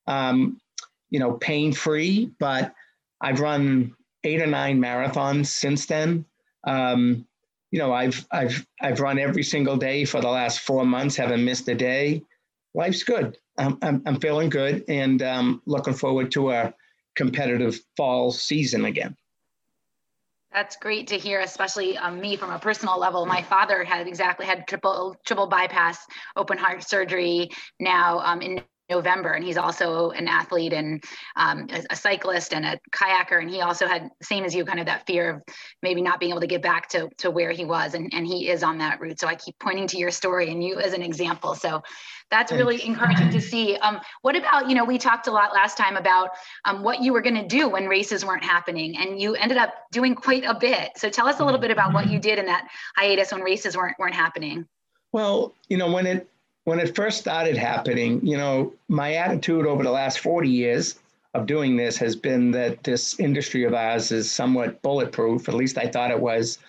um, 0.08 0.62
you 1.10 1.20
know, 1.20 1.34
pain 1.34 1.74
free, 1.74 2.32
but 2.40 2.74
I've 3.20 3.42
run 3.42 3.94
eight 4.24 4.42
or 4.42 4.48
nine 4.48 4.80
marathons 4.80 5.48
since 5.48 5.86
then. 5.86 6.24
Um, 6.64 7.28
you 7.72 7.80
know, 7.80 7.92
I've 7.92 8.26
I've 8.32 8.66
I've 8.82 9.02
run 9.02 9.20
every 9.20 9.44
single 9.44 9.76
day 9.76 10.06
for 10.06 10.22
the 10.22 10.30
last 10.30 10.62
four 10.62 10.86
months, 10.86 11.18
haven't 11.18 11.44
missed 11.44 11.68
a 11.68 11.76
day. 11.76 12.24
Life's 12.74 13.04
good. 13.04 13.38
I'm 13.58 13.78
I'm, 13.82 14.02
I'm 14.06 14.20
feeling 14.22 14.50
good, 14.50 14.86
and 14.88 15.22
um, 15.24 15.62
looking 15.66 15.94
forward 15.94 16.32
to 16.32 16.52
a 16.52 16.74
competitive 17.18 17.82
fall 17.98 18.32
season 18.32 18.86
again. 18.86 19.18
That's 20.54 20.78
great 20.78 21.08
to 21.08 21.18
hear, 21.18 21.42
especially 21.42 21.98
um, 21.98 22.22
me 22.22 22.36
from 22.36 22.52
a 22.52 22.60
personal 22.60 22.98
level. 22.98 23.26
My 23.26 23.42
father 23.42 23.84
had 23.84 24.08
exactly 24.08 24.46
had 24.46 24.68
triple 24.68 25.16
triple 25.26 25.48
bypass 25.48 26.00
open 26.36 26.58
heart 26.58 26.84
surgery 26.84 27.50
now 27.80 28.20
um, 28.20 28.42
in 28.42 28.62
November, 28.90 29.32
and 29.32 29.44
he's 29.44 29.58
also 29.58 30.12
an 30.12 30.28
athlete 30.28 30.74
and 30.74 31.04
um, 31.36 31.68
a, 31.72 31.84
a, 31.90 31.96
cyclist 31.96 32.54
and 32.54 32.66
a 32.66 32.80
kayaker. 32.92 33.42
And 33.42 33.50
he 33.50 33.62
also 33.62 33.86
had, 33.86 34.10
same 34.22 34.46
as 34.46 34.56
you, 34.56 34.64
kind 34.64 34.80
of 34.80 34.86
that 34.86 35.06
fear 35.06 35.30
of 35.30 35.56
maybe 35.82 36.02
not 36.02 36.20
being 36.20 36.32
able 36.32 36.42
to 36.42 36.48
get 36.48 36.62
back 36.62 36.88
to, 36.90 37.10
to 37.18 37.30
where 37.30 37.52
he 37.52 37.66
was. 37.66 37.94
And, 37.94 38.12
and 38.14 38.26
he 38.26 38.50
is 38.50 38.64
on 38.64 38.78
that 38.78 39.02
route. 39.02 39.20
So 39.20 39.28
I 39.28 39.36
keep 39.36 39.60
pointing 39.60 39.88
to 39.88 39.98
your 39.98 40.12
story 40.12 40.52
and 40.52 40.64
you 40.64 40.80
as 40.80 40.94
an 40.94 41.02
example. 41.02 41.54
So 41.54 41.84
that's 42.30 42.52
really 42.52 42.86
encouraging 42.86 43.30
to 43.32 43.42
see. 43.42 43.78
Um, 43.78 44.00
what 44.22 44.36
about, 44.36 44.70
you 44.70 44.76
know, 44.76 44.84
we 44.84 44.98
talked 44.98 45.28
a 45.28 45.32
lot 45.32 45.54
last 45.54 45.78
time 45.78 45.96
about 45.96 46.32
um, 46.66 46.84
what 46.84 47.02
you 47.02 47.14
were 47.14 47.22
going 47.22 47.36
to 47.36 47.48
do 47.48 47.70
when 47.70 47.88
races 47.88 48.26
weren't 48.26 48.44
happening, 48.44 48.98
and 48.98 49.22
you 49.22 49.36
ended 49.36 49.58
up 49.58 49.74
doing 49.92 50.14
quite 50.14 50.44
a 50.44 50.54
bit. 50.54 50.92
So 50.98 51.10
tell 51.10 51.28
us 51.28 51.40
a 51.40 51.46
little 51.46 51.60
bit 51.60 51.72
about 51.72 51.94
what 51.94 52.10
you 52.10 52.20
did 52.20 52.38
in 52.38 52.46
that 52.48 52.68
hiatus 52.98 53.32
when 53.32 53.42
races 53.42 53.78
weren't 53.78 53.98
weren't 53.98 54.16
happening. 54.16 54.68
Well, 55.14 55.56
you 55.70 55.78
know, 55.78 55.90
when 55.90 56.06
it 56.06 56.30
when 56.68 56.82
it 56.82 56.98
first 56.98 57.18
started 57.18 57.56
happening, 57.56 58.20
you 58.28 58.36
know, 58.36 58.74
my 58.90 59.14
attitude 59.14 59.66
over 59.66 59.84
the 59.84 59.90
last 59.90 60.20
40 60.20 60.50
years 60.50 61.00
of 61.34 61.46
doing 61.46 61.78
this 61.78 61.96
has 61.96 62.14
been 62.14 62.52
that 62.52 62.84
this 62.84 63.18
industry 63.22 63.64
of 63.64 63.74
ours 63.74 64.12
is 64.12 64.30
somewhat 64.30 64.82
bulletproof. 64.82 65.48
At 65.48 65.56
least 65.56 65.78
I 65.78 65.88
thought 65.88 66.12
it 66.12 66.20
was, 66.20 66.60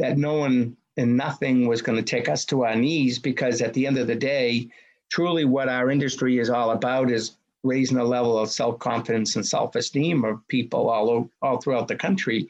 that 0.00 0.18
no 0.18 0.34
one 0.34 0.76
and 0.96 1.16
nothing 1.16 1.68
was 1.68 1.80
going 1.80 1.96
to 1.96 2.02
take 2.02 2.28
us 2.28 2.44
to 2.46 2.64
our 2.64 2.74
knees 2.74 3.20
because 3.20 3.62
at 3.62 3.72
the 3.72 3.86
end 3.86 3.98
of 3.98 4.08
the 4.08 4.16
day, 4.16 4.68
truly 5.10 5.44
what 5.44 5.68
our 5.68 5.92
industry 5.92 6.40
is 6.40 6.50
all 6.50 6.72
about 6.72 7.08
is 7.08 7.36
raising 7.62 7.98
the 7.98 8.02
level 8.02 8.36
of 8.36 8.50
self-confidence 8.50 9.36
and 9.36 9.46
self-esteem 9.46 10.24
of 10.24 10.44
people 10.48 10.90
all, 10.90 11.30
all 11.40 11.60
throughout 11.60 11.86
the 11.86 11.94
country. 11.94 12.48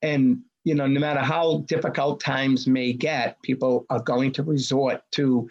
And 0.00 0.40
you 0.64 0.74
know, 0.74 0.86
no 0.86 0.98
matter 0.98 1.20
how 1.20 1.58
difficult 1.66 2.20
times 2.20 2.66
may 2.66 2.94
get, 2.94 3.40
people 3.42 3.84
are 3.90 4.00
going 4.00 4.32
to 4.32 4.42
resort 4.42 5.02
to 5.12 5.48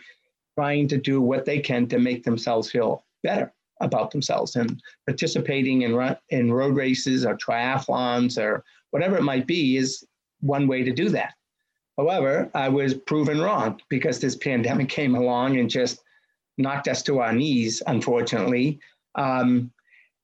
trying 0.58 0.88
to 0.88 0.98
do 0.98 1.22
what 1.22 1.46
they 1.46 1.60
can 1.60 1.88
to 1.88 2.00
make 2.00 2.24
themselves 2.24 2.72
feel 2.72 3.06
better 3.22 3.54
about 3.80 4.10
themselves 4.10 4.56
and 4.56 4.82
participating 5.06 5.84
in, 5.84 6.16
in 6.30 6.52
road 6.52 6.76
races 6.76 7.26
or 7.26 7.38
triathlons 7.38 8.42
or 8.42 8.64
whatever 8.90 9.16
it 9.18 9.24
might 9.24 9.46
be 9.46 9.78
is 9.78 10.04
one 10.40 10.68
way 10.68 10.84
to 10.84 10.92
do 10.92 11.10
that. 11.10 11.34
However, 11.96 12.50
I 12.56 12.70
was 12.70 12.96
proven 12.96 13.40
wrong 13.40 13.80
because 13.90 14.20
this 14.20 14.36
pandemic 14.36 14.90
came 15.00 15.16
along 15.16 15.58
and 15.60 15.70
just 15.70 16.02
knocked 16.58 16.88
us 16.88 17.04
to 17.04 17.20
our 17.20 17.34
knees, 17.34 17.84
unfortunately. 17.86 18.80
Um, 19.14 19.72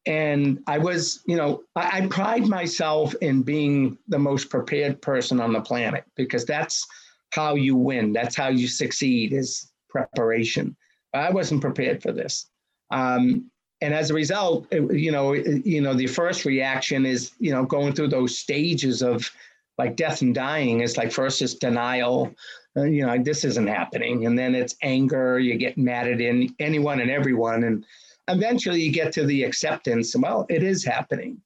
and 0.08 0.62
I 0.65 0.80
was, 0.80 1.22
you 1.28 1.36
know, 1.36 1.63
I, 1.76 2.00
I, 2.00 2.08
pride 2.08 2.48
myself 2.48 3.15
in 3.22 3.41
being 3.41 3.98
the 4.08 4.19
most 4.19 4.50
prepared 4.50 5.02
person 5.02 5.39
on 5.39 5.54
the 5.54 5.62
planet 5.62 6.04
because 6.15 6.43
that's 6.43 6.86
how 7.30 7.56
you 7.56 7.76
win. 7.76 8.12
That's 8.12 8.36
how 8.36 8.50
you 8.50 8.67
succeed 8.67 9.32
is 9.32 9.72
preparation. 9.93 10.75
I 11.13 11.32
wasn't 11.32 11.62
prepared 11.62 12.01
for 12.01 12.12
this. 12.12 12.49
Um, 12.91 13.49
and 13.82 13.93
as 13.93 14.10
a 14.10 14.13
result, 14.13 14.67
it, 14.71 14.93
you 14.93 15.12
know, 15.12 15.34
it, 15.34 15.65
you 15.65 15.82
know, 15.82 15.93
the 15.93 16.08
first 16.08 16.45
reaction 16.45 17.06
is, 17.06 17.32
you 17.39 17.51
know, 17.51 17.65
going 17.65 17.93
through 17.93 18.10
those 18.10 18.38
stages 18.38 19.01
of 19.01 19.29
like 19.77 19.95
death 19.95 20.21
and 20.21 20.34
dying. 20.34 20.82
It's 20.82 20.97
like 20.97 21.12
first 21.12 21.41
it's 21.41 21.56
denial, 21.56 22.34
uh, 22.77 22.84
you 22.84 23.06
know, 23.06 23.17
this 23.21 23.43
isn't 23.43 23.67
happening, 23.67 24.25
and 24.25 24.38
then 24.38 24.56
it's 24.56 24.75
anger. 24.82 25.39
You 25.39 25.58
get 25.58 25.77
mad 25.77 26.08
at 26.08 26.21
any, 26.21 26.51
anyone 26.60 26.99
and 26.99 27.12
everyone, 27.12 27.63
and 27.63 27.86
eventually 28.27 28.82
you 28.82 28.91
get 28.91 29.13
to 29.13 29.25
the 29.25 29.43
acceptance. 29.43 30.15
Well, 30.15 30.45
it 30.49 30.63
is 30.63 30.84
happening, 30.84 31.41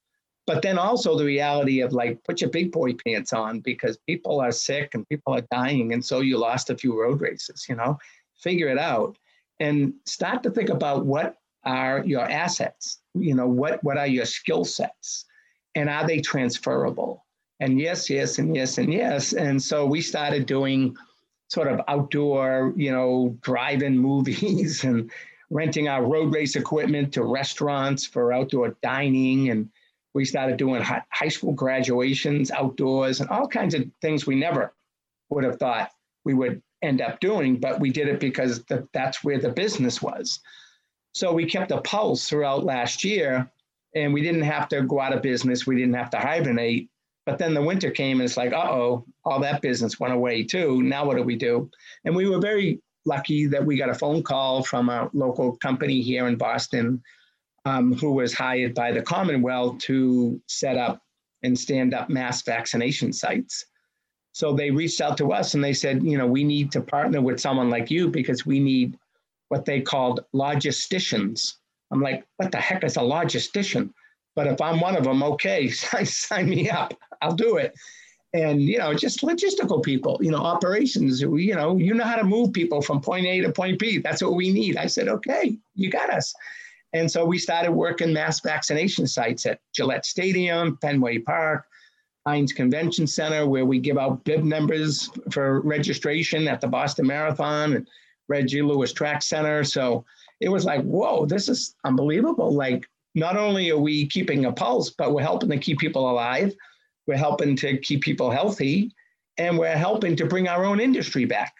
but 0.45 0.61
then 0.61 0.77
also 0.77 1.17
the 1.17 1.25
reality 1.25 1.81
of 1.81 1.91
like 1.91 2.23
put 2.23 2.39
your 2.41 2.49
big 2.49 2.71
boy 2.71 2.93
pants 3.05 3.33
on 3.33 3.59
because 3.61 3.97
people 4.07 4.39
are 4.39 4.51
sick 4.51 4.93
and 4.93 5.09
people 5.09 5.33
are 5.33 5.47
dying, 5.51 5.93
and 5.93 6.03
so 6.03 6.21
you 6.21 6.37
lost 6.37 6.69
a 6.69 6.77
few 6.77 6.99
road 6.99 7.19
races. 7.19 7.65
You 7.67 7.75
know, 7.75 7.97
figure 8.39 8.67
it 8.67 8.77
out 8.77 9.17
and 9.59 9.93
start 10.05 10.43
to 10.43 10.51
think 10.51 10.69
about 10.69 11.05
what 11.05 11.35
are 11.63 12.03
your 12.05 12.21
assets 12.21 12.99
you 13.13 13.35
know 13.35 13.47
what 13.47 13.83
what 13.83 13.97
are 13.97 14.07
your 14.07 14.25
skill 14.25 14.63
sets 14.63 15.25
and 15.77 15.89
are 15.89 16.07
they 16.07 16.19
transferable? 16.19 17.23
And 17.59 17.79
yes 17.79 18.09
yes 18.09 18.39
and 18.39 18.55
yes 18.55 18.79
and 18.79 18.91
yes. 18.91 19.33
And 19.33 19.61
so 19.61 19.85
we 19.85 20.01
started 20.01 20.47
doing 20.47 20.95
sort 21.49 21.67
of 21.67 21.81
outdoor 21.87 22.73
you 22.75 22.91
know 22.91 23.37
drive-in 23.41 23.97
movies 24.09 24.83
and 24.83 25.11
renting 25.49 25.87
our 25.87 26.03
road 26.03 26.33
race 26.33 26.55
equipment 26.55 27.13
to 27.13 27.23
restaurants 27.23 28.05
for 28.05 28.33
outdoor 28.33 28.75
dining. 28.81 29.49
And 29.49 29.69
we 30.13 30.25
started 30.25 30.57
doing 30.57 30.81
high 30.81 31.27
school 31.27 31.53
graduations 31.53 32.49
outdoors 32.49 33.21
and 33.21 33.29
all 33.29 33.47
kinds 33.47 33.75
of 33.75 33.85
things 34.01 34.25
we 34.25 34.35
never 34.35 34.73
would 35.29 35.43
have 35.43 35.59
thought 35.59 35.91
we 36.25 36.33
would 36.33 36.61
end 36.81 37.01
up 37.01 37.19
doing, 37.19 37.59
but 37.59 37.79
we 37.79 37.89
did 37.89 38.07
it 38.07 38.19
because 38.19 38.63
the, 38.65 38.87
that's 38.93 39.23
where 39.23 39.39
the 39.39 39.49
business 39.49 40.01
was. 40.01 40.39
So 41.13 41.33
we 41.33 41.45
kept 41.45 41.71
a 41.71 41.81
pulse 41.81 42.29
throughout 42.29 42.63
last 42.63 43.03
year 43.03 43.49
and 43.95 44.13
we 44.13 44.21
didn't 44.21 44.43
have 44.43 44.67
to 44.69 44.83
go 44.83 44.99
out 44.99 45.13
of 45.13 45.21
business. 45.21 45.65
We 45.65 45.75
didn't 45.75 45.95
have 45.95 46.11
to 46.11 46.19
hibernate. 46.19 46.89
But 47.25 47.39
then 47.39 47.53
the 47.53 47.61
winter 47.61 47.91
came 47.91 48.19
and 48.19 48.25
it's 48.25 48.37
like, 48.37 48.53
uh 48.53 48.69
oh, 48.69 49.05
all 49.25 49.39
that 49.41 49.61
business 49.61 49.99
went 49.99 50.13
away 50.13 50.43
too. 50.43 50.81
Now 50.83 51.05
what 51.05 51.17
do 51.17 51.23
we 51.23 51.35
do? 51.35 51.69
And 52.05 52.15
we 52.15 52.29
were 52.29 52.39
very 52.39 52.81
lucky 53.05 53.47
that 53.47 53.65
we 53.65 53.77
got 53.77 53.89
a 53.89 53.95
phone 53.95 54.21
call 54.21 54.63
from 54.63 54.89
a 54.89 55.09
local 55.13 55.57
company 55.57 56.01
here 56.01 56.27
in 56.27 56.35
Boston 56.35 57.01
um, 57.65 57.93
who 57.93 58.11
was 58.11 58.33
hired 58.33 58.73
by 58.75 58.91
the 58.91 59.01
Commonwealth 59.01 59.79
to 59.79 60.39
set 60.47 60.77
up 60.77 61.01
and 61.43 61.57
stand 61.57 61.93
up 61.93 62.09
mass 62.09 62.41
vaccination 62.43 63.11
sites. 63.11 63.65
So 64.37 64.53
they 64.53 64.69
reached 64.69 65.01
out 65.01 65.17
to 65.17 65.31
us 65.33 65.55
and 65.55 65.63
they 65.63 65.73
said, 65.73 66.03
you 66.03 66.15
know, 66.15 66.27
we 66.27 66.43
need 66.43 66.71
to 66.73 66.79
partner 66.79 67.19
with 67.23 67.39
someone 67.39 67.71
like 67.71 67.89
you 67.89 68.07
because 68.07 68.45
we 68.45 68.59
need 68.59 68.95
what 69.49 69.65
they 69.65 69.81
called 69.81 70.25
logisticians. 70.31 71.55
I'm 71.89 72.01
like, 72.01 72.23
what 72.35 72.51
the 72.51 72.59
heck 72.59 72.83
is 72.83 72.97
a 72.97 72.99
logistician? 72.99 73.89
But 74.35 74.45
if 74.45 74.61
I'm 74.61 74.79
one 74.79 74.95
of 74.95 75.05
them, 75.05 75.23
okay, 75.23 75.69
sign 76.03 76.49
me 76.49 76.69
up. 76.69 76.93
I'll 77.19 77.33
do 77.33 77.57
it. 77.57 77.73
And 78.31 78.61
you 78.61 78.77
know, 78.77 78.93
just 78.93 79.21
logistical 79.21 79.81
people, 79.81 80.19
you 80.21 80.29
know, 80.29 80.43
operations. 80.43 81.19
You 81.19 81.55
know, 81.55 81.75
you 81.75 81.95
know 81.95 82.03
how 82.03 82.17
to 82.17 82.23
move 82.23 82.53
people 82.53 82.83
from 82.83 83.01
point 83.01 83.25
A 83.25 83.41
to 83.41 83.51
point 83.51 83.79
B. 83.79 83.97
That's 83.97 84.21
what 84.21 84.35
we 84.35 84.53
need. 84.53 84.77
I 84.77 84.85
said, 84.85 85.07
okay, 85.07 85.57
you 85.73 85.89
got 85.89 86.11
us. 86.11 86.31
And 86.93 87.09
so 87.09 87.25
we 87.25 87.39
started 87.39 87.71
working 87.71 88.13
mass 88.13 88.41
vaccination 88.41 89.07
sites 89.07 89.47
at 89.47 89.61
Gillette 89.73 90.05
Stadium, 90.05 90.77
Fenway 90.79 91.17
Park, 91.17 91.65
Hynes 92.27 92.53
Convention 92.53 93.07
Center, 93.07 93.47
where 93.47 93.65
we 93.65 93.79
give 93.79 93.97
out 93.97 94.23
bib 94.25 94.43
numbers 94.43 95.09
for 95.31 95.61
registration 95.61 96.47
at 96.47 96.59
the 96.59 96.67
Boston 96.67 97.07
Marathon 97.07 97.73
and 97.73 97.87
Reggie 98.27 98.61
Lewis 98.61 98.91
Track 98.91 99.21
Center. 99.21 99.63
So 99.63 100.03
it 100.41 100.49
was 100.49 100.65
like, 100.65 100.83
whoa, 100.83 101.25
this 101.25 101.47
is 101.47 101.75
unbelievable. 101.85 102.53
Like, 102.53 102.85
not 103.15 103.37
only 103.37 103.71
are 103.71 103.77
we 103.77 104.07
keeping 104.07 104.45
a 104.45 104.51
pulse, 104.51 104.89
but 104.89 105.13
we're 105.13 105.21
helping 105.21 105.49
to 105.49 105.57
keep 105.57 105.79
people 105.79 106.09
alive, 106.09 106.53
we're 107.07 107.15
helping 107.15 107.55
to 107.55 107.77
keep 107.77 108.01
people 108.01 108.29
healthy, 108.29 108.91
and 109.37 109.57
we're 109.57 109.77
helping 109.77 110.15
to 110.17 110.25
bring 110.25 110.49
our 110.49 110.65
own 110.65 110.81
industry 110.81 111.23
back. 111.23 111.53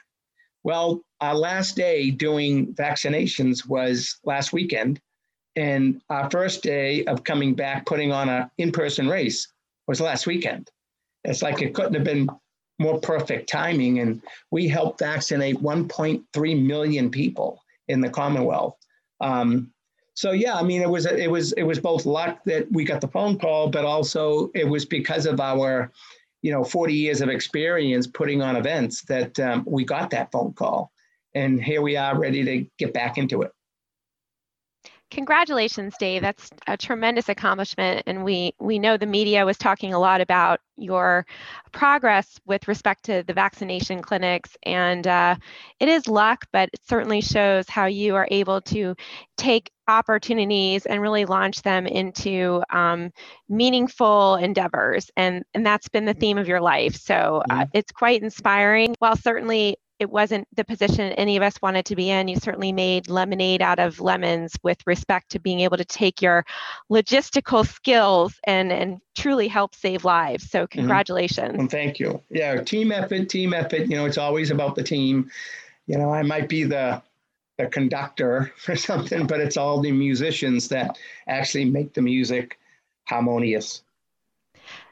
Well, 0.63 1.01
our 1.21 1.33
last 1.33 1.77
day 1.77 2.11
doing 2.11 2.73
vaccinations 2.73 3.65
was 3.65 4.17
last 4.25 4.51
weekend. 4.51 4.99
And 5.55 6.01
our 6.09 6.29
first 6.29 6.61
day 6.61 7.05
of 7.05 7.23
coming 7.23 7.55
back, 7.55 7.85
putting 7.85 8.11
on 8.11 8.27
an 8.29 8.51
in 8.57 8.71
person 8.71 9.07
race 9.07 9.47
was 9.87 10.01
last 10.01 10.27
weekend. 10.27 10.69
It's 11.23 11.41
like 11.41 11.61
it 11.61 11.73
couldn't 11.73 11.93
have 11.93 12.03
been 12.03 12.29
more 12.79 12.99
perfect 12.99 13.49
timing. 13.49 13.99
And 13.99 14.21
we 14.51 14.67
helped 14.67 14.99
vaccinate 14.99 15.57
1.3 15.57 16.65
million 16.65 17.09
people 17.09 17.61
in 17.87 18.01
the 18.01 18.09
Commonwealth. 18.09 18.77
Um, 19.21 19.71
so 20.13 20.31
yeah, 20.31 20.55
I 20.55 20.63
mean, 20.63 20.81
it 20.81 20.89
was 20.89 21.05
it 21.05 21.29
was 21.29 21.53
it 21.53 21.63
was 21.63 21.79
both 21.79 22.07
luck 22.07 22.43
that 22.45 22.71
we 22.71 22.83
got 22.83 23.01
the 23.01 23.07
phone 23.07 23.37
call, 23.37 23.69
but 23.69 23.85
also 23.85 24.49
it 24.55 24.67
was 24.67 24.83
because 24.83 25.27
of 25.27 25.39
our, 25.39 25.91
you 26.41 26.51
know, 26.51 26.63
40 26.63 26.93
years 26.93 27.21
of 27.21 27.29
experience 27.29 28.07
putting 28.07 28.41
on 28.41 28.55
events 28.55 29.03
that 29.03 29.39
um, 29.39 29.63
we 29.67 29.85
got 29.85 30.09
that 30.09 30.31
phone 30.31 30.53
call, 30.53 30.91
and 31.35 31.63
here 31.63 31.83
we 31.83 31.97
are 31.97 32.17
ready 32.17 32.43
to 32.43 32.65
get 32.79 32.93
back 32.93 33.19
into 33.19 33.43
it. 33.43 33.51
Congratulations, 35.09 35.95
Dave. 35.97 36.21
That's 36.21 36.49
a 36.67 36.75
tremendous 36.75 37.29
accomplishment. 37.29 38.03
And 38.07 38.25
we, 38.25 38.53
we 38.59 38.77
know 38.77 38.97
the 38.97 39.05
media 39.05 39.45
was 39.45 39.57
talking 39.57 39.93
a 39.93 39.99
lot 39.99 40.19
about 40.19 40.59
your 40.75 41.25
progress 41.71 42.37
with 42.45 42.67
respect 42.67 43.05
to 43.05 43.23
the 43.25 43.33
vaccination 43.33 44.01
clinics. 44.01 44.57
And 44.63 45.07
uh, 45.07 45.37
it 45.79 45.87
is 45.87 46.09
luck, 46.09 46.45
but 46.51 46.69
it 46.73 46.81
certainly 46.87 47.21
shows 47.21 47.69
how 47.69 47.85
you 47.85 48.15
are 48.15 48.27
able 48.29 48.59
to 48.63 48.95
take 49.37 49.71
opportunities 49.87 50.85
and 50.85 51.01
really 51.01 51.23
launch 51.23 51.61
them 51.61 51.87
into 51.87 52.61
um, 52.69 53.11
meaningful 53.47 54.35
endeavors. 54.35 55.09
And, 55.15 55.45
and 55.53 55.65
that's 55.65 55.87
been 55.87 56.03
the 56.03 56.13
theme 56.13 56.37
of 56.37 56.49
your 56.49 56.59
life. 56.59 56.97
So 56.97 57.43
uh, 57.49 57.53
mm-hmm. 57.53 57.69
it's 57.73 57.93
quite 57.93 58.21
inspiring. 58.21 58.93
While 58.99 59.15
certainly 59.15 59.77
it 59.99 60.09
wasn't 60.09 60.47
the 60.55 60.63
position 60.63 61.11
any 61.13 61.37
of 61.37 61.43
us 61.43 61.61
wanted 61.61 61.85
to 61.85 61.95
be 61.95 62.09
in. 62.09 62.27
You 62.27 62.35
certainly 62.35 62.71
made 62.71 63.09
lemonade 63.09 63.61
out 63.61 63.79
of 63.79 63.99
lemons 63.99 64.55
with 64.63 64.85
respect 64.85 65.31
to 65.31 65.39
being 65.39 65.61
able 65.61 65.77
to 65.77 65.85
take 65.85 66.21
your 66.21 66.45
logistical 66.91 67.67
skills 67.67 68.39
and 68.45 68.71
and 68.71 69.01
truly 69.15 69.47
help 69.47 69.73
save 69.75 70.05
lives. 70.05 70.49
So 70.49 70.63
mm-hmm. 70.63 70.79
congratulations. 70.79 71.49
Mm-hmm. 71.49 71.57
Well, 71.57 71.67
thank 71.67 71.99
you. 71.99 72.21
Yeah, 72.29 72.61
team 72.61 72.91
effort, 72.91 73.29
team 73.29 73.53
effort. 73.53 73.87
You 73.87 73.97
know, 73.97 74.05
it's 74.05 74.17
always 74.17 74.51
about 74.51 74.75
the 74.75 74.83
team. 74.83 75.31
You 75.87 75.97
know, 75.97 76.13
I 76.13 76.23
might 76.23 76.49
be 76.49 76.63
the 76.63 77.01
the 77.57 77.67
conductor 77.67 78.51
or 78.67 78.75
something, 78.75 79.25
but 79.25 79.39
it's 79.39 79.57
all 79.57 79.81
the 79.81 79.91
musicians 79.91 80.67
that 80.69 80.97
actually 81.27 81.65
make 81.65 81.93
the 81.93 82.01
music 82.01 82.59
harmonious. 83.05 83.81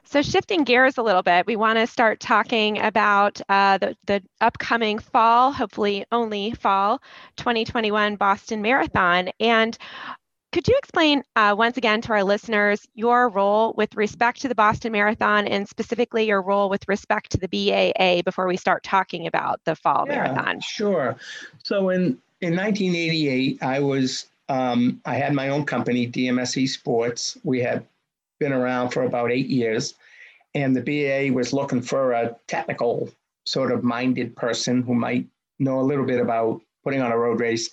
So 0.06 0.22
shifting 0.22 0.64
gears 0.64 0.98
a 0.98 1.04
little 1.04 1.24
bit, 1.24 1.48
we 1.48 1.56
want 1.56 1.80
to 1.80 1.88
start 1.88 2.20
talking 2.20 2.80
about 2.80 3.42
uh, 3.50 3.80
the, 3.80 3.98
the 4.06 4.24
upcoming 4.40 5.00
fall, 5.00 5.52
hopefully 5.52 6.06
only 6.12 6.52
fall, 6.52 7.02
2021 7.38 8.16
Boston 8.16 8.62
Marathon. 8.62 9.30
And 9.40 9.78
could 10.52 10.68
you 10.68 10.76
explain 10.78 11.24
uh, 11.36 11.56
once 11.58 11.76
again 11.76 12.02
to 12.02 12.14
our 12.14 12.24
listeners 12.24 12.88
your 12.94 13.30
role 13.30 13.74
with 13.76 13.96
respect 13.96 14.42
to 14.42 14.48
the 14.48 14.56
Boston 14.56 14.92
Marathon 14.92 15.48
and 15.48 15.68
specifically 15.68 16.26
your 16.26 16.42
role 16.42 16.70
with 16.70 16.88
respect 16.88 17.32
to 17.32 17.38
the 17.38 17.48
BAA 17.48 18.22
before 18.22 18.48
we 18.48 18.58
start 18.58 18.84
talking 18.84 19.28
about 19.28 19.60
the 19.66 19.76
fall 19.76 20.06
yeah, 20.08 20.16
marathon? 20.16 20.62
Sure. 20.62 21.18
So 21.64 21.90
in, 21.90 22.18
in 22.42 22.56
1988, 22.56 23.62
I 23.64 23.80
was 23.80 24.28
um, 24.48 25.02
I 25.06 25.16
had 25.16 25.34
my 25.34 25.50
own 25.50 25.66
company, 25.66 26.08
DMSE 26.08 26.70
Sports. 26.70 27.38
We 27.44 27.60
had 27.60 27.86
been 28.40 28.54
around 28.54 28.90
for 28.90 29.04
about 29.04 29.32
eight 29.32 29.48
years. 29.48 29.96
And 30.54 30.76
the 30.76 30.82
BAA 30.82 31.34
was 31.34 31.54
looking 31.54 31.82
for 31.82 32.14
a 32.14 32.36
technical 32.48 33.10
sort 33.46 33.72
of 33.72 33.84
minded 33.84 34.36
person 34.36 34.82
who 34.82 34.94
might 34.96 35.28
know 35.60 35.80
a 35.80 35.84
little 35.84 36.06
bit 36.06 36.20
about 36.20 36.62
putting 36.84 37.02
on 37.02 37.12
a 37.12 37.18
road 37.18 37.40
race. 37.40 37.70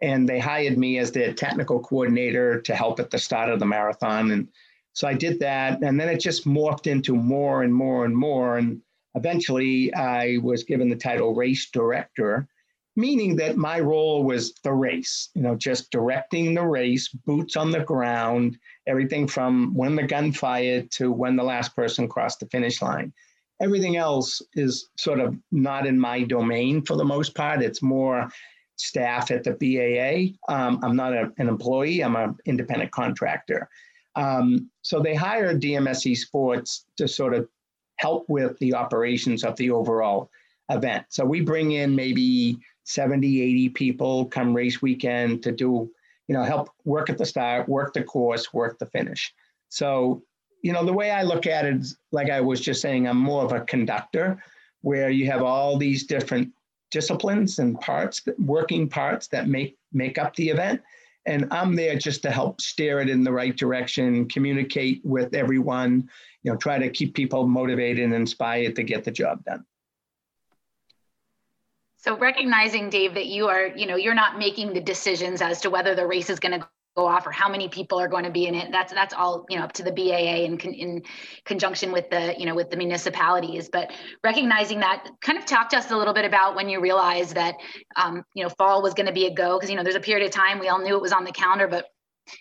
And 0.00 0.28
they 0.28 0.38
hired 0.38 0.78
me 0.78 0.98
as 0.98 1.12
their 1.12 1.32
technical 1.32 1.80
coordinator 1.80 2.60
to 2.62 2.74
help 2.74 3.00
at 3.00 3.10
the 3.10 3.18
start 3.18 3.50
of 3.50 3.58
the 3.58 3.66
marathon. 3.66 4.30
And 4.30 4.48
so 4.92 5.06
I 5.06 5.14
did 5.14 5.40
that. 5.40 5.82
And 5.82 6.00
then 6.00 6.08
it 6.08 6.20
just 6.20 6.46
morphed 6.46 6.86
into 6.86 7.14
more 7.14 7.62
and 7.62 7.74
more 7.74 8.04
and 8.04 8.16
more. 8.16 8.56
And 8.56 8.80
eventually 9.14 9.92
I 9.94 10.38
was 10.42 10.64
given 10.64 10.88
the 10.88 10.96
title 10.96 11.34
race 11.34 11.68
director 11.70 12.48
meaning 12.96 13.36
that 13.36 13.56
my 13.56 13.80
role 13.80 14.24
was 14.24 14.52
the 14.64 14.72
race, 14.72 15.30
you 15.34 15.42
know, 15.42 15.54
just 15.54 15.90
directing 15.90 16.54
the 16.54 16.66
race, 16.66 17.08
boots 17.08 17.56
on 17.56 17.70
the 17.70 17.80
ground, 17.80 18.58
everything 18.86 19.26
from 19.26 19.74
when 19.74 19.96
the 19.96 20.02
gun 20.02 20.32
fired 20.32 20.90
to 20.92 21.10
when 21.12 21.36
the 21.36 21.42
last 21.42 21.74
person 21.76 22.08
crossed 22.08 22.40
the 22.40 22.46
finish 22.46 22.82
line. 22.82 23.12
Everything 23.60 23.96
else 23.96 24.40
is 24.54 24.88
sort 24.96 25.20
of 25.20 25.36
not 25.52 25.86
in 25.86 25.98
my 25.98 26.22
domain 26.24 26.82
for 26.82 26.96
the 26.96 27.04
most 27.04 27.34
part. 27.34 27.62
It's 27.62 27.82
more 27.82 28.28
staff 28.76 29.30
at 29.30 29.44
the 29.44 29.52
BAA. 29.52 30.52
Um, 30.52 30.80
I'm 30.82 30.96
not 30.96 31.12
a, 31.12 31.30
an 31.38 31.48
employee, 31.48 32.02
I'm 32.02 32.16
an 32.16 32.36
independent 32.46 32.90
contractor. 32.90 33.68
Um, 34.16 34.70
so 34.82 35.00
they 35.00 35.14
hired 35.14 35.60
DMSE 35.60 36.16
Sports 36.16 36.86
to 36.96 37.06
sort 37.06 37.34
of 37.34 37.48
help 37.96 38.24
with 38.28 38.58
the 38.58 38.74
operations 38.74 39.44
of 39.44 39.54
the 39.56 39.70
overall 39.70 40.30
event. 40.70 41.06
So 41.10 41.24
we 41.24 41.42
bring 41.42 41.72
in 41.72 41.94
maybe 41.94 42.58
70, 42.90 43.42
80 43.42 43.68
people 43.70 44.26
come 44.26 44.54
race 44.54 44.82
weekend 44.82 45.42
to 45.44 45.52
do, 45.52 45.90
you 46.28 46.34
know, 46.34 46.42
help 46.42 46.70
work 46.84 47.08
at 47.08 47.18
the 47.18 47.26
start, 47.26 47.68
work 47.68 47.92
the 47.92 48.02
course, 48.02 48.52
work 48.52 48.78
the 48.78 48.86
finish. 48.86 49.32
So, 49.68 50.22
you 50.62 50.72
know, 50.72 50.84
the 50.84 50.92
way 50.92 51.10
I 51.10 51.22
look 51.22 51.46
at 51.46 51.64
it 51.64 51.86
like 52.12 52.30
I 52.30 52.40
was 52.40 52.60
just 52.60 52.82
saying, 52.82 53.06
I'm 53.06 53.16
more 53.16 53.44
of 53.44 53.52
a 53.52 53.60
conductor 53.60 54.42
where 54.82 55.10
you 55.10 55.26
have 55.26 55.42
all 55.42 55.76
these 55.76 56.06
different 56.06 56.50
disciplines 56.90 57.58
and 57.58 57.80
parts, 57.80 58.22
working 58.38 58.88
parts 58.88 59.28
that 59.28 59.48
make 59.48 59.76
make 59.92 60.18
up 60.18 60.34
the 60.36 60.48
event. 60.48 60.80
And 61.26 61.46
I'm 61.50 61.76
there 61.76 61.96
just 61.96 62.22
to 62.22 62.30
help 62.30 62.60
steer 62.60 63.00
it 63.00 63.10
in 63.10 63.22
the 63.22 63.32
right 63.32 63.56
direction, 63.56 64.28
communicate 64.28 65.00
with 65.04 65.34
everyone, 65.34 66.08
you 66.42 66.50
know, 66.50 66.56
try 66.56 66.78
to 66.78 66.88
keep 66.88 67.14
people 67.14 67.46
motivated 67.46 68.04
and 68.04 68.14
inspired 68.14 68.74
to 68.76 68.82
get 68.82 69.04
the 69.04 69.10
job 69.10 69.44
done. 69.44 69.64
So 72.02 72.16
recognizing, 72.16 72.88
Dave, 72.88 73.14
that 73.14 73.26
you 73.26 73.48
are, 73.48 73.66
you 73.66 73.86
know, 73.86 73.96
you're 73.96 74.14
not 74.14 74.38
making 74.38 74.72
the 74.72 74.80
decisions 74.80 75.42
as 75.42 75.60
to 75.60 75.70
whether 75.70 75.94
the 75.94 76.06
race 76.06 76.30
is 76.30 76.40
going 76.40 76.58
to 76.58 76.66
go 76.96 77.06
off 77.06 77.26
or 77.26 77.30
how 77.30 77.48
many 77.48 77.68
people 77.68 78.00
are 78.00 78.08
going 78.08 78.24
to 78.24 78.30
be 78.30 78.46
in 78.46 78.54
it. 78.54 78.72
That's 78.72 78.92
that's 78.92 79.12
all, 79.12 79.44
you 79.50 79.58
know, 79.58 79.64
up 79.64 79.72
to 79.74 79.82
the 79.82 79.92
BAA 79.92 80.44
in 80.44 80.56
con- 80.56 80.72
in 80.72 81.02
conjunction 81.44 81.92
with 81.92 82.08
the, 82.10 82.34
you 82.38 82.46
know, 82.46 82.54
with 82.54 82.70
the 82.70 82.78
municipalities. 82.78 83.68
But 83.70 83.92
recognizing 84.24 84.80
that, 84.80 85.08
kind 85.20 85.38
of 85.38 85.44
talk 85.44 85.68
to 85.70 85.76
us 85.76 85.90
a 85.90 85.96
little 85.96 86.14
bit 86.14 86.24
about 86.24 86.56
when 86.56 86.70
you 86.70 86.80
realized 86.80 87.34
that, 87.34 87.56
um, 87.96 88.24
you 88.34 88.42
know, 88.44 88.48
fall 88.48 88.82
was 88.82 88.94
going 88.94 89.06
to 89.06 89.12
be 89.12 89.26
a 89.26 89.34
go 89.34 89.58
because 89.58 89.70
you 89.70 89.76
know 89.76 89.82
there's 89.82 89.94
a 89.94 90.00
period 90.00 90.24
of 90.24 90.32
time 90.32 90.58
we 90.58 90.68
all 90.68 90.80
knew 90.80 90.96
it 90.96 91.02
was 91.02 91.12
on 91.12 91.24
the 91.24 91.32
calendar, 91.32 91.68
but 91.68 91.84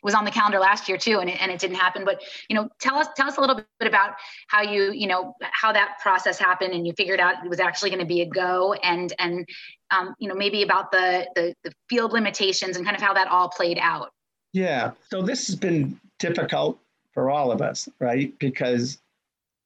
was 0.04 0.14
on 0.14 0.26
the 0.26 0.32
calendar 0.32 0.60
last 0.60 0.88
year 0.88 0.98
too 0.98 1.20
and 1.20 1.30
it, 1.30 1.42
and 1.42 1.52
it 1.52 1.60
didn't 1.60 1.78
happen. 1.78 2.06
But 2.06 2.22
you 2.50 2.56
know 2.56 2.70
tell 2.80 2.96
us 2.96 3.08
tell 3.16 3.28
us 3.28 3.38
a 3.38 3.42
little 3.42 3.56
bit 3.56 3.88
about 3.88 4.16
how 4.48 4.62
you 4.62 4.92
you 4.92 5.08
know 5.08 5.36
how 5.40 5.72
that 5.72 5.98
process 6.02 6.38
happened 6.38 6.74
and 6.74 6.86
you 6.86 6.94
figured 6.94 7.20
out 7.20 7.44
it 7.44 7.50
was 7.50 7.60
actually 7.60 7.90
going 7.90 8.00
to 8.00 8.06
be 8.06 8.22
a 8.22 8.26
go 8.26 8.74
and 8.74 9.14
and 9.20 9.48
um, 9.92 10.16
you 10.20 10.28
know 10.28 10.36
maybe 10.36 10.64
about 10.64 10.92
the, 10.92 11.28
the 11.36 11.54
the 11.64 11.72
field 11.90 12.14
limitations 12.14 12.78
and 12.78 12.86
kind 12.86 12.96
of 12.96 13.02
how 13.02 13.14
that 13.14 13.28
all 13.28 13.50
played 13.50 13.80
out. 13.80 14.12
Yeah. 14.54 14.92
So 15.10 15.22
this 15.22 15.48
has 15.48 15.56
been 15.56 16.00
difficult 16.18 16.80
for 17.14 17.30
all 17.30 17.52
of 17.52 17.62
us 17.62 17.88
right? 18.00 18.38
Because 18.40 19.00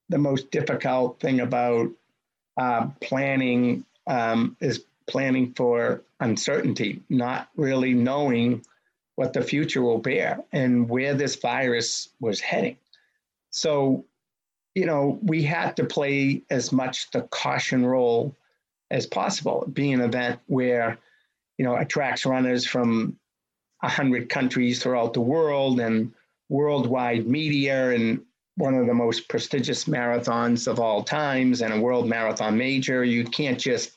the 0.09 0.17
most 0.17 0.51
difficult 0.51 1.19
thing 1.19 1.39
about 1.39 1.89
uh, 2.57 2.88
planning 3.01 3.86
um, 4.07 4.55
is 4.59 4.86
planning 5.07 5.53
for 5.53 6.01
uncertainty 6.19 7.01
not 7.09 7.49
really 7.55 7.93
knowing 7.93 8.63
what 9.16 9.34
the 9.34 9.41
future 9.41 9.82
will 9.82 9.99
bear 9.99 10.39
and 10.51 10.89
where 10.89 11.14
this 11.14 11.36
virus 11.36 12.09
was 12.20 12.39
heading. 12.39 12.78
So, 13.51 14.05
you 14.74 14.86
know, 14.86 15.20
we 15.22 15.43
had 15.43 15.76
to 15.78 15.86
play 15.86 16.41
as 16.49 16.72
much 16.72 17.11
the 17.11 17.22
caution 17.24 17.86
role 17.86 18.36
as 18.89 19.05
possible, 19.05 19.68
being 19.72 19.95
an 19.95 20.01
event 20.01 20.39
where, 20.47 20.97
you 21.57 21.66
know, 21.66 21.76
attracts 21.76 22.26
runners 22.26 22.66
from 22.66 23.18
100 23.82 24.30
countries 24.30 24.82
throughout 24.82 25.14
the 25.14 25.22
world 25.22 25.80
and 25.80 26.11
worldwide 26.49 27.28
media 27.28 27.91
and 27.91 28.22
one 28.55 28.76
of 28.76 28.88
the 28.88 28.93
most 28.93 29.28
prestigious 29.30 29.86
marathons 29.86 30.68
of 30.68 30.80
all 30.80 31.03
times 31.03 31.61
and 31.61 31.74
a 31.74 31.80
world 31.80 32.07
marathon 32.07 32.57
major. 32.57 33.03
You 33.03 33.24
can't 33.24 33.59
just 33.59 33.91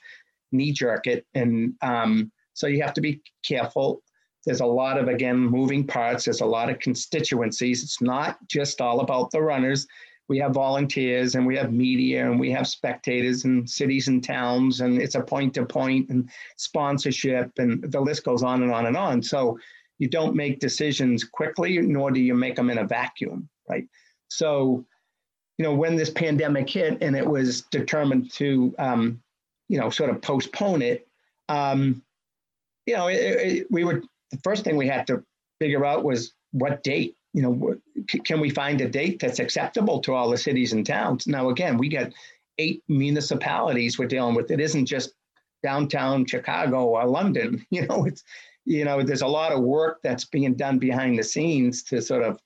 knee 0.52 0.72
jerk 0.72 1.06
it. 1.06 1.26
And 1.34 1.74
um, 1.82 2.32
so 2.54 2.66
you 2.66 2.82
have 2.82 2.94
to 2.94 3.00
be 3.00 3.20
careful 3.42 4.02
there's 4.46 4.60
a 4.60 4.66
lot 4.66 4.96
of, 4.96 5.08
again, 5.08 5.38
moving 5.38 5.84
parts. 5.84 6.24
There's 6.24 6.40
a 6.40 6.46
lot 6.46 6.70
of 6.70 6.78
constituencies. 6.78 7.82
It's 7.82 8.00
not 8.00 8.38
just 8.48 8.80
all 8.80 9.00
about 9.00 9.32
the 9.32 9.42
runners. 9.42 9.86
We 10.28 10.38
have 10.38 10.54
volunteers 10.54 11.34
and 11.34 11.46
we 11.46 11.56
have 11.56 11.72
media 11.72 12.30
and 12.30 12.38
we 12.40 12.50
have 12.52 12.66
spectators 12.66 13.44
and 13.44 13.68
cities 13.68 14.08
and 14.08 14.22
towns, 14.22 14.80
and 14.80 15.00
it's 15.00 15.14
a 15.14 15.20
point 15.20 15.54
to 15.54 15.66
point 15.66 16.08
and 16.10 16.28
sponsorship, 16.56 17.52
and 17.58 17.82
the 17.92 18.00
list 18.00 18.24
goes 18.24 18.42
on 18.42 18.62
and 18.62 18.72
on 18.72 18.86
and 18.86 18.96
on. 18.96 19.22
So 19.22 19.58
you 19.98 20.08
don't 20.08 20.34
make 20.34 20.58
decisions 20.58 21.24
quickly, 21.24 21.78
nor 21.78 22.10
do 22.10 22.20
you 22.20 22.34
make 22.34 22.56
them 22.56 22.70
in 22.70 22.78
a 22.78 22.84
vacuum, 22.84 23.48
right? 23.68 23.86
So, 24.28 24.84
you 25.58 25.62
know, 25.62 25.74
when 25.74 25.96
this 25.96 26.10
pandemic 26.10 26.68
hit 26.68 26.98
and 27.02 27.16
it 27.16 27.26
was 27.26 27.62
determined 27.62 28.30
to, 28.32 28.74
um, 28.78 29.22
you 29.68 29.78
know, 29.78 29.90
sort 29.90 30.10
of 30.10 30.20
postpone 30.20 30.82
it, 30.82 31.08
um, 31.48 32.02
you 32.84 32.94
know, 32.94 33.06
it, 33.06 33.16
it, 33.16 33.66
we 33.70 33.84
were 33.84 34.02
the 34.30 34.38
first 34.38 34.64
thing 34.64 34.76
we 34.76 34.88
had 34.88 35.06
to 35.08 35.22
figure 35.60 35.84
out 35.84 36.04
was 36.04 36.32
what 36.52 36.82
date. 36.82 37.16
You 37.32 37.42
know, 37.42 37.76
can 38.24 38.40
we 38.40 38.50
find 38.50 38.80
a 38.80 38.88
date 38.88 39.20
that's 39.20 39.40
acceptable 39.40 40.00
to 40.00 40.14
all 40.14 40.30
the 40.30 40.38
cities 40.38 40.72
and 40.72 40.86
towns? 40.86 41.26
Now, 41.26 41.50
again, 41.50 41.76
we 41.76 41.88
got 41.88 42.12
eight 42.58 42.82
municipalities 42.88 43.98
we're 43.98 44.08
dealing 44.08 44.34
with. 44.34 44.50
It 44.50 44.60
isn't 44.60 44.86
just 44.86 45.12
downtown 45.62 46.24
Chicago 46.26 46.86
or 46.86 47.06
London. 47.06 47.64
You 47.70 47.86
know, 47.86 48.06
it's 48.06 48.24
you 48.64 48.84
know, 48.84 49.02
there's 49.02 49.22
a 49.22 49.26
lot 49.26 49.52
of 49.52 49.62
work 49.62 50.00
that's 50.02 50.24
being 50.24 50.54
done 50.54 50.78
behind 50.78 51.18
the 51.18 51.22
scenes 51.22 51.84
to 51.84 52.02
sort 52.02 52.24
of, 52.24 52.40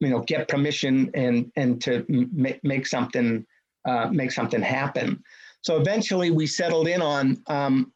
you 0.00 0.10
know, 0.10 0.20
get 0.20 0.48
permission 0.48 1.10
and 1.14 1.50
and 1.56 1.80
to 1.82 2.04
make 2.08 2.62
make 2.62 2.86
something 2.86 3.46
uh, 3.86 4.08
make 4.10 4.32
something 4.32 4.60
happen. 4.60 5.22
So 5.62 5.80
eventually, 5.80 6.30
we 6.30 6.46
settled 6.46 6.88
in 6.88 7.00
on 7.00 7.42
um, 7.46 7.92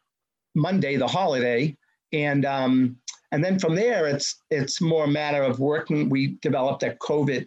Monday, 0.55 0.97
the 0.97 1.07
holiday, 1.07 1.77
and 2.13 2.45
um, 2.45 2.97
And 3.31 3.45
then 3.45 3.59
from 3.59 3.75
there, 3.75 4.07
it's 4.07 4.43
it's 4.51 4.81
more 4.81 5.05
a 5.05 5.09
matter 5.09 5.43
of 5.43 5.59
working. 5.59 6.09
We 6.09 6.39
developed 6.41 6.83
a 6.83 6.97
COVID 7.03 7.47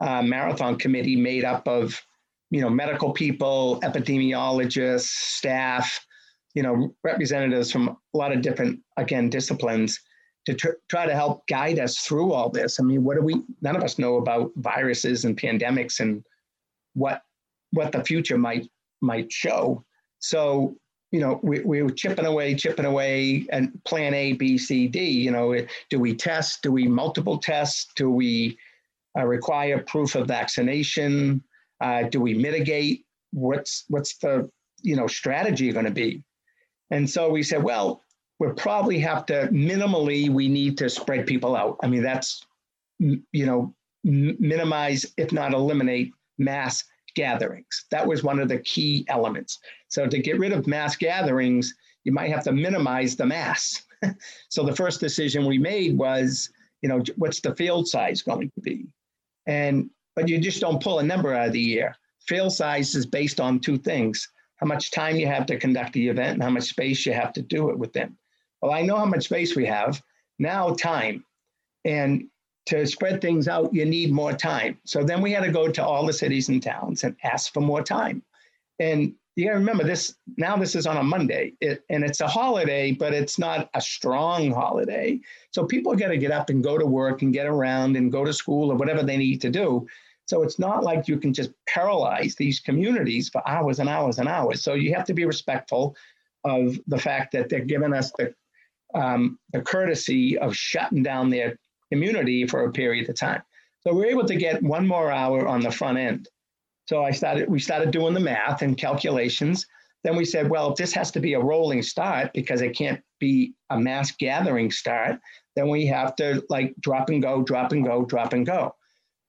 uh, 0.00 0.22
marathon 0.22 0.76
committee 0.76 1.16
made 1.16 1.44
up 1.44 1.66
of, 1.66 1.98
you 2.50 2.60
know, 2.60 2.68
medical 2.68 3.12
people, 3.12 3.80
epidemiologists, 3.82 5.08
staff, 5.08 6.06
you 6.54 6.62
know, 6.62 6.94
representatives 7.02 7.72
from 7.72 7.88
a 7.88 8.18
lot 8.18 8.32
of 8.32 8.42
different, 8.42 8.80
again, 8.98 9.30
disciplines 9.30 9.98
to 10.44 10.54
tr- 10.54 10.80
try 10.90 11.06
to 11.06 11.14
help 11.14 11.46
guide 11.48 11.78
us 11.78 11.98
through 11.98 12.32
all 12.32 12.50
this. 12.50 12.78
I 12.78 12.82
mean, 12.82 13.02
what 13.02 13.16
do 13.16 13.22
we? 13.22 13.42
None 13.62 13.76
of 13.76 13.82
us 13.82 13.98
know 13.98 14.16
about 14.16 14.52
viruses 14.56 15.24
and 15.24 15.40
pandemics 15.40 16.00
and 16.00 16.22
what 16.94 17.22
what 17.72 17.92
the 17.92 18.04
future 18.04 18.38
might 18.38 18.68
might 19.00 19.32
show. 19.32 19.82
So 20.18 20.76
you 21.16 21.22
know, 21.22 21.40
we, 21.42 21.60
we 21.60 21.82
were 21.82 21.88
chipping 21.88 22.26
away, 22.26 22.54
chipping 22.54 22.84
away, 22.84 23.46
and 23.50 23.82
plan 23.84 24.12
A, 24.12 24.34
B, 24.34 24.58
C, 24.58 24.86
D. 24.86 25.00
You 25.02 25.30
know, 25.30 25.58
do 25.88 25.98
we 25.98 26.14
test? 26.14 26.60
Do 26.62 26.70
we 26.70 26.86
multiple 26.86 27.38
test? 27.38 27.92
Do 27.96 28.10
we 28.10 28.58
uh, 29.18 29.24
require 29.24 29.78
proof 29.78 30.14
of 30.14 30.28
vaccination? 30.28 31.42
Uh, 31.80 32.02
do 32.02 32.20
we 32.20 32.34
mitigate? 32.34 33.06
What's 33.32 33.84
what's 33.88 34.18
the 34.18 34.50
you 34.82 34.94
know 34.94 35.06
strategy 35.06 35.72
going 35.72 35.86
to 35.86 35.90
be? 35.90 36.22
And 36.90 37.08
so 37.08 37.30
we 37.30 37.42
said, 37.42 37.62
well, 37.62 38.02
we'll 38.38 38.52
probably 38.52 38.98
have 38.98 39.24
to 39.26 39.48
minimally 39.50 40.28
we 40.28 40.48
need 40.48 40.76
to 40.76 40.90
spread 40.90 41.26
people 41.26 41.56
out. 41.56 41.78
I 41.82 41.86
mean, 41.86 42.02
that's 42.02 42.44
you 42.98 43.46
know 43.46 43.74
minimize 44.04 45.06
if 45.16 45.32
not 45.32 45.54
eliminate 45.54 46.12
mass 46.36 46.84
gatherings. 47.16 47.86
That 47.90 48.06
was 48.06 48.22
one 48.22 48.38
of 48.38 48.48
the 48.48 48.58
key 48.58 49.04
elements. 49.08 49.58
So 49.88 50.06
to 50.06 50.18
get 50.18 50.38
rid 50.38 50.52
of 50.52 50.68
mass 50.68 50.94
gatherings, 50.94 51.74
you 52.04 52.12
might 52.12 52.30
have 52.30 52.44
to 52.44 52.52
minimize 52.52 53.16
the 53.16 53.26
mass. 53.26 53.82
so 54.48 54.62
the 54.62 54.76
first 54.76 55.00
decision 55.00 55.46
we 55.46 55.58
made 55.58 55.98
was, 55.98 56.50
you 56.82 56.88
know, 56.88 57.02
what's 57.16 57.40
the 57.40 57.56
field 57.56 57.88
size 57.88 58.22
going 58.22 58.52
to 58.54 58.60
be? 58.60 58.86
And 59.46 59.90
but 60.14 60.28
you 60.28 60.38
just 60.38 60.60
don't 60.60 60.82
pull 60.82 61.00
a 61.00 61.02
number 61.02 61.34
out 61.34 61.48
of 61.48 61.52
the 61.52 61.80
air. 61.80 61.96
Field 62.28 62.52
size 62.52 62.94
is 62.94 63.06
based 63.06 63.40
on 63.40 63.58
two 63.58 63.78
things: 63.78 64.28
how 64.56 64.66
much 64.66 64.90
time 64.90 65.16
you 65.16 65.26
have 65.26 65.46
to 65.46 65.58
conduct 65.58 65.92
the 65.94 66.08
event 66.08 66.34
and 66.34 66.42
how 66.42 66.50
much 66.50 66.64
space 66.64 67.04
you 67.04 67.12
have 67.12 67.32
to 67.32 67.42
do 67.42 67.70
it 67.70 67.78
within. 67.78 68.16
Well, 68.62 68.72
I 68.72 68.82
know 68.82 68.96
how 68.96 69.04
much 69.04 69.24
space 69.24 69.56
we 69.56 69.66
have. 69.66 70.00
Now 70.38 70.74
time. 70.74 71.24
And 71.84 72.28
to 72.66 72.86
spread 72.86 73.20
things 73.20 73.48
out, 73.48 73.72
you 73.72 73.84
need 73.84 74.12
more 74.12 74.32
time. 74.32 74.78
So 74.84 75.04
then 75.04 75.22
we 75.22 75.32
had 75.32 75.44
to 75.44 75.52
go 75.52 75.68
to 75.68 75.84
all 75.84 76.04
the 76.04 76.12
cities 76.12 76.48
and 76.48 76.62
towns 76.62 77.04
and 77.04 77.16
ask 77.22 77.52
for 77.52 77.60
more 77.60 77.82
time. 77.82 78.22
And 78.80 79.14
you 79.36 79.44
got 79.44 79.52
to 79.52 79.58
remember 79.58 79.84
this 79.84 80.14
now 80.38 80.56
this 80.56 80.74
is 80.74 80.86
on 80.86 80.96
a 80.96 81.02
monday 81.02 81.52
it, 81.60 81.84
and 81.90 82.02
it's 82.02 82.20
a 82.22 82.26
holiday 82.26 82.90
but 82.90 83.12
it's 83.12 83.38
not 83.38 83.68
a 83.74 83.80
strong 83.80 84.50
holiday 84.50 85.20
so 85.50 85.66
people 85.66 85.94
got 85.94 86.08
to 86.08 86.16
get 86.16 86.32
up 86.32 86.48
and 86.48 86.64
go 86.64 86.78
to 86.78 86.86
work 86.86 87.20
and 87.20 87.34
get 87.34 87.46
around 87.46 87.96
and 87.96 88.10
go 88.10 88.24
to 88.24 88.32
school 88.32 88.72
or 88.72 88.76
whatever 88.76 89.02
they 89.02 89.18
need 89.18 89.40
to 89.42 89.50
do 89.50 89.86
so 90.26 90.42
it's 90.42 90.58
not 90.58 90.82
like 90.82 91.06
you 91.06 91.18
can 91.18 91.34
just 91.34 91.50
paralyze 91.68 92.34
these 92.34 92.60
communities 92.60 93.28
for 93.28 93.46
hours 93.46 93.78
and 93.78 93.90
hours 93.90 94.18
and 94.18 94.28
hours 94.28 94.62
so 94.62 94.72
you 94.72 94.94
have 94.94 95.04
to 95.04 95.14
be 95.14 95.26
respectful 95.26 95.94
of 96.44 96.78
the 96.86 96.98
fact 96.98 97.32
that 97.32 97.48
they're 97.50 97.60
giving 97.60 97.92
us 97.92 98.12
the 98.12 98.34
um, 98.94 99.38
the 99.52 99.60
courtesy 99.60 100.38
of 100.38 100.56
shutting 100.56 101.02
down 101.02 101.28
their 101.28 101.58
community 101.90 102.46
for 102.46 102.64
a 102.64 102.72
period 102.72 103.08
of 103.08 103.16
time. 103.16 103.42
So 103.80 103.94
we're 103.94 104.06
able 104.06 104.26
to 104.26 104.36
get 104.36 104.62
one 104.62 104.86
more 104.86 105.10
hour 105.10 105.46
on 105.46 105.60
the 105.60 105.70
front 105.70 105.98
end. 105.98 106.28
So 106.88 107.04
I 107.04 107.10
started, 107.10 107.48
we 107.48 107.58
started 107.58 107.90
doing 107.90 108.14
the 108.14 108.20
math 108.20 108.62
and 108.62 108.76
calculations. 108.76 109.66
Then 110.04 110.16
we 110.16 110.24
said, 110.24 110.48
well, 110.48 110.70
if 110.70 110.76
this 110.76 110.92
has 110.94 111.10
to 111.12 111.20
be 111.20 111.34
a 111.34 111.40
rolling 111.40 111.82
start 111.82 112.30
because 112.32 112.62
it 112.62 112.76
can't 112.76 113.00
be 113.18 113.54
a 113.70 113.78
mass 113.78 114.12
gathering 114.12 114.70
start, 114.70 115.18
then 115.56 115.68
we 115.68 115.86
have 115.86 116.14
to 116.16 116.44
like 116.48 116.74
drop 116.80 117.10
and 117.10 117.22
go, 117.22 117.42
drop 117.42 117.72
and 117.72 117.84
go, 117.84 118.04
drop 118.04 118.32
and 118.32 118.46
go. 118.46 118.74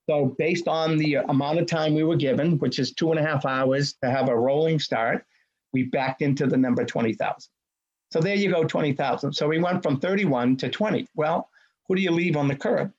So 0.10 0.36
based 0.38 0.68
on 0.68 0.98
the 0.98 1.16
amount 1.16 1.60
of 1.60 1.68
time 1.68 1.94
we 1.94 2.04
were 2.04 2.16
given, 2.16 2.58
which 2.60 2.80
is 2.80 2.94
two 2.94 3.12
and 3.12 3.20
a 3.20 3.24
half 3.24 3.46
hours 3.46 3.94
to 4.04 4.10
have 4.10 4.30
a 4.30 4.38
rolling 4.38 4.80
start, 4.80 5.26
we 5.74 5.84
backed 5.84 6.22
into 6.22 6.48
the 6.48 6.58
number 6.58 6.86
20,000. 6.86 7.50
So 8.12 8.22
there 8.22 8.36
you 8.36 8.52
go, 8.52 8.64
20,000. 8.64 9.34
So 9.34 9.48
we 9.48 9.60
went 9.60 9.84
from 9.84 10.00
31 10.00 10.58
to 10.58 10.70
20. 10.70 11.08
Well, 11.16 11.50
who 11.88 11.96
do 11.96 12.02
you 12.02 12.12
leave 12.12 12.38
on 12.38 12.48
the 12.48 12.56
curb, 12.56 12.92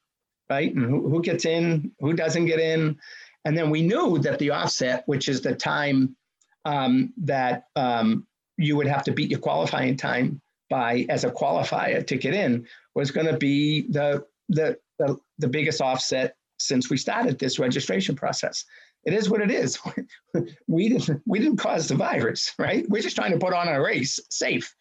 right? 0.51 0.75
And 0.75 0.85
who, 0.85 1.09
who 1.09 1.23
gets 1.23 1.45
in, 1.45 1.93
who 2.01 2.13
doesn't 2.13 2.47
get 2.47 2.61
in? 2.61 2.99
And 3.45 3.57
then 3.57 3.71
we 3.71 3.83
knew 3.83 4.19
that 4.19 4.39
the 4.39 4.51
offset, 4.51 5.05
which 5.07 5.29
is 5.29 5.41
the 5.41 5.55
time 5.55 6.17
um, 6.65 7.13
that 7.19 7.65
um, 7.77 8.27
you 8.57 8.77
would 8.77 8.87
have 8.87 9.05
to 9.05 9.13
beat 9.13 9.31
your 9.31 9.41
qualifying 9.41 9.97
time 9.97 10.41
by 10.69 11.07
as 11.09 11.25
a 11.25 11.31
qualifier 11.31 12.07
to 12.07 12.17
get 12.17 12.35
in, 12.35 12.67
was 12.95 13.11
going 13.11 13.27
to 13.27 13.37
be 13.37 13.83
the, 13.91 14.25
the, 14.49 14.79
the, 14.99 15.17
the 15.39 15.49
biggest 15.49 15.81
offset 15.81 16.37
since 16.59 16.91
we 16.91 16.97
started 16.97 17.39
this 17.39 17.59
registration 17.59 18.17
process. 18.17 18.65
It 19.05 19.15
is 19.15 19.31
what 19.31 19.41
it 19.41 19.51
is. 19.51 19.79
we 20.67 20.89
didn't 20.89 21.23
we 21.25 21.39
didn't 21.39 21.59
cause 21.59 21.89
the 21.89 21.95
virus, 21.95 22.53
right? 22.59 22.85
We're 22.89 23.03
just 23.03 23.17
trying 23.17 23.33
to 23.33 23.39
put 23.39 23.55
on 23.55 23.69
a 23.69 23.81
race 23.81 24.19
safe. 24.29 24.75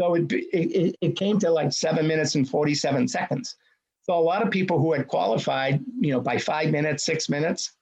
So 0.00 0.14
it, 0.14 0.32
it, 0.32 0.96
it 1.00 1.16
came 1.16 1.38
to 1.40 1.50
like 1.50 1.72
seven 1.72 2.06
minutes 2.06 2.34
and 2.34 2.48
47 2.48 3.08
seconds. 3.08 3.56
So 4.02 4.14
a 4.14 4.20
lot 4.20 4.42
of 4.42 4.50
people 4.50 4.78
who 4.78 4.92
had 4.92 5.08
qualified, 5.08 5.80
you 6.00 6.12
know, 6.12 6.20
by 6.20 6.38
five 6.38 6.70
minutes, 6.70 7.04
six 7.04 7.28
minutes, 7.28 7.72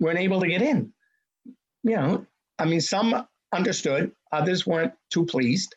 weren't 0.00 0.18
able 0.18 0.40
to 0.40 0.48
get 0.48 0.60
in. 0.60 0.92
You 1.82 1.96
know, 1.96 2.26
I 2.58 2.66
mean, 2.66 2.80
some 2.80 3.26
understood, 3.52 4.12
others 4.32 4.66
weren't 4.66 4.92
too 5.10 5.24
pleased. 5.24 5.74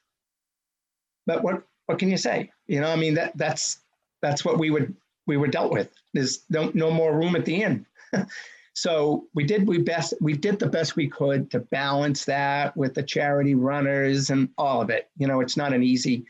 But 1.26 1.44
what 1.44 1.64
what 1.86 2.00
can 2.00 2.10
you 2.10 2.18
say? 2.18 2.52
You 2.68 2.82
know, 2.82 2.92
I 2.92 2.96
mean 2.96 3.14
that 3.14 3.38
that's 3.38 3.80
that's 4.22 4.44
what 4.44 4.60
we 4.60 4.70
would 4.70 4.94
we 5.28 5.38
were 5.38 5.48
dealt 5.48 5.72
with. 5.72 5.90
There's 6.14 6.44
no, 6.50 6.72
no 6.74 6.92
more 6.92 7.16
room 7.16 7.36
at 7.36 7.46
the 7.46 7.62
inn. 7.62 7.86
So 8.74 9.28
we 9.36 9.44
did 9.44 9.68
we 9.68 9.78
best 9.78 10.16
we 10.20 10.34
did 10.34 10.60
the 10.60 10.68
best 10.68 10.96
we 10.96 11.08
could 11.08 11.52
to 11.52 11.60
balance 11.60 12.26
that 12.26 12.76
with 12.76 12.96
the 12.96 13.04
charity 13.04 13.56
runners 13.56 14.32
and 14.32 14.50
all 14.58 14.82
of 14.82 14.90
it. 14.90 15.10
You 15.18 15.28
know, 15.28 15.42
it's 15.42 15.56
not 15.56 15.74
an 15.74 15.84
easy, 15.84 16.26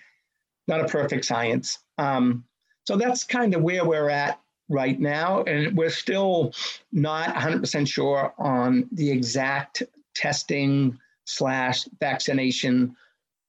not 0.67 0.81
a 0.81 0.87
perfect 0.87 1.25
science. 1.25 1.79
Um, 1.97 2.43
so 2.85 2.97
that's 2.97 3.23
kind 3.23 3.55
of 3.55 3.61
where 3.61 3.85
we're 3.85 4.09
at 4.09 4.41
right 4.67 4.99
now, 4.99 5.43
and 5.43 5.75
we're 5.77 5.89
still 5.89 6.53
not 6.91 7.33
100% 7.33 7.87
sure 7.87 8.33
on 8.37 8.89
the 8.91 9.09
exact 9.09 9.83
testing 10.13 10.99
slash 11.25 11.85
vaccination 12.01 12.95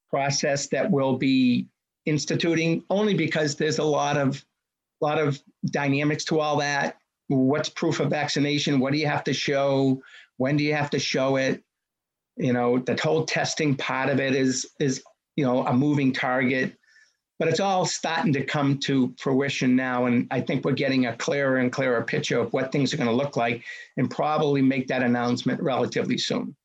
process 0.08 0.68
that 0.68 0.88
we'll 0.88 1.16
be 1.16 1.66
instituting. 2.06 2.84
Only 2.90 3.14
because 3.14 3.56
there's 3.56 3.78
a 3.78 3.84
lot 3.84 4.16
of 4.16 4.44
lot 5.00 5.18
of 5.18 5.42
dynamics 5.66 6.24
to 6.24 6.38
all 6.38 6.58
that 6.58 6.96
what's 7.34 7.68
proof 7.68 8.00
of 8.00 8.10
vaccination? 8.10 8.80
What 8.80 8.92
do 8.92 8.98
you 8.98 9.06
have 9.06 9.24
to 9.24 9.32
show? 9.32 10.02
When 10.36 10.56
do 10.56 10.64
you 10.64 10.74
have 10.74 10.90
to 10.90 10.98
show 10.98 11.36
it? 11.36 11.62
You 12.36 12.52
know, 12.52 12.78
the 12.78 12.98
whole 13.00 13.24
testing 13.24 13.76
part 13.76 14.08
of 14.08 14.20
it 14.20 14.34
is 14.34 14.66
is 14.80 15.02
you 15.36 15.44
know 15.44 15.64
a 15.66 15.72
moving 15.72 16.12
target, 16.12 16.76
but 17.38 17.48
it's 17.48 17.60
all 17.60 17.86
starting 17.86 18.32
to 18.32 18.44
come 18.44 18.78
to 18.80 19.14
fruition 19.18 19.76
now, 19.76 20.06
and 20.06 20.26
I 20.30 20.40
think 20.40 20.64
we're 20.64 20.72
getting 20.72 21.06
a 21.06 21.16
clearer 21.16 21.58
and 21.58 21.70
clearer 21.70 22.02
picture 22.02 22.40
of 22.40 22.52
what 22.52 22.72
things 22.72 22.92
are 22.92 22.96
going 22.96 23.08
to 23.08 23.14
look 23.14 23.36
like, 23.36 23.62
and 23.96 24.10
probably 24.10 24.62
make 24.62 24.88
that 24.88 25.02
announcement 25.02 25.60
relatively 25.62 26.18
soon. 26.18 26.56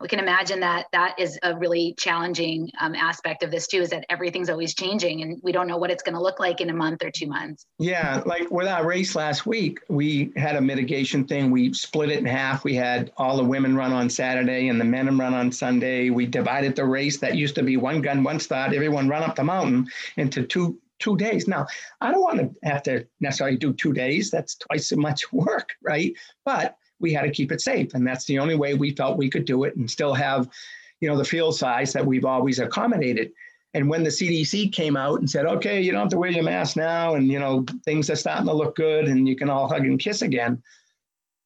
we 0.00 0.08
can 0.08 0.18
imagine 0.18 0.60
that 0.60 0.86
that 0.92 1.14
is 1.18 1.38
a 1.42 1.56
really 1.56 1.94
challenging 1.98 2.70
um, 2.80 2.94
aspect 2.94 3.42
of 3.42 3.50
this 3.50 3.66
too 3.66 3.78
is 3.78 3.90
that 3.90 4.04
everything's 4.08 4.50
always 4.50 4.74
changing 4.74 5.22
and 5.22 5.40
we 5.42 5.52
don't 5.52 5.66
know 5.66 5.76
what 5.76 5.90
it's 5.90 6.02
going 6.02 6.14
to 6.14 6.20
look 6.20 6.40
like 6.40 6.60
in 6.60 6.70
a 6.70 6.74
month 6.74 7.02
or 7.02 7.10
two 7.10 7.26
months. 7.26 7.66
Yeah 7.78 8.22
like 8.26 8.50
with 8.50 8.66
our 8.66 8.86
race 8.86 9.14
last 9.14 9.46
week 9.46 9.80
we 9.88 10.32
had 10.36 10.56
a 10.56 10.60
mitigation 10.60 11.24
thing. 11.24 11.50
We 11.50 11.72
split 11.72 12.10
it 12.10 12.18
in 12.18 12.26
half. 12.26 12.64
We 12.64 12.74
had 12.74 13.12
all 13.16 13.36
the 13.36 13.44
women 13.44 13.76
run 13.76 13.92
on 13.92 14.08
saturday 14.10 14.68
and 14.68 14.80
the 14.80 14.84
men 14.84 15.18
run 15.18 15.34
on 15.34 15.52
sunday. 15.52 16.10
We 16.10 16.26
divided 16.26 16.76
the 16.76 16.84
race. 16.84 17.18
That 17.18 17.36
used 17.36 17.54
to 17.56 17.62
be 17.62 17.76
one 17.76 18.00
gun 18.02 18.24
one 18.24 18.40
start 18.40 18.72
everyone 18.72 19.08
run 19.08 19.22
up 19.22 19.36
the 19.36 19.44
mountain 19.44 19.86
into 20.16 20.44
two 20.44 20.78
two 20.98 21.16
days. 21.16 21.48
Now 21.48 21.66
i 22.00 22.10
don't 22.10 22.22
want 22.22 22.38
to 22.38 22.68
have 22.68 22.82
to 22.84 23.06
necessarily 23.20 23.56
do 23.56 23.72
two 23.72 23.92
days. 23.92 24.30
That's 24.30 24.56
twice 24.56 24.92
as 24.92 24.98
much 24.98 25.32
work 25.32 25.70
right? 25.82 26.14
But 26.44 26.76
we 27.02 27.12
had 27.12 27.22
to 27.22 27.30
keep 27.30 27.52
it 27.52 27.60
safe. 27.60 27.94
And 27.94 28.06
that's 28.06 28.24
the 28.24 28.38
only 28.38 28.54
way 28.54 28.74
we 28.74 28.92
felt 28.92 29.18
we 29.18 29.28
could 29.28 29.44
do 29.44 29.64
it 29.64 29.76
and 29.76 29.90
still 29.90 30.14
have, 30.14 30.48
you 31.00 31.08
know, 31.08 31.18
the 31.18 31.24
field 31.24 31.56
size 31.56 31.92
that 31.92 32.06
we've 32.06 32.24
always 32.24 32.58
accommodated. 32.58 33.32
And 33.74 33.88
when 33.88 34.02
the 34.02 34.10
CDC 34.10 34.72
came 34.72 34.96
out 34.96 35.18
and 35.18 35.28
said, 35.28 35.46
okay, 35.46 35.80
you 35.80 35.92
don't 35.92 36.02
have 36.02 36.10
to 36.10 36.18
wear 36.18 36.30
your 36.30 36.44
mask 36.44 36.76
now, 36.76 37.14
and 37.14 37.28
you 37.28 37.38
know, 37.38 37.64
things 37.84 38.10
are 38.10 38.16
starting 38.16 38.46
to 38.46 38.52
look 38.52 38.76
good 38.76 39.06
and 39.06 39.26
you 39.26 39.34
can 39.34 39.50
all 39.50 39.68
hug 39.68 39.86
and 39.86 39.98
kiss 39.98 40.22
again, 40.22 40.62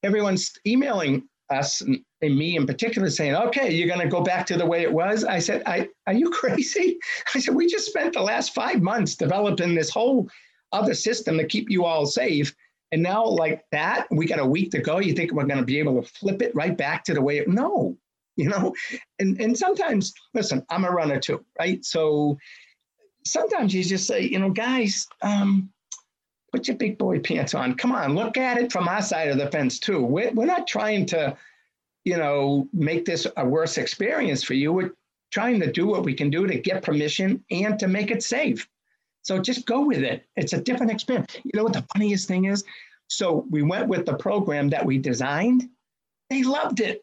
everyone's 0.03 0.53
emailing 0.67 1.29
us 1.51 1.81
and, 1.81 2.03
me 2.23 2.57
in 2.57 2.67
particular 2.67 3.09
saying, 3.09 3.37
okay, 3.37 3.73
you're 3.73 3.87
going 3.87 4.01
to 4.01 4.09
go 4.09 4.21
back 4.21 4.47
to 4.47 4.57
the 4.57 4.67
way 4.67 4.83
it 4.83 4.93
was. 4.93 5.23
I 5.23 5.39
said, 5.39 5.63
I, 5.65 5.89
are 6.09 6.13
you 6.13 6.29
crazy? 6.33 6.99
I 7.35 7.39
said, 7.39 7.55
we 7.55 7.69
just 7.69 7.87
spent 7.87 8.15
the 8.15 8.23
last 8.23 8.53
five 8.53 8.83
months 8.83 9.15
developing 9.15 9.77
this 9.77 9.91
whole 9.91 10.29
other 10.73 10.95
system 10.95 11.39
to 11.39 11.47
keep 11.47 11.71
you 11.71 11.85
all 11.85 12.05
safe. 12.05 12.53
And 12.93 13.03
now, 13.03 13.25
like 13.25 13.65
that, 13.73 14.07
we 14.11 14.27
got 14.27 14.39
a 14.39 14.47
week 14.47 14.71
to 14.71 14.79
go. 14.79 14.99
You 14.99 15.13
think 15.13 15.33
we're 15.33 15.45
going 15.45 15.59
to 15.59 15.65
be 15.65 15.79
able 15.79 16.01
to 16.01 16.09
flip 16.09 16.41
it 16.41 16.55
right 16.55 16.77
back 16.77 17.05
to 17.05 17.15
the 17.15 17.23
way 17.23 17.39
it? 17.39 17.49
No, 17.49 17.97
you 18.37 18.49
know. 18.49 18.75
And 19.19 19.41
and 19.41 19.57
sometimes, 19.57 20.15
listen, 20.35 20.65
I'm 20.71 20.85
a 20.85 20.91
runner 20.91 21.19
too, 21.19 21.45
right? 21.59 21.85
So 21.85 22.39
sometimes 23.25 23.75
you 23.75 23.83
just 23.83 24.07
say, 24.07 24.23
you 24.23 24.39
know, 24.39 24.51
guys, 24.51 25.07
um, 25.23 25.71
put 26.53 26.69
your 26.69 26.77
big 26.77 26.97
boy 26.97 27.19
pants 27.19 27.55
on. 27.55 27.75
Come 27.75 27.93
on, 27.93 28.15
look 28.15 28.37
at 28.37 28.59
it 28.59 28.73
from 28.73 28.89
our 28.89 29.03
side 29.03 29.29
of 29.29 29.39
the 29.39 29.51
fence 29.51 29.79
too. 29.79 30.03
We're 30.03 30.33
we're 30.33 30.47
not 30.47 30.67
trying 30.67 31.07
to, 31.07 31.37
you 32.05 32.17
know, 32.17 32.69
make 32.73 33.05
this 33.05 33.27
a 33.37 33.47
worse 33.47 33.79
experience 33.79 34.43
for 34.43 34.55
you. 34.55 34.73
We're 34.73 34.93
trying 35.33 35.61
to 35.61 35.71
do 35.71 35.87
what 35.87 36.05
we 36.05 36.15
can 36.15 36.31
do 36.31 36.47
to 36.47 36.59
get 36.59 36.83
permission 36.83 37.45
and 37.51 37.79
to 37.79 37.89
make 37.89 38.11
it 38.11 38.23
safe. 38.23 38.69
So 39.27 39.41
just 39.41 39.67
go 39.67 39.81
with 39.81 40.05
it. 40.05 40.25
It's 40.37 40.53
a 40.53 40.61
different 40.61 40.93
experience. 40.93 41.37
You 41.43 41.51
know 41.55 41.65
what 41.65 41.73
the 41.73 41.85
funniest 41.93 42.29
thing 42.29 42.45
is? 42.45 42.63
So 43.09 43.45
we 43.51 43.63
went 43.63 43.89
with 43.89 44.07
the 44.07 44.15
program 44.15 44.69
that 44.69 44.87
we 44.87 44.99
designed. 44.99 45.69
They 46.31 46.45
loved 46.45 46.79
it. 46.79 47.03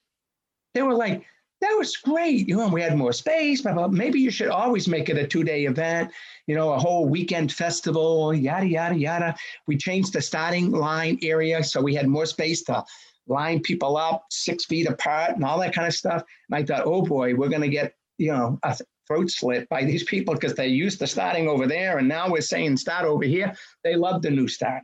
They 0.74 0.84
were 0.84 0.93
like, 0.93 1.26
that 1.59 1.76
was 1.78 1.97
great. 1.97 2.47
You 2.47 2.55
know, 2.55 2.69
we 2.69 2.82
had 2.82 2.95
more 2.95 3.11
space, 3.11 3.61
but 3.61 3.91
maybe 3.91 4.21
you 4.21 4.32
should 4.32 4.47
always 4.47 4.88
make 4.88 5.09
it 5.09 5.17
a 5.17 5.28
two-day 5.28 5.65
event, 5.65 6.11
you 6.47 6.55
know, 6.55 6.71
a 6.71 6.80
whole 6.80 7.09
weekend 7.09 7.51
festival, 7.51 8.34
yada, 8.34 8.67
yada, 8.67 8.97
yada. 8.97 9.36
We 9.67 9.76
changed 9.76 10.13
the 10.13 10.21
starting 10.21 10.71
line 10.71 11.19
area 11.21 11.61
so 11.61 11.82
we 11.82 11.93
had 11.93 12.07
more 12.07 12.26
space 12.26 12.63
to 12.63 12.86
line 13.28 13.59
people 13.59 13.97
up 13.97 14.28
six 14.30 14.63
feet 14.63 14.88
apart 14.88 15.32
and 15.32 15.43
all 15.43 15.59
that 15.59 15.76
kind 15.76 15.88
of 15.88 15.93
stuff. 15.93 16.24
And 16.49 16.55
I 16.55 16.63
thought, 16.63 16.86
oh 16.86 17.01
boy, 17.01 17.36
we're 17.36 17.49
going 17.49 17.61
to 17.63 17.67
get, 17.67 17.95
you 18.17 18.32
know, 18.32 18.59
a 18.63 18.78
throat 19.08 19.30
slit 19.30 19.68
by 19.70 19.84
these 19.84 20.04
people 20.04 20.34
because 20.34 20.56
they're 20.56 20.66
used 20.66 20.99
to 20.99 21.08
starting 21.08 21.47
over 21.47 21.68
there 21.68 21.97
and 21.97 22.08
now 22.08 22.30
we're 22.30 22.41
saying 22.41 22.78
start 22.78 23.06
over 23.06 23.24
here. 23.24 23.54
They 23.84 23.95
love 23.95 24.22
the 24.22 24.32
new 24.32 24.47
start. 24.47 24.84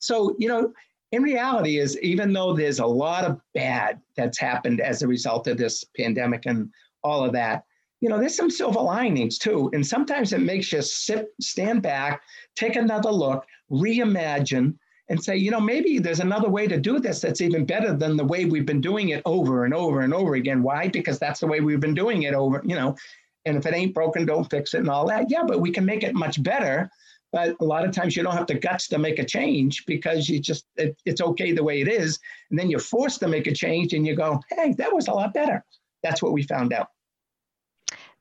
So, 0.00 0.36
you 0.38 0.48
know, 0.48 0.72
in 1.12 1.22
reality 1.22 1.78
is 1.78 1.98
even 2.00 2.32
though 2.32 2.54
there's 2.54 2.78
a 2.78 2.86
lot 2.86 3.24
of 3.24 3.40
bad 3.54 4.00
that's 4.16 4.38
happened 4.38 4.80
as 4.80 5.02
a 5.02 5.08
result 5.08 5.46
of 5.46 5.58
this 5.58 5.84
pandemic 5.96 6.46
and 6.46 6.70
all 7.04 7.24
of 7.24 7.32
that, 7.32 7.64
you 8.00 8.08
know, 8.08 8.18
there's 8.18 8.36
some 8.36 8.50
silver 8.50 8.80
linings 8.80 9.38
too. 9.38 9.70
And 9.72 9.86
sometimes 9.86 10.32
it 10.32 10.40
makes 10.40 10.72
you 10.72 10.82
sit, 10.82 11.28
stand 11.40 11.82
back, 11.82 12.22
take 12.56 12.76
another 12.76 13.10
look, 13.10 13.46
reimagine, 13.70 14.74
and 15.08 15.22
say, 15.22 15.36
you 15.36 15.50
know, 15.50 15.60
maybe 15.60 15.98
there's 15.98 16.20
another 16.20 16.48
way 16.48 16.66
to 16.66 16.80
do 16.80 16.98
this 16.98 17.20
that's 17.20 17.40
even 17.40 17.64
better 17.66 17.94
than 17.94 18.16
the 18.16 18.24
way 18.24 18.44
we've 18.44 18.66
been 18.66 18.80
doing 18.80 19.10
it 19.10 19.22
over 19.24 19.64
and 19.64 19.74
over 19.74 20.00
and 20.00 20.14
over 20.14 20.34
again. 20.34 20.62
Why? 20.62 20.88
Because 20.88 21.18
that's 21.18 21.40
the 21.40 21.46
way 21.46 21.60
we've 21.60 21.80
been 21.80 21.94
doing 21.94 22.22
it 22.22 22.34
over, 22.34 22.62
you 22.64 22.74
know, 22.74 22.96
and 23.44 23.56
if 23.56 23.66
it 23.66 23.74
ain't 23.74 23.94
broken, 23.94 24.26
don't 24.26 24.48
fix 24.48 24.74
it 24.74 24.78
and 24.78 24.88
all 24.88 25.06
that. 25.08 25.26
Yeah, 25.28 25.42
but 25.46 25.60
we 25.60 25.70
can 25.70 25.84
make 25.84 26.02
it 26.02 26.14
much 26.14 26.42
better. 26.42 26.90
But 27.32 27.56
a 27.60 27.64
lot 27.64 27.84
of 27.84 27.92
times 27.92 28.14
you 28.14 28.22
don't 28.22 28.36
have 28.36 28.46
the 28.46 28.54
guts 28.54 28.88
to 28.88 28.98
make 28.98 29.18
a 29.18 29.24
change 29.24 29.86
because 29.86 30.28
you 30.28 30.38
just, 30.38 30.66
it, 30.76 30.96
it's 31.06 31.22
okay 31.22 31.52
the 31.52 31.64
way 31.64 31.80
it 31.80 31.88
is. 31.88 32.18
And 32.50 32.58
then 32.58 32.68
you're 32.68 32.78
forced 32.78 33.20
to 33.20 33.28
make 33.28 33.46
a 33.46 33.54
change 33.54 33.94
and 33.94 34.06
you 34.06 34.14
go, 34.14 34.40
hey, 34.50 34.74
that 34.74 34.92
was 34.92 35.08
a 35.08 35.12
lot 35.12 35.32
better. 35.32 35.64
That's 36.02 36.22
what 36.22 36.32
we 36.32 36.42
found 36.42 36.72
out. 36.74 36.88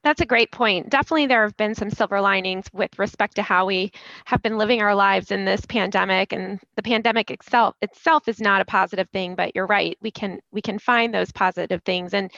That's 0.04 0.22
a 0.22 0.26
great 0.26 0.52
point. 0.52 0.90
Definitely, 0.90 1.28
there 1.28 1.44
have 1.44 1.56
been 1.58 1.76
some 1.76 1.92
silver 1.92 2.22
linings 2.22 2.66
with 2.74 2.98
respect 2.98 3.36
to 3.36 3.44
how 3.44 3.68
we 3.68 3.92
have 4.26 4.42
been 4.42 4.58
living 4.58 4.82
our 4.82 4.96
lives 4.96 5.30
in 5.30 5.46
this 5.46 5.64
pandemic. 5.68 6.34
And 6.34 6.60
the 6.76 6.82
pandemic 6.82 7.30
itself 7.30 7.76
itself 7.84 8.28
is 8.28 8.42
not 8.42 8.62
a 8.62 8.66
positive 8.66 9.10
thing, 9.10 9.36
but 9.36 9.56
you're 9.56 9.68
right. 9.68 9.98
We 10.02 10.10
can 10.10 10.40
we 10.52 10.62
can 10.62 10.80
find 10.80 11.14
those 11.14 11.32
positive 11.32 11.84
things. 11.84 12.16
And 12.16 12.32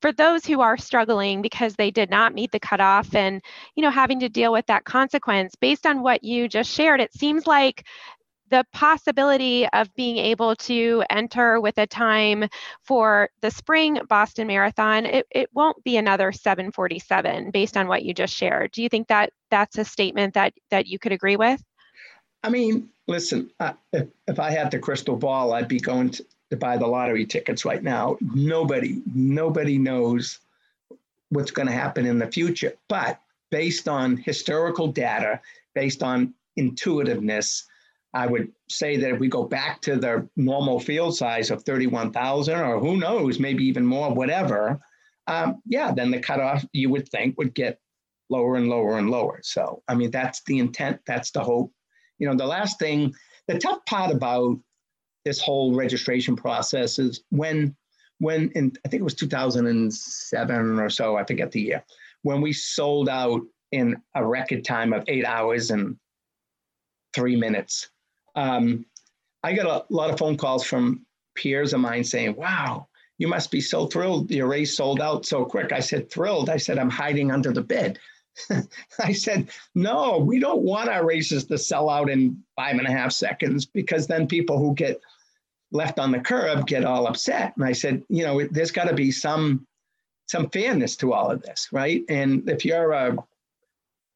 for 0.00 0.12
those 0.12 0.44
who 0.46 0.60
are 0.60 0.76
struggling 0.76 1.42
because 1.42 1.74
they 1.74 1.90
did 1.90 2.10
not 2.10 2.34
meet 2.34 2.52
the 2.52 2.60
cutoff 2.60 3.14
and 3.14 3.42
you 3.74 3.82
know 3.82 3.90
having 3.90 4.20
to 4.20 4.28
deal 4.28 4.52
with 4.52 4.66
that 4.66 4.84
consequence 4.84 5.54
based 5.60 5.86
on 5.86 6.02
what 6.02 6.24
you 6.24 6.48
just 6.48 6.70
shared 6.70 7.00
it 7.00 7.12
seems 7.12 7.46
like 7.46 7.84
the 8.50 8.64
possibility 8.72 9.66
of 9.68 9.94
being 9.94 10.16
able 10.16 10.56
to 10.56 11.02
enter 11.08 11.60
with 11.60 11.78
a 11.78 11.86
time 11.86 12.44
for 12.82 13.30
the 13.40 13.50
spring 13.50 14.00
Boston 14.08 14.48
Marathon, 14.48 15.06
it, 15.06 15.26
it 15.30 15.48
won't 15.54 15.82
be 15.84 15.96
another 15.96 16.32
747 16.32 17.52
based 17.52 17.76
on 17.76 17.86
what 17.86 18.02
you 18.02 18.12
just 18.12 18.34
shared. 18.34 18.72
Do 18.72 18.82
you 18.82 18.88
think 18.88 19.08
that 19.08 19.32
that's 19.50 19.78
a 19.78 19.84
statement 19.84 20.34
that 20.34 20.52
that 20.70 20.86
you 20.86 20.98
could 20.98 21.12
agree 21.12 21.36
with? 21.36 21.62
I 22.42 22.48
mean, 22.48 22.88
listen, 23.06 23.50
if, 23.92 24.08
if 24.26 24.38
I 24.38 24.50
had 24.50 24.70
the 24.70 24.78
crystal 24.78 25.16
ball, 25.16 25.52
I'd 25.52 25.68
be 25.68 25.78
going 25.78 26.10
to, 26.10 26.24
to 26.50 26.56
buy 26.56 26.76
the 26.76 26.86
lottery 26.86 27.24
tickets 27.24 27.64
right 27.64 27.82
now. 27.82 28.16
Nobody, 28.20 29.02
nobody 29.14 29.78
knows 29.78 30.38
what's 31.30 31.50
going 31.50 31.68
to 31.68 31.72
happen 31.72 32.06
in 32.06 32.18
the 32.18 32.26
future. 32.26 32.74
But 32.88 33.20
based 33.50 33.88
on 33.88 34.16
historical 34.16 34.88
data, 34.88 35.40
based 35.74 36.02
on 36.02 36.34
intuitiveness, 36.56 37.64
I 38.12 38.26
would 38.26 38.52
say 38.68 38.96
that 38.96 39.12
if 39.12 39.20
we 39.20 39.28
go 39.28 39.44
back 39.44 39.80
to 39.82 39.96
the 39.96 40.28
normal 40.36 40.80
field 40.80 41.16
size 41.16 41.50
of 41.50 41.62
31,000 41.62 42.58
or 42.58 42.80
who 42.80 42.96
knows, 42.96 43.38
maybe 43.38 43.64
even 43.64 43.86
more, 43.86 44.12
whatever, 44.12 44.80
um, 45.28 45.62
yeah, 45.64 45.92
then 45.92 46.10
the 46.10 46.18
cutoff 46.18 46.64
you 46.72 46.90
would 46.90 47.08
think 47.08 47.38
would 47.38 47.54
get 47.54 47.78
lower 48.28 48.56
and 48.56 48.68
lower 48.68 48.98
and 48.98 49.10
lower. 49.10 49.40
So, 49.42 49.82
I 49.86 49.94
mean, 49.94 50.10
that's 50.10 50.42
the 50.44 50.58
intent, 50.58 51.00
that's 51.06 51.30
the 51.30 51.42
hope. 51.42 51.72
You 52.18 52.28
know, 52.28 52.36
the 52.36 52.46
last 52.46 52.78
thing, 52.80 53.14
the 53.46 53.58
tough 53.58 53.84
part 53.86 54.12
about 54.12 54.58
this 55.24 55.40
whole 55.40 55.74
registration 55.74 56.36
process 56.36 56.98
is 56.98 57.22
when 57.30 57.76
when 58.18 58.50
in 58.50 58.72
I 58.84 58.88
think 58.88 59.00
it 59.00 59.04
was 59.04 59.14
2007 59.14 60.78
or 60.78 60.90
so, 60.90 61.16
I 61.16 61.24
forget 61.24 61.50
the 61.50 61.60
year, 61.60 61.84
when 62.22 62.40
we 62.40 62.52
sold 62.52 63.08
out 63.08 63.40
in 63.72 63.96
a 64.14 64.24
record 64.24 64.64
time 64.64 64.92
of 64.92 65.04
eight 65.08 65.24
hours 65.24 65.70
and 65.70 65.96
three 67.14 67.36
minutes. 67.36 67.88
Um, 68.34 68.84
I 69.42 69.54
got 69.54 69.66
a 69.66 69.94
lot 69.94 70.10
of 70.10 70.18
phone 70.18 70.36
calls 70.36 70.64
from 70.64 71.06
peers 71.34 71.72
of 71.72 71.80
mine 71.80 72.04
saying, 72.04 72.36
"Wow, 72.36 72.88
you 73.18 73.26
must 73.26 73.50
be 73.50 73.60
so 73.60 73.86
thrilled 73.86 74.30
your 74.30 74.48
race 74.48 74.76
sold 74.76 75.00
out 75.00 75.24
so 75.24 75.44
quick." 75.44 75.72
I 75.72 75.80
said, 75.80 76.10
"Thrilled." 76.10 76.50
I 76.50 76.58
said, 76.58 76.78
"I'm 76.78 76.90
hiding 76.90 77.30
under 77.30 77.52
the 77.52 77.62
bed." 77.62 77.98
I 79.00 79.12
said, 79.12 79.50
no, 79.74 80.18
we 80.18 80.38
don't 80.38 80.62
want 80.62 80.88
our 80.88 81.04
races 81.04 81.44
to 81.46 81.58
sell 81.58 81.88
out 81.88 82.10
in 82.10 82.42
five 82.56 82.76
and 82.76 82.86
a 82.86 82.92
half 82.92 83.12
seconds 83.12 83.66
because 83.66 84.06
then 84.06 84.26
people 84.26 84.58
who 84.58 84.74
get 84.74 85.00
left 85.72 85.98
on 85.98 86.10
the 86.10 86.20
curb 86.20 86.66
get 86.66 86.84
all 86.84 87.06
upset. 87.06 87.52
And 87.56 87.64
I 87.64 87.72
said, 87.72 88.02
you 88.08 88.24
know, 88.24 88.46
there's 88.50 88.72
got 88.72 88.88
to 88.88 88.94
be 88.94 89.10
some 89.10 89.66
some 90.26 90.48
fairness 90.50 90.94
to 90.96 91.12
all 91.12 91.30
of 91.30 91.42
this, 91.42 91.68
right? 91.72 92.04
And 92.08 92.48
if 92.48 92.64
you're 92.64 92.92
a 92.92 93.16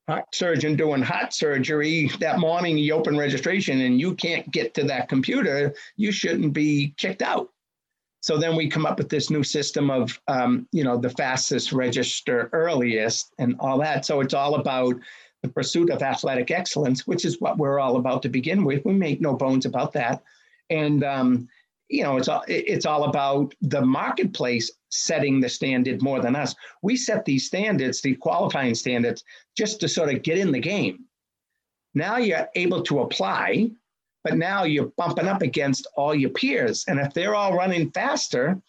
heart 0.09 0.27
surgeon 0.33 0.77
doing 0.77 1.03
heart 1.03 1.33
surgery 1.33 2.09
that 2.21 2.39
morning, 2.39 2.79
you 2.79 2.93
open 2.93 3.19
registration 3.19 3.81
and 3.81 3.99
you 3.99 4.15
can't 4.15 4.49
get 4.53 4.75
to 4.75 4.85
that 4.85 5.09
computer, 5.09 5.75
you 5.97 6.13
shouldn't 6.13 6.53
be 6.53 6.95
kicked 6.97 7.23
out. 7.23 7.49
So 8.25 8.39
then 8.39 8.57
we 8.57 8.71
come 8.71 8.87
up 8.87 8.97
with 8.97 9.11
this 9.11 9.29
new 9.29 9.45
system 9.45 9.91
of, 9.91 10.19
um, 10.29 10.67
you 10.73 10.83
know, 10.83 10.97
the 10.97 11.11
fastest 11.11 11.75
register 11.75 12.49
earliest 12.55 13.35
and 13.39 13.55
all 13.61 13.77
that. 13.81 14.07
So 14.07 14.23
it's 14.23 14.33
all 14.33 14.55
about 14.55 14.95
the 15.43 15.51
pursuit 15.51 15.91
of 15.91 16.01
athletic 16.01 16.51
excellence, 16.51 17.07
which 17.07 17.27
is 17.27 17.39
what 17.43 17.59
we're 17.59 17.79
all 17.79 17.97
about 17.97 18.23
to 18.23 18.31
begin 18.31 18.65
with. 18.65 18.83
We 18.87 18.95
make 18.95 19.21
no 19.21 19.35
bones 19.35 19.67
about 19.67 19.93
that. 19.93 20.23
And, 20.71 21.05
um, 21.05 21.51
you 21.91 22.03
know, 22.03 22.17
it's 22.17 22.29
all, 22.29 22.43
it's 22.49 22.87
all 22.87 23.05
about 23.05 23.55
the 23.61 23.85
marketplace 23.85 24.71
setting 24.89 25.39
the 25.39 25.51
standard 25.51 26.01
more 26.01 26.23
than 26.23 26.35
us. 26.35 26.55
We 26.81 26.97
set 26.97 27.27
these 27.27 27.47
standards, 27.47 28.01
the 28.01 28.15
qualifying 28.15 28.75
standards, 28.75 29.23
just 29.55 29.81
to 29.81 29.87
sort 29.87 30.15
of 30.15 30.23
get 30.23 30.39
in 30.39 30.51
the 30.51 30.61
game. 30.61 31.05
Now 31.93 32.17
you're 32.17 32.49
able 32.55 32.83
to 32.85 33.01
apply 33.01 33.69
but 34.25 34.37
now 34.37 34.65
you're 34.65 34.93
bumping 34.97 35.29
up 35.29 35.43
against 35.43 35.87
all 35.97 36.15
your 36.15 36.31
peers. 36.31 36.85
And 36.89 36.99
if 36.99 37.13
they're 37.15 37.35
all 37.35 37.55
running 37.55 37.91
faster, 37.93 38.61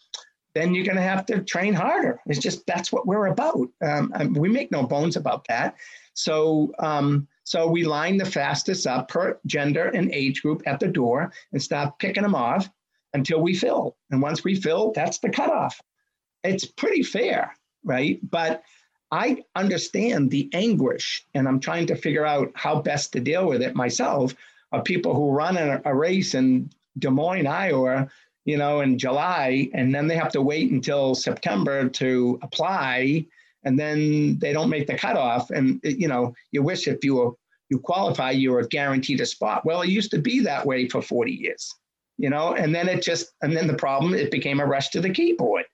then 0.54 0.74
you're 0.74 0.84
going 0.84 0.96
to 0.96 1.02
have 1.02 1.26
to 1.26 1.42
train 1.42 1.74
harder. 1.74 2.20
It's 2.26 2.38
just 2.38 2.66
that's 2.66 2.92
what 2.92 3.06
we're 3.06 3.26
about. 3.26 3.68
Um, 3.82 4.34
we 4.34 4.48
make 4.48 4.70
no 4.70 4.84
bones 4.84 5.16
about 5.16 5.46
that. 5.48 5.76
So, 6.14 6.72
um, 6.78 7.26
so 7.44 7.68
we 7.68 7.84
line 7.84 8.16
the 8.16 8.24
fastest 8.24 8.86
up 8.86 9.08
per 9.08 9.38
gender 9.46 9.86
and 9.88 10.12
age 10.12 10.42
group 10.42 10.62
at 10.66 10.80
the 10.80 10.88
door 10.88 11.32
and 11.52 11.62
start 11.62 11.98
picking 11.98 12.22
them 12.22 12.34
off 12.34 12.70
until 13.12 13.40
we 13.40 13.54
fill. 13.54 13.96
And 14.10 14.22
once 14.22 14.44
we 14.44 14.54
fill, 14.54 14.92
that's 14.94 15.18
the 15.18 15.30
cutoff. 15.30 15.80
It's 16.42 16.64
pretty 16.64 17.02
fair, 17.02 17.54
right? 17.84 18.18
But 18.22 18.62
I 19.10 19.44
understand 19.54 20.30
the 20.30 20.50
anguish, 20.52 21.24
and 21.34 21.46
I'm 21.46 21.60
trying 21.60 21.86
to 21.88 21.96
figure 21.96 22.26
out 22.26 22.50
how 22.54 22.80
best 22.80 23.12
to 23.12 23.20
deal 23.20 23.46
with 23.46 23.62
it 23.62 23.74
myself. 23.74 24.34
Of 24.72 24.84
people 24.84 25.14
who 25.14 25.30
run 25.30 25.56
a, 25.56 25.80
a 25.84 25.94
race 25.94 26.34
in 26.34 26.70
Des 26.98 27.10
Moines, 27.10 27.46
Iowa, 27.46 28.08
you 28.44 28.56
know, 28.56 28.80
in 28.80 28.98
July, 28.98 29.68
and 29.74 29.94
then 29.94 30.06
they 30.06 30.16
have 30.16 30.32
to 30.32 30.40
wait 30.40 30.70
until 30.70 31.14
September 31.14 31.88
to 31.88 32.38
apply, 32.42 33.26
and 33.64 33.78
then 33.78 34.38
they 34.38 34.52
don't 34.52 34.70
make 34.70 34.86
the 34.86 34.96
cutoff. 34.96 35.50
And 35.50 35.80
you 35.82 36.08
know, 36.08 36.34
you 36.52 36.62
wish 36.62 36.88
if 36.88 37.04
you 37.04 37.16
were 37.16 37.32
you 37.68 37.80
qualify, 37.80 38.30
you 38.30 38.52
were 38.52 38.64
guaranteed 38.64 39.20
a 39.20 39.26
spot. 39.26 39.64
Well, 39.64 39.82
it 39.82 39.88
used 39.88 40.12
to 40.12 40.18
be 40.18 40.40
that 40.40 40.64
way 40.64 40.88
for 40.88 41.02
40 41.02 41.32
years, 41.32 41.74
you 42.16 42.30
know, 42.30 42.54
and 42.54 42.72
then 42.72 42.88
it 42.88 43.02
just 43.02 43.32
and 43.42 43.56
then 43.56 43.66
the 43.66 43.74
problem 43.74 44.14
it 44.14 44.30
became 44.30 44.60
a 44.60 44.66
rush 44.66 44.90
to 44.90 45.00
the 45.00 45.10
keyboard. 45.10 45.64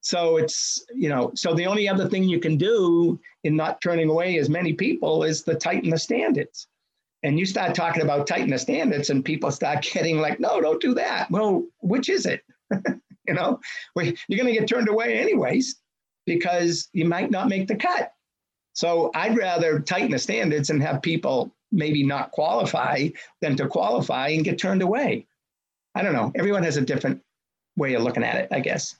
So 0.00 0.36
it's 0.38 0.84
you 0.94 1.08
know, 1.08 1.30
so 1.36 1.54
the 1.54 1.66
only 1.66 1.88
other 1.88 2.08
thing 2.08 2.24
you 2.24 2.40
can 2.40 2.56
do 2.56 3.20
in 3.44 3.54
not 3.54 3.80
turning 3.80 4.08
away 4.08 4.38
as 4.38 4.48
many 4.48 4.72
people 4.72 5.22
is 5.22 5.42
to 5.42 5.54
tighten 5.54 5.90
the 5.90 5.98
standards 5.98 6.66
and 7.22 7.38
you 7.38 7.46
start 7.46 7.74
talking 7.74 8.02
about 8.02 8.26
tightening 8.26 8.50
the 8.50 8.58
standards 8.58 9.10
and 9.10 9.24
people 9.24 9.50
start 9.50 9.82
getting 9.92 10.18
like 10.18 10.40
no 10.40 10.60
don't 10.60 10.80
do 10.80 10.94
that. 10.94 11.30
Well 11.30 11.64
which 11.80 12.08
is 12.08 12.26
it? 12.26 12.42
You 13.24 13.34
know 13.34 13.60
you're 13.94 14.36
going 14.36 14.52
to 14.52 14.58
get 14.58 14.66
turned 14.68 14.88
away 14.88 15.16
anyways 15.16 15.76
because 16.26 16.88
you 16.92 17.04
might 17.04 17.30
not 17.30 17.48
make 17.48 17.68
the 17.68 17.76
cut. 17.76 18.12
So 18.72 19.12
i'd 19.14 19.38
rather 19.38 19.78
tighten 19.78 20.10
the 20.10 20.18
standards 20.18 20.70
and 20.70 20.82
have 20.82 21.02
people 21.02 21.54
maybe 21.70 22.04
not 22.04 22.32
qualify 22.32 23.10
than 23.40 23.54
to 23.56 23.68
qualify 23.68 24.28
and 24.28 24.44
get 24.44 24.58
turned 24.58 24.82
away. 24.82 25.28
I 25.94 26.02
don't 26.02 26.14
know. 26.14 26.32
Everyone 26.34 26.64
has 26.64 26.76
a 26.76 26.80
different 26.80 27.22
way 27.76 27.94
of 27.94 28.02
looking 28.02 28.24
at 28.24 28.36
it 28.36 28.48
i 28.50 28.60
guess. 28.60 28.96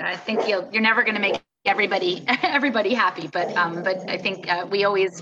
I 0.00 0.16
think 0.16 0.48
you'll, 0.48 0.68
you're 0.72 0.82
never 0.82 1.02
going 1.02 1.14
to 1.14 1.20
make 1.20 1.40
everybody 1.64 2.24
everybody 2.42 2.94
happy 2.94 3.26
but 3.26 3.54
um, 3.56 3.82
but 3.82 4.08
i 4.08 4.16
think 4.16 4.48
uh, 4.48 4.66
we 4.70 4.84
always 4.84 5.20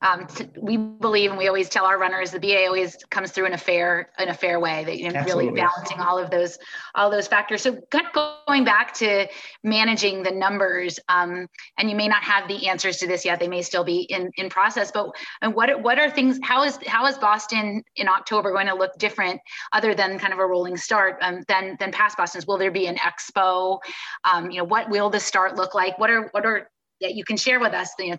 um, 0.00 0.26
to, 0.26 0.48
we 0.60 0.76
believe 0.76 1.30
and 1.30 1.38
we 1.38 1.48
always 1.48 1.68
tell 1.68 1.84
our 1.84 1.98
runners 1.98 2.30
the 2.30 2.38
BA 2.38 2.66
always 2.66 2.96
comes 3.10 3.32
through 3.32 3.46
in 3.46 3.52
a 3.52 3.58
fair 3.58 4.10
in 4.18 4.28
a 4.28 4.34
fair 4.34 4.60
way 4.60 4.84
that 4.84 4.98
you 4.98 5.10
know 5.10 5.22
really 5.24 5.50
balancing 5.50 5.98
all 5.98 6.18
of 6.18 6.30
those 6.30 6.58
all 6.94 7.10
those 7.10 7.26
factors. 7.26 7.62
So 7.62 7.74
kind 7.90 8.06
of 8.06 8.36
going 8.46 8.64
back 8.64 8.94
to 8.94 9.26
managing 9.64 10.22
the 10.22 10.30
numbers, 10.30 11.00
um, 11.08 11.48
and 11.78 11.90
you 11.90 11.96
may 11.96 12.06
not 12.06 12.22
have 12.22 12.46
the 12.46 12.68
answers 12.68 12.98
to 12.98 13.08
this 13.08 13.24
yet. 13.24 13.40
They 13.40 13.48
may 13.48 13.62
still 13.62 13.84
be 13.84 14.02
in 14.02 14.30
in 14.36 14.48
process. 14.48 14.92
But 14.92 15.10
and 15.42 15.52
what 15.54 15.82
what 15.82 15.98
are 15.98 16.10
things? 16.10 16.38
How 16.42 16.62
is 16.62 16.78
how 16.86 17.06
is 17.06 17.18
Boston 17.18 17.82
in 17.96 18.08
October 18.08 18.52
going 18.52 18.68
to 18.68 18.74
look 18.74 18.96
different 18.98 19.40
other 19.72 19.94
than 19.94 20.18
kind 20.18 20.32
of 20.32 20.38
a 20.38 20.46
rolling 20.46 20.76
start 20.76 21.18
um, 21.22 21.42
than 21.48 21.76
than 21.80 21.90
past 21.90 22.16
Boston's? 22.16 22.46
Will 22.46 22.58
there 22.58 22.70
be 22.70 22.86
an 22.86 22.96
expo? 22.96 23.80
Um, 24.24 24.50
you 24.50 24.58
know, 24.58 24.64
what 24.64 24.88
will 24.90 25.10
the 25.10 25.20
start 25.20 25.56
look 25.56 25.74
like? 25.74 25.98
What 25.98 26.10
are 26.10 26.28
what 26.30 26.46
are 26.46 26.70
that 27.00 27.14
you 27.14 27.24
can 27.24 27.36
share 27.36 27.60
with 27.60 27.72
us 27.72 27.90
you 27.98 28.10
know, 28.10 28.18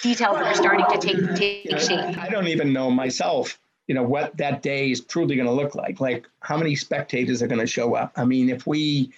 details 0.00 0.36
that 0.36 0.46
are 0.46 0.54
starting 0.54 0.86
to 0.90 0.98
take 0.98 1.34
take 1.34 1.80
shape. 1.80 2.18
I 2.18 2.28
don't 2.28 2.48
even 2.48 2.72
know 2.72 2.90
myself, 2.90 3.58
you 3.86 3.94
know, 3.94 4.02
what 4.02 4.36
that 4.36 4.62
day 4.62 4.90
is 4.90 5.00
truly 5.00 5.36
going 5.36 5.46
to 5.46 5.52
look 5.52 5.74
like. 5.74 6.00
Like 6.00 6.26
how 6.40 6.56
many 6.56 6.76
spectators 6.76 7.42
are 7.42 7.46
going 7.46 7.60
to 7.60 7.66
show 7.66 7.94
up? 7.94 8.12
I 8.16 8.24
mean, 8.24 8.48
if 8.48 8.66
we, 8.66 9.12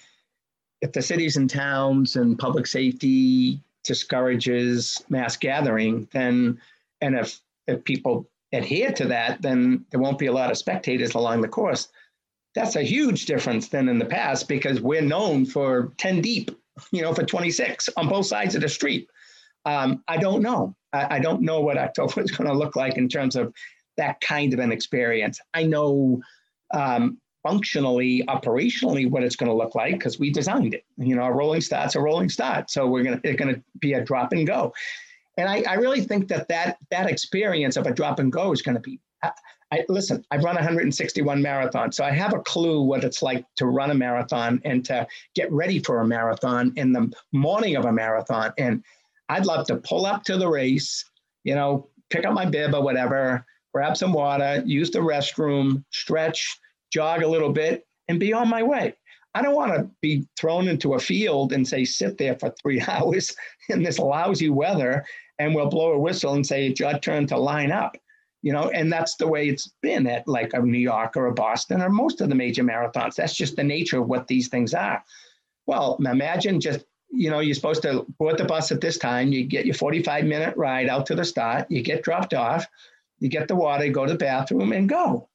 if 0.81 0.91
the 0.91 1.01
cities 1.01 1.37
and 1.37 1.49
towns 1.49 2.15
and 2.15 2.37
public 2.37 2.67
safety 2.67 3.59
discourages 3.83 5.03
mass 5.09 5.37
gathering, 5.37 6.07
then, 6.11 6.59
and 7.01 7.15
if 7.15 7.39
if 7.67 7.83
people 7.83 8.27
adhere 8.53 8.91
to 8.91 9.05
that, 9.05 9.41
then 9.41 9.85
there 9.89 9.99
won't 9.99 10.19
be 10.19 10.27
a 10.27 10.31
lot 10.31 10.51
of 10.51 10.57
spectators 10.57 11.15
along 11.15 11.41
the 11.41 11.47
course. 11.47 11.87
That's 12.53 12.75
a 12.75 12.83
huge 12.83 13.25
difference 13.25 13.67
than 13.67 13.89
in 13.89 13.99
the 13.99 14.05
past 14.05 14.47
because 14.47 14.79
we're 14.79 15.01
known 15.01 15.45
for 15.45 15.91
10 15.97 16.21
deep, 16.21 16.51
you 16.91 17.01
know, 17.01 17.13
for 17.13 17.23
26 17.23 17.89
on 17.97 18.07
both 18.07 18.25
sides 18.25 18.55
of 18.55 18.61
the 18.61 18.69
street. 18.69 19.09
Um, 19.65 20.03
I 20.07 20.17
don't 20.17 20.41
know. 20.41 20.75
I, 20.93 21.15
I, 21.15 21.19
don't 21.19 21.41
know 21.41 21.59
what 21.59 21.77
October 21.77 22.21
is 22.23 22.31
going 22.31 22.49
to 22.49 22.57
look 22.57 22.75
like 22.75 22.97
in 22.97 23.09
terms 23.09 23.35
of 23.35 23.53
that 23.97 24.21
kind 24.21 24.53
of 24.53 24.59
an 24.59 24.71
experience. 24.71 25.39
I 25.53 25.63
know 25.63 26.21
um, 26.73 27.17
functionally, 27.43 28.23
operationally, 28.27 29.09
what 29.09 29.23
it's 29.23 29.35
going 29.35 29.51
to 29.51 29.55
look 29.55 29.75
like 29.75 29.93
because 29.93 30.19
we 30.19 30.31
designed 30.31 30.73
it. 30.73 30.83
You 30.97 31.15
know, 31.15 31.23
a 31.23 31.31
rolling 31.31 31.61
start's 31.61 31.95
a 31.95 32.01
rolling 32.01 32.29
start, 32.29 32.71
so 32.71 32.87
we're 32.87 33.03
going 33.03 33.19
to 33.19 33.29
it's 33.29 33.39
going 33.39 33.53
to 33.53 33.61
be 33.79 33.93
a 33.93 34.03
drop 34.03 34.31
and 34.31 34.47
go. 34.47 34.73
And 35.37 35.49
I, 35.49 35.63
I 35.67 35.73
really 35.75 36.01
think 36.01 36.27
that 36.29 36.47
that 36.47 36.77
that 36.91 37.09
experience 37.09 37.77
of 37.77 37.85
a 37.85 37.93
drop 37.93 38.19
and 38.19 38.31
go 38.31 38.51
is 38.51 38.61
going 38.61 38.75
to 38.75 38.81
be. 38.81 38.99
I, 39.23 39.31
I, 39.71 39.83
listen, 39.89 40.23
I've 40.31 40.43
run 40.43 40.55
161 40.55 41.41
marathons, 41.41 41.95
so 41.95 42.03
I 42.03 42.11
have 42.11 42.33
a 42.33 42.39
clue 42.39 42.81
what 42.81 43.03
it's 43.03 43.21
like 43.21 43.45
to 43.57 43.65
run 43.65 43.91
a 43.91 43.95
marathon 43.95 44.61
and 44.63 44.85
to 44.85 45.07
get 45.33 45.51
ready 45.51 45.79
for 45.79 45.99
a 45.99 46.07
marathon 46.07 46.71
in 46.75 46.93
the 46.93 47.11
morning 47.31 47.75
of 47.75 47.85
a 47.85 47.91
marathon. 47.91 48.53
And 48.57 48.83
I'd 49.29 49.45
love 49.45 49.65
to 49.67 49.77
pull 49.77 50.05
up 50.05 50.23
to 50.25 50.37
the 50.37 50.47
race, 50.47 51.03
you 51.43 51.55
know, 51.55 51.89
pick 52.09 52.25
up 52.25 52.33
my 52.33 52.45
bib 52.45 52.73
or 52.73 52.83
whatever, 52.83 53.45
grab 53.73 53.97
some 53.97 54.13
water, 54.13 54.63
use 54.65 54.91
the 54.91 54.99
restroom, 54.99 55.83
stretch, 55.91 56.59
jog 56.91 57.23
a 57.23 57.27
little 57.27 57.51
bit, 57.51 57.85
and 58.07 58.19
be 58.19 58.33
on 58.33 58.47
my 58.47 58.63
way. 58.63 58.95
I 59.33 59.41
don't 59.41 59.55
want 59.55 59.73
to 59.73 59.89
be 60.01 60.25
thrown 60.37 60.69
into 60.69 60.93
a 60.93 60.99
field 60.99 61.51
and 61.51 61.67
say, 61.67 61.83
sit 61.83 62.17
there 62.17 62.39
for 62.39 62.53
three 62.61 62.81
hours 62.87 63.35
in 63.69 63.83
this 63.83 63.99
lousy 63.99 64.49
weather, 64.49 65.05
and 65.39 65.53
we'll 65.53 65.69
blow 65.69 65.91
a 65.91 65.99
whistle 65.99 66.33
and 66.33 66.45
say, 66.45 66.67
it's 66.67 66.79
your 66.79 66.97
turn 66.99 67.27
to 67.27 67.37
line 67.37 67.71
up. 67.71 67.97
You 68.41 68.53
know, 68.53 68.69
and 68.69 68.93
that's 68.93 69.15
the 69.15 69.27
way 69.27 69.49
it's 69.49 69.73
been 69.81 70.05
at 70.05 70.27
like 70.27 70.53
a 70.53 70.59
New 70.59 70.77
York 70.77 71.17
or 71.17 71.25
a 71.25 71.33
Boston 71.33 71.81
or 71.81 71.89
most 71.89 72.21
of 72.21 72.29
the 72.29 72.35
major 72.35 72.63
marathons. 72.63 73.15
That's 73.15 73.35
just 73.35 73.55
the 73.55 73.63
nature 73.63 73.99
of 73.99 74.07
what 74.07 74.27
these 74.27 74.49
things 74.49 74.73
are. 74.75 75.03
Well, 75.65 75.97
imagine 76.05 76.61
just 76.61 76.85
you 77.09 77.29
know, 77.29 77.39
you're 77.39 77.55
supposed 77.55 77.81
to 77.83 78.05
board 78.17 78.37
the 78.37 78.45
bus 78.45 78.71
at 78.71 78.81
this 78.81 78.97
time. 78.97 79.31
You 79.31 79.43
get 79.43 79.65
your 79.65 79.75
45 79.75 80.25
minute 80.25 80.55
ride 80.57 80.89
out 80.89 81.05
to 81.07 81.15
the 81.15 81.25
start. 81.25 81.69
You 81.69 81.81
get 81.81 82.03
dropped 82.03 82.33
off. 82.33 82.65
You 83.19 83.29
get 83.29 83.47
the 83.47 83.55
water, 83.55 83.87
go 83.89 84.05
to 84.05 84.13
the 84.13 84.17
bathroom, 84.17 84.73
and 84.73 84.89
go. 84.89 85.29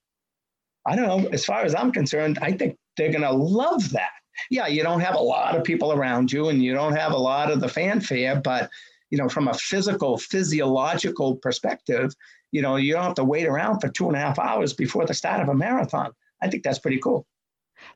I 0.87 0.97
don't 0.97 1.07
know. 1.07 1.29
As 1.31 1.45
far 1.45 1.63
as 1.63 1.75
I'm 1.75 1.93
concerned, 1.93 2.39
I 2.43 2.53
think 2.53 2.77
they're 2.97 3.13
going 3.13 3.23
to 3.23 3.33
love 3.33 3.91
that. 3.91 4.11
Yeah, 4.51 4.67
you 4.67 4.83
don't 4.83 5.01
have 5.01 5.15
a 5.15 5.21
lot 5.21 5.57
of 5.57 5.65
people 5.65 5.93
around 5.93 6.33
you, 6.33 6.49
and 6.49 6.63
you 6.63 6.75
don't 6.75 6.97
have 6.97 7.13
a 7.13 7.19
lot 7.19 7.51
of 7.51 7.61
the 7.61 7.69
fanfare, 7.69 8.41
but 8.41 8.71
you 9.11 9.19
know, 9.19 9.29
from 9.29 9.49
a 9.49 9.55
physical, 9.55 10.17
physiological 10.19 11.37
perspective, 11.37 12.15
you 12.53 12.63
know, 12.63 12.77
you 12.77 12.95
don't 12.95 13.03
have 13.03 13.15
to 13.15 13.25
wait 13.25 13.47
around 13.47 13.81
for 13.81 13.89
two 13.89 14.07
and 14.07 14.17
a 14.17 14.21
half 14.21 14.39
hours 14.39 14.73
before 14.73 15.05
the 15.05 15.15
start 15.15 15.41
of 15.41 15.49
a 15.49 15.55
marathon. 15.55 16.13
I 16.41 16.49
think 16.49 16.63
that's 16.63 16.79
pretty 16.79 16.99
cool. 16.99 17.27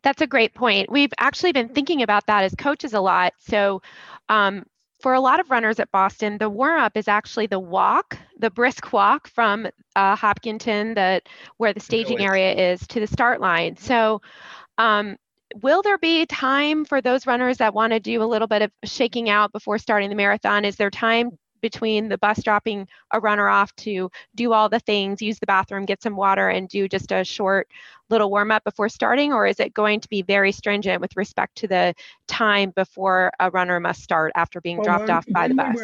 That's 0.03 0.23
a 0.23 0.27
great 0.27 0.55
point. 0.55 0.91
We've 0.91 1.13
actually 1.19 1.53
been 1.53 1.69
thinking 1.69 2.03
about 2.03 2.27
that 2.27 2.45
as 2.45 2.55
coaches 2.55 2.95
a 2.95 3.01
lot. 3.01 3.35
So, 3.39 3.83
um, 4.29 4.65
for 5.01 5.13
a 5.13 5.21
lot 5.21 5.39
of 5.39 5.51
runners 5.51 5.81
at 5.81 5.91
Boston, 5.91 6.39
the 6.39 6.49
warm 6.49 6.81
up 6.81 6.97
is 6.97 7.09
actually 7.09 7.47
the 7.47 7.61
walk, 7.61 8.17
the 8.39 8.51
brisk 8.51 8.93
walk 8.93 9.29
from 9.29 9.67
uh, 9.97 10.17
Hopkinton, 10.17 10.95
that 10.95 11.29
where 11.59 11.75
the 11.75 11.81
staging 11.81 12.21
area 12.21 12.73
is, 12.73 12.87
to 12.87 13.01
the 13.01 13.07
start 13.07 13.41
line. 13.41 13.77
So, 13.77 14.23
um, 14.79 15.17
will 15.63 15.83
there 15.83 15.99
be 15.99 16.27
time 16.27 16.85
for 16.85 17.01
those 17.01 17.27
runners 17.27 17.59
that 17.59 17.75
want 17.75 17.93
to 17.93 18.01
do 18.01 18.23
a 18.23 18.25
little 18.25 18.49
bit 18.49 18.63
of 18.63 18.73
shaking 18.85 19.29
out 19.29 19.53
before 19.53 19.79
starting 19.79 20.09
the 20.09 20.17
marathon? 20.17 20.65
Is 20.65 20.77
there 20.77 20.91
time 20.91 21.39
between 21.65 22.11
the 22.11 22.19
bus 22.19 22.43
dropping 22.43 22.87
a 23.11 23.19
runner 23.19 23.49
off 23.49 23.75
to 23.77 24.11
do 24.35 24.53
all 24.53 24.69
the 24.69 24.79
things, 24.79 25.23
use 25.23 25.39
the 25.39 25.47
bathroom, 25.47 25.87
get 25.87 26.03
some 26.03 26.15
water, 26.15 26.51
and 26.51 26.69
do 26.69 26.87
just 26.87 27.11
a 27.11 27.25
short 27.25 27.69
little 28.11 28.29
warm 28.31 28.51
up 28.51 28.63
before 28.65 28.91
starting? 28.91 29.33
Or 29.33 29.47
is 29.47 29.59
it 29.59 29.73
going 29.73 30.01
to 30.01 30.09
be 30.11 30.21
very 30.21 30.53
stringent 30.53 31.01
with 31.01 31.17
respect 31.17 31.57
to 31.57 31.67
the 31.67 31.95
time 32.27 32.69
before 32.69 33.33
a 33.41 33.51
runner 33.51 33.81
must 33.81 34.03
start 34.03 34.31
after 34.35 34.61
being 34.61 34.77
well, 34.77 34.85
dropped 34.85 35.09
off 35.09 35.25
by 35.31 35.49
the 35.49 35.55
bus? 35.55 35.81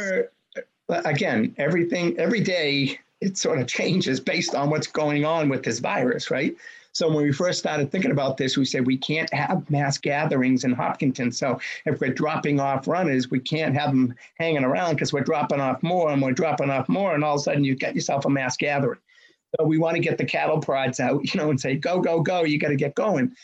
Uh, 0.91 1.01
again, 1.07 1.55
everything, 1.57 2.15
every 2.19 2.41
day, 2.41 2.99
it 3.23 3.39
sort 3.39 3.59
of 3.59 3.67
changes 3.79 4.21
based 4.21 4.55
on 4.55 4.69
what's 4.69 4.87
going 4.87 5.25
on 5.25 5.49
with 5.49 5.63
this 5.63 5.79
virus, 5.79 6.31
right? 6.31 6.55
So 6.93 7.09
when 7.09 7.25
we 7.25 7.33
first 7.33 7.61
started 7.61 7.91
thinking 7.93 8.11
about 8.11 8.37
this, 8.37 8.57
we 8.57 8.65
said 8.65 8.87
we 8.87 8.97
can't 8.97 9.33
have 9.33 9.69
mass 9.71 9.97
gatherings 9.97 10.65
in 10.65 10.73
Hopkinton. 10.73 11.31
So 11.31 11.61
if 11.87 12.01
we're 12.01 12.13
dropping 12.13 12.59
off 12.59 12.89
runners, 12.89 13.31
we 13.31 13.39
can't 13.39 13.77
have 13.77 13.91
them 13.91 14.15
hanging 14.39 14.65
around 14.65 14.95
because 14.95 15.13
we're 15.13 15.21
dropping 15.21 15.61
off 15.61 15.83
more 15.83 16.11
and 16.11 16.21
we're 16.21 16.33
dropping 16.33 16.71
off 16.71 16.89
more, 16.89 17.15
and 17.15 17.23
all 17.23 17.37
of 17.37 17.41
a 17.41 17.45
sudden 17.45 17.65
you 17.65 17.77
get 17.77 17.95
yourself 17.95 18.25
a 18.25 18.31
mass 18.31 18.57
gathering. 18.57 18.99
So 19.57 19.67
we 19.67 19.79
want 19.79 19.97
to 19.97 20.03
get 20.03 20.19
the 20.19 20.25
cattle 20.25 20.61
prods 20.61 21.01
out, 21.01 21.23
you 21.35 21.41
know, 21.41 21.51
and 21.51 21.61
say, 21.61 21.77
go, 21.77 22.01
go, 22.01 22.21
go, 22.21 22.45
you 22.45 22.59
got 22.59 22.69
to 22.69 22.77
get 22.77 22.95
going. 22.95 23.35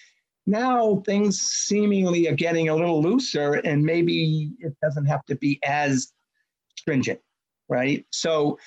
Now 0.49 1.03
things 1.05 1.41
seemingly 1.41 2.29
are 2.29 2.35
getting 2.35 2.69
a 2.69 2.75
little 2.75 3.01
looser, 3.01 3.55
and 3.55 3.83
maybe 3.83 4.53
it 4.61 4.75
doesn't 4.83 5.07
have 5.07 5.25
to 5.27 5.37
be 5.37 5.61
as 5.65 6.13
stringent, 6.77 7.21
right? 7.69 8.05
So 8.11 8.59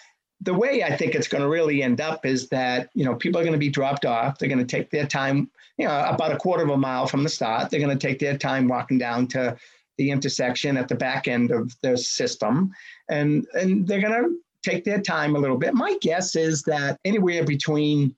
the 0.42 0.54
way 0.54 0.84
I 0.84 0.96
think 0.96 1.16
it's 1.16 1.28
going 1.28 1.44
to 1.44 1.50
really 1.50 1.84
end 1.84 2.00
up 2.00 2.26
is 2.26 2.48
that 2.50 2.90
you 2.94 3.04
know 3.04 3.16
people 3.16 3.40
are 3.40 3.44
going 3.44 3.54
to 3.54 3.60
be 3.60 3.70
dropped 3.70 4.06
off. 4.06 4.38
They're 4.38 4.50
going 4.50 4.66
to 4.66 4.78
take 4.78 4.90
their 4.90 5.06
time, 5.06 5.50
you 5.78 5.86
know, 5.86 6.06
about 6.06 6.32
a 6.32 6.38
quarter 6.38 6.64
of 6.64 6.70
a 6.70 6.78
mile 6.78 7.08
from 7.08 7.24
the 7.24 7.30
start. 7.30 7.70
They're 7.70 7.80
going 7.80 7.98
to 7.98 8.08
take 8.08 8.20
their 8.20 8.38
time 8.38 8.68
walking 8.68 8.98
down 8.98 9.28
to 9.28 9.58
the 9.98 10.12
intersection 10.12 10.78
at 10.78 10.88
the 10.88 10.96
back 10.96 11.28
end 11.28 11.52
of 11.52 11.76
the 11.82 11.98
system, 11.98 12.72
and 13.10 13.46
and 13.54 13.88
they're 13.88 14.02
going 14.02 14.24
to 14.24 14.38
take 14.64 14.86
their 14.86 15.02
time 15.02 15.36
a 15.36 15.40
little 15.40 15.58
bit. 15.58 15.74
My 15.74 15.98
guess 16.02 16.36
is 16.36 16.64
that 16.64 16.98
anywhere 17.04 17.44
between 17.44 18.16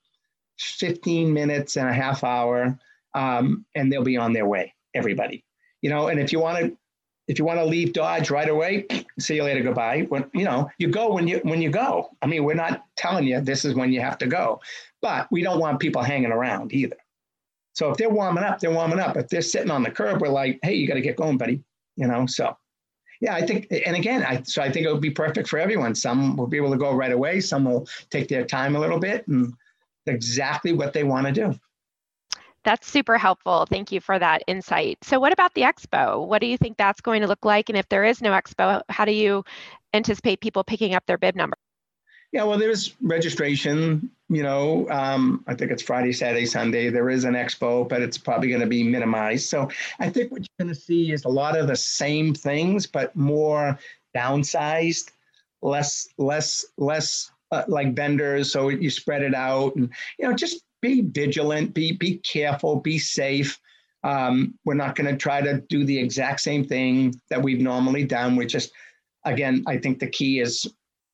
15 0.60 1.34
minutes 1.34 1.76
and 1.78 1.90
a 1.90 1.94
half 1.94 2.24
hour, 2.24 2.78
um, 3.16 3.66
and 3.76 3.92
they'll 3.92 4.04
be 4.04 4.18
on 4.18 4.34
their 4.34 4.46
way. 4.46 4.74
Everybody, 4.94 5.44
you 5.82 5.90
know. 5.90 6.08
And 6.08 6.20
if 6.20 6.32
you 6.32 6.40
want 6.40 6.60
to 6.60 6.78
if 7.32 7.40
you 7.40 7.46
want 7.46 7.60
to 7.60 7.66
leave 7.66 7.94
Dodge 7.94 8.30
right 8.30 8.50
away, 8.50 8.86
see 9.20 9.36
you 9.36 9.44
later, 9.44 9.62
goodbye. 9.62 10.02
When 10.10 10.30
you 10.34 10.44
know, 10.44 10.70
you 10.78 10.90
go 10.90 11.14
when 11.14 11.30
you 11.30 11.40
when 11.44 11.62
you 11.62 11.70
go. 11.70 12.10
I 12.22 12.28
mean, 12.28 12.44
we're 12.44 12.56
not 12.56 12.84
telling 12.98 13.26
you 13.26 13.40
this 13.40 13.64
is 13.64 13.74
when 13.74 13.94
you 13.94 14.02
have 14.02 14.18
to 14.18 14.28
go, 14.28 14.60
but 15.02 15.32
we 15.32 15.42
don't 15.42 15.60
want 15.60 15.80
people 15.80 16.02
hanging 16.04 16.34
around 16.34 16.74
either. 16.74 16.98
So 17.74 17.90
if 17.90 17.96
they're 17.96 18.10
warming 18.10 18.44
up, 18.44 18.60
they're 18.60 18.70
warming 18.70 19.00
up. 19.00 19.16
If 19.16 19.30
they're 19.30 19.42
sitting 19.42 19.72
on 19.72 19.82
the 19.82 19.90
curb, 19.90 20.22
we're 20.22 20.28
like, 20.28 20.60
hey, 20.62 20.74
you 20.74 20.90
got 20.90 20.96
to 20.96 21.02
get 21.02 21.16
going, 21.16 21.38
buddy. 21.38 21.64
You 21.96 22.08
know, 22.08 22.26
so 22.26 22.58
yeah, 23.22 23.34
I 23.34 23.46
think, 23.46 23.68
and 23.86 23.96
again, 23.96 24.26
I 24.26 24.42
so 24.44 24.62
I 24.62 24.70
think 24.70 24.86
it 24.86 24.92
would 24.92 25.02
be 25.02 25.12
perfect 25.12 25.48
for 25.48 25.58
everyone. 25.58 25.96
Some 25.96 26.36
will 26.36 26.48
be 26.48 26.58
able 26.58 26.72
to 26.72 26.78
go 26.78 26.94
right 26.94 27.14
away. 27.14 27.40
Some 27.40 27.64
will 27.64 27.88
take 28.10 28.28
their 28.28 28.44
time 28.44 28.76
a 28.76 28.80
little 28.80 29.00
bit 29.00 29.26
and 29.30 29.54
exactly 30.06 30.74
what 30.74 30.92
they 30.92 31.06
want 31.06 31.28
to 31.28 31.32
do. 31.32 31.58
That's 32.64 32.88
super 32.88 33.18
helpful. 33.18 33.66
Thank 33.68 33.92
you 33.92 34.00
for 34.00 34.20
that 34.20 34.44
insight. 34.48 35.00
So, 35.04 35.20
what 35.20 35.34
about 35.34 35.54
the 35.56 35.62
expo? 35.62 36.26
What 36.28 36.42
do 36.42 36.48
you 36.48 36.58
think 36.58 36.78
that's 36.78 37.02
going 37.02 37.22
to 37.22 37.28
look 37.28 37.44
like? 37.44 37.70
And 37.70 37.78
if 37.78 37.90
there 37.90 38.04
is 38.04 38.22
no 38.22 38.32
expo, 38.32 38.82
how 38.90 39.06
do 39.06 39.12
you 39.12 39.44
anticipate 39.94 40.42
people 40.42 40.64
picking 40.64 40.94
up 40.94 41.06
their 41.08 41.18
bib 41.18 41.36
number? 41.36 41.58
Yeah, 42.32 42.44
well, 42.44 42.58
there's 42.58 42.96
registration. 43.02 44.10
You 44.30 44.44
know, 44.44 44.88
um, 44.90 45.44
I 45.48 45.56
think 45.56 45.72
it's 45.72 45.84
Friday, 45.84 46.14
Saturday, 46.14 46.46
Sunday. 46.46 46.90
There 46.90 47.10
is 47.10 47.26
an 47.26 47.34
expo, 47.34 47.88
but 47.90 48.02
it's 48.02 48.18
probably 48.18 48.48
going 48.48 48.62
to 48.62 48.68
be 48.68 48.84
minimized. 48.84 49.50
So 49.50 49.70
I 50.00 50.10
think 50.10 50.32
what 50.32 50.42
you're 50.42 50.66
going 50.66 50.74
to 50.74 50.80
see 50.80 51.12
is 51.12 51.26
a 51.26 51.30
lot 51.30 51.58
of 51.58 51.68
the 51.68 51.76
same 51.76 52.34
things, 52.34 52.88
but 52.88 53.14
more 53.16 53.78
downsized, 54.16 55.12
less, 55.62 56.08
less, 56.18 56.66
less 56.78 57.30
uh, 57.52 57.64
like 57.68 57.96
vendors. 57.96 58.54
So 58.54 58.70
you 58.70 58.90
spread 58.90 59.24
it 59.24 59.36
out, 59.36 59.76
and 59.76 59.90
you 60.18 60.30
know, 60.30 60.34
just 60.34 60.64
be 60.82 61.02
vigilant, 61.02 61.74
be 61.74 61.94
be 61.94 62.18
careful, 62.18 62.80
be 62.80 62.98
safe. 63.00 63.60
Um, 64.04 64.56
we're 64.66 64.74
not 64.74 64.96
going 64.96 65.12
to 65.12 65.18
try 65.18 65.42
to 65.42 65.62
do 65.70 65.86
the 65.86 65.98
exact 65.98 66.42
same 66.42 66.66
thing 66.66 67.14
that 67.30 67.42
we've 67.42 67.62
normally 67.62 68.04
done. 68.04 68.36
We're 68.36 68.48
just, 68.48 68.72
again, 69.26 69.64
I 69.68 69.78
think 69.78 70.00
the 70.00 70.08
key 70.08 70.40
is, 70.40 70.66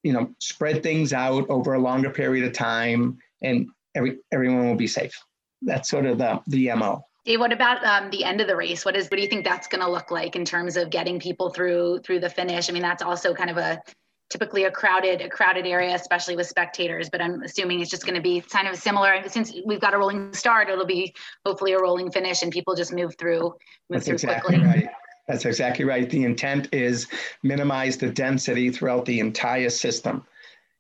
you 0.04 0.14
know, 0.14 0.34
spread 0.40 0.84
things 0.84 1.12
out 1.12 1.50
over 1.50 1.74
a 1.74 1.80
longer 1.80 2.10
period 2.10 2.46
of 2.46 2.54
time, 2.54 3.18
and 3.42 3.68
every 3.96 4.20
everyone 4.32 4.68
will 4.68 4.76
be 4.76 4.88
safe. 4.88 5.14
That's 5.62 5.90
sort 5.90 6.06
of 6.06 6.18
the 6.18 6.42
the 6.48 6.74
mo. 6.76 7.04
Dave, 7.26 7.42
what 7.42 7.52
about 7.52 7.84
um, 7.84 8.10
the 8.10 8.24
end 8.24 8.40
of 8.40 8.48
the 8.48 8.56
race? 8.56 8.86
What 8.86 8.96
is 8.96 9.08
what 9.08 9.18
do 9.18 9.22
you 9.22 9.28
think 9.28 9.44
that's 9.44 9.68
going 9.68 9.84
to 9.84 9.92
look 9.92 10.12
like 10.12 10.38
in 10.38 10.46
terms 10.46 10.78
of 10.78 10.90
getting 10.90 11.20
people 11.20 11.50
through 11.50 12.00
through 12.00 12.22
the 12.22 12.30
finish? 12.30 12.70
I 12.70 12.74
mean, 12.74 12.82
that's 12.82 13.04
also 13.04 13.34
kind 13.34 13.50
of 13.50 13.58
a 13.58 13.82
typically 14.30 14.66
a 14.66 14.72
crowded 14.72 15.22
a 15.22 15.30
crowded 15.30 15.66
area 15.66 15.96
especially 15.96 16.36
with 16.36 16.48
spectators 16.48 17.10
but 17.10 17.22
i'm 17.22 17.42
assuming 17.44 17.80
it's 17.80 17.90
just 17.90 18.04
going 18.04 18.16
to 18.16 18.22
be 18.22 18.42
kind 18.42 18.68
of 18.68 18.76
similar 18.76 19.22
since 19.28 19.54
we've 19.66 19.82
got 19.82 19.94
a 19.94 19.98
rolling 19.98 20.34
start 20.34 20.70
it'll 20.70 20.86
be 20.86 21.14
hopefully 21.46 21.74
a 21.74 21.80
rolling 21.80 22.12
finish 22.12 22.42
and 22.42 22.52
people 22.52 22.76
just 22.76 22.94
move 22.94 23.16
through 23.18 23.42
move 23.42 23.56
That's 23.90 24.06
through 24.06 24.14
exactly 24.16 24.58
quickly 24.58 24.68
right. 24.68 24.90
That's 25.28 25.46
exactly 25.46 25.84
right. 25.84 26.10
The 26.10 26.24
intent 26.24 26.70
is 26.72 27.08
minimize 27.44 27.98
the 27.98 28.10
density 28.10 28.72
throughout 28.72 29.06
the 29.06 29.20
entire 29.20 29.70
system, 29.70 30.26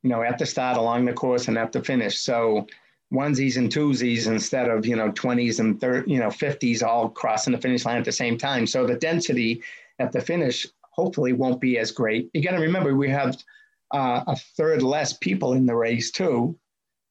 you 0.03 0.09
know, 0.09 0.23
at 0.23 0.37
the 0.37 0.45
start, 0.45 0.77
along 0.77 1.05
the 1.05 1.13
course, 1.13 1.49
and 1.49 1.57
at 1.57 1.73
the 1.73 1.83
finish. 1.83 2.17
So 2.19 2.65
onesies 3.13 3.57
and 3.57 3.71
twosies 3.71 4.27
instead 4.27 4.69
of, 4.69 4.85
you 4.85 4.95
know, 4.95 5.11
20s 5.11 5.59
and 5.59 5.79
30, 5.79 6.11
you 6.11 6.19
know, 6.19 6.29
50s 6.29 6.81
all 6.81 7.09
crossing 7.09 7.53
the 7.53 7.59
finish 7.59 7.85
line 7.85 7.97
at 7.97 8.05
the 8.05 8.11
same 8.11 8.37
time. 8.37 8.65
So 8.65 8.85
the 8.85 8.95
density 8.95 9.61
at 9.99 10.11
the 10.13 10.21
finish 10.21 10.65
hopefully 10.97 11.33
won't 11.33 11.61
be 11.61 11.77
as 11.77 11.91
great. 11.91 12.29
You 12.33 12.41
got 12.41 12.51
to 12.51 12.61
remember 12.61 12.95
we 12.95 13.09
have 13.09 13.37
uh, 13.93 14.23
a 14.27 14.35
third 14.35 14.81
less 14.81 15.13
people 15.13 15.53
in 15.53 15.65
the 15.65 15.75
race 15.75 16.11
too. 16.11 16.57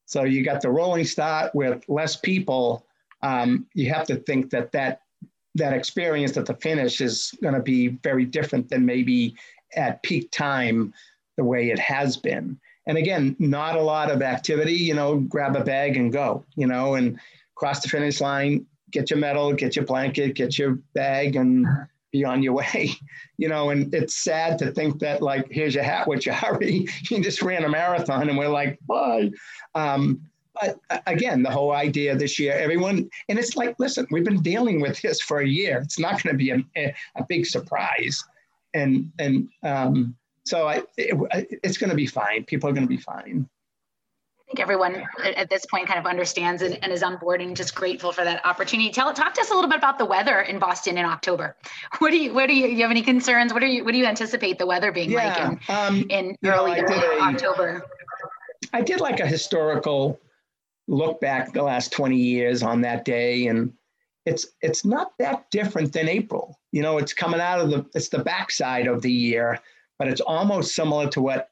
So 0.05 0.23
you 0.23 0.43
got 0.43 0.61
the 0.61 0.69
rolling 0.69 1.05
start 1.05 1.53
with 1.55 1.83
less 1.87 2.15
people. 2.15 2.85
Um, 3.23 3.65
you 3.73 3.89
have 3.93 4.05
to 4.07 4.17
think 4.17 4.51
that 4.51 4.71
that 4.73 5.01
that 5.55 5.73
experience 5.73 6.37
at 6.37 6.45
the 6.45 6.53
finish 6.55 7.01
is 7.01 7.33
going 7.41 7.55
to 7.55 7.61
be 7.61 7.87
very 7.87 8.25
different 8.25 8.69
than 8.69 8.85
maybe 8.85 9.35
at 9.75 10.03
peak 10.03 10.29
time 10.29 10.93
the 11.35 11.43
way 11.43 11.71
it 11.71 11.79
has 11.79 12.15
been. 12.15 12.59
And 12.85 12.97
again, 12.97 13.35
not 13.39 13.75
a 13.75 13.81
lot 13.81 14.11
of 14.11 14.21
activity. 14.21 14.73
You 14.73 14.93
know, 14.93 15.19
grab 15.19 15.55
a 15.55 15.63
bag 15.63 15.97
and 15.97 16.11
go. 16.11 16.45
You 16.55 16.67
know, 16.67 16.95
and 16.95 17.19
cross 17.55 17.81
the 17.81 17.89
finish 17.89 18.21
line, 18.21 18.65
get 18.91 19.09
your 19.09 19.19
medal, 19.19 19.51
get 19.53 19.75
your 19.75 19.85
blanket, 19.85 20.35
get 20.35 20.57
your 20.59 20.75
bag, 20.93 21.35
and 21.35 21.67
be 22.11 22.23
on 22.23 22.43
your 22.43 22.53
way, 22.53 22.91
you 23.37 23.47
know, 23.47 23.69
and 23.69 23.93
it's 23.93 24.15
sad 24.15 24.57
to 24.59 24.71
think 24.71 24.99
that 24.99 25.21
like, 25.21 25.47
here's 25.49 25.75
your 25.75 25.83
hat, 25.83 26.07
what's 26.07 26.25
your 26.25 26.35
hurry? 26.35 26.87
you 27.09 27.21
just 27.21 27.41
ran 27.41 27.63
a 27.63 27.69
marathon 27.69 28.29
and 28.29 28.37
we're 28.37 28.47
like, 28.47 28.79
bye. 28.87 29.31
Um, 29.75 30.21
but 30.59 30.79
again, 31.05 31.43
the 31.43 31.51
whole 31.51 31.71
idea 31.71 32.15
this 32.15 32.39
year, 32.39 32.53
everyone, 32.53 33.09
and 33.29 33.37
it's 33.37 33.55
like, 33.55 33.75
listen, 33.77 34.07
we've 34.09 34.25
been 34.25 34.41
dealing 34.41 34.81
with 34.81 34.99
this 35.01 35.21
for 35.21 35.41
a 35.41 35.47
year. 35.47 35.79
It's 35.83 35.99
not 35.99 36.23
going 36.23 36.33
to 36.33 36.37
be 36.37 36.49
a, 36.49 36.95
a, 37.15 37.23
big 37.29 37.45
surprise. 37.45 38.23
And, 38.73 39.11
and 39.19 39.49
um, 39.61 40.15
so 40.45 40.67
I, 40.67 40.81
it, 40.97 41.15
it's 41.63 41.77
going 41.77 41.91
to 41.91 41.95
be 41.95 42.07
fine. 42.07 42.43
People 42.45 42.69
are 42.69 42.73
going 42.73 42.87
to 42.87 42.89
be 42.89 42.97
fine 42.97 43.47
think 44.47 44.61
everyone 44.61 45.03
at 45.23 45.49
this 45.49 45.65
point 45.65 45.87
kind 45.87 45.99
of 45.99 46.05
understands 46.05 46.61
and, 46.61 46.79
and, 46.81 46.93
is 46.93 47.03
on 47.03 47.17
board 47.17 47.41
and 47.41 47.55
just 47.55 47.75
grateful 47.75 48.13
for 48.13 48.23
that 48.23 48.45
opportunity. 48.45 48.89
Tell 48.89 49.13
talk 49.13 49.33
to 49.33 49.41
us 49.41 49.51
a 49.51 49.53
little 49.53 49.69
bit 49.69 49.77
about 49.77 49.97
the 49.97 50.05
weather 50.05 50.41
in 50.41 50.57
Boston 50.57 50.97
in 50.97 51.05
October. 51.05 51.55
What 51.99 52.11
do 52.11 52.17
you 52.17 52.33
what 52.33 52.47
do 52.47 52.55
you, 52.55 52.67
you 52.67 52.81
have 52.81 52.91
any 52.91 53.01
concerns? 53.01 53.53
What 53.53 53.59
do 53.59 53.65
you 53.65 53.83
what 53.83 53.91
do 53.91 53.97
you 53.97 54.05
anticipate 54.05 54.57
the 54.57 54.65
weather 54.65 54.91
being 54.91 55.11
yeah, 55.11 55.27
like 55.27 55.39
in, 55.39 55.75
um, 55.75 56.05
in 56.09 56.37
early 56.45 56.81
know, 56.81 57.19
October? 57.21 57.85
I 58.71 58.81
did 58.81 59.01
like 59.01 59.19
a 59.19 59.27
historical 59.27 60.19
look 60.87 61.19
back 61.19 61.51
the 61.51 61.63
last 61.63 61.91
20 61.91 62.15
years 62.15 62.63
on 62.63 62.81
that 62.81 63.03
day 63.03 63.47
and 63.47 63.73
it's 64.25 64.47
it's 64.61 64.85
not 64.85 65.11
that 65.19 65.49
different 65.51 65.91
than 65.91 66.07
April. 66.07 66.57
You 66.71 66.81
know, 66.81 66.97
it's 66.97 67.13
coming 67.13 67.41
out 67.41 67.59
of 67.59 67.69
the 67.69 67.85
it's 67.93 68.09
the 68.09 68.19
backside 68.19 68.87
of 68.87 69.01
the 69.01 69.11
year, 69.11 69.59
but 69.99 70.07
it's 70.07 70.21
almost 70.21 70.73
similar 70.73 71.09
to 71.09 71.21
what 71.21 71.49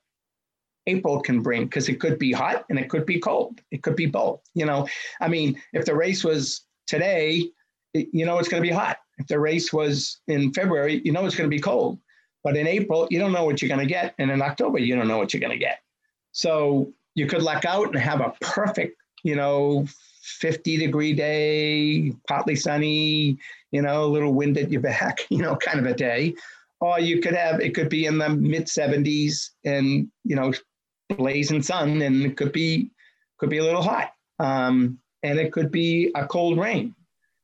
April 0.88 1.20
can 1.22 1.42
bring 1.42 1.66
because 1.66 1.90
it 1.90 2.00
could 2.00 2.20
be 2.20 2.32
hot 2.32 2.66
and 2.70 2.78
it 2.78 2.90
could 2.90 3.06
be 3.06 3.20
cold. 3.20 3.60
It 3.72 3.84
could 3.84 3.96
be 3.96 4.06
both. 4.06 4.42
You 4.54 4.66
know, 4.66 4.88
I 5.22 5.28
mean, 5.28 5.62
if 5.74 5.86
the 5.86 5.96
race 5.96 6.24
was 6.24 6.62
today, 6.88 7.50
it, 7.94 8.08
you 8.12 8.26
know 8.26 8.38
it's 8.38 8.50
going 8.50 8.62
to 8.62 8.68
be 8.68 8.74
hot. 8.74 8.98
If 9.18 9.28
the 9.28 9.40
race 9.40 9.72
was 9.72 10.20
in 10.28 10.54
February, 10.54 11.02
you 11.04 11.12
know 11.12 11.26
it's 11.26 11.36
going 11.36 11.50
to 11.50 11.56
be 11.56 11.62
cold. 11.62 12.00
But 12.44 12.58
in 12.58 12.68
April, 12.68 13.08
you 13.10 13.18
don't 13.18 13.32
know 13.32 13.44
what 13.44 13.62
you're 13.62 13.70
going 13.70 13.80
to 13.80 13.92
get, 13.92 14.14
and 14.20 14.30
in 14.30 14.42
October, 14.42 14.78
you 14.78 14.96
don't 14.96 15.08
know 15.08 15.18
what 15.18 15.34
you're 15.34 15.42
going 15.42 15.58
to 15.58 15.58
get. 15.58 15.80
So 16.32 16.94
you 17.16 17.26
could 17.26 17.42
luck 17.42 17.66
out 17.66 17.88
and 17.88 17.98
have 17.98 18.22
a 18.22 18.34
perfect, 18.42 18.98
you 19.24 19.36
know, 19.36 19.88
50 20.22 20.78
degree 20.78 21.14
day, 21.14 22.14
partly 22.28 22.56
sunny, 22.56 23.38
you 23.72 23.82
know, 23.82 24.04
a 24.04 24.06
little 24.06 24.34
wind 24.34 24.58
at 24.58 24.72
your 24.72 24.82
back, 24.82 25.26
you 25.30 25.40
know, 25.40 25.56
kind 25.56 25.80
of 25.80 25.86
a 25.86 25.94
day. 25.94 26.36
Or 26.82 27.00
you 27.00 27.22
could 27.22 27.34
have 27.34 27.62
it 27.62 27.74
could 27.74 27.90
be 27.90 28.06
in 28.06 28.18
the 28.18 28.30
mid 28.30 28.66
70s 28.66 29.52
and 29.64 30.12
you 30.24 30.36
know 30.36 30.54
blazing 31.18 31.62
sun 31.62 32.02
and 32.02 32.24
it 32.24 32.38
could 32.38 32.52
be 32.52 32.92
could 33.38 33.50
be 33.50 33.58
a 33.58 33.64
little 33.64 33.82
hot 33.82 34.14
um, 34.40 35.00
and 35.24 35.40
it 35.40 35.52
could 35.52 35.72
be 35.72 36.12
a 36.16 36.26
cold 36.26 36.60
rain 36.60 36.94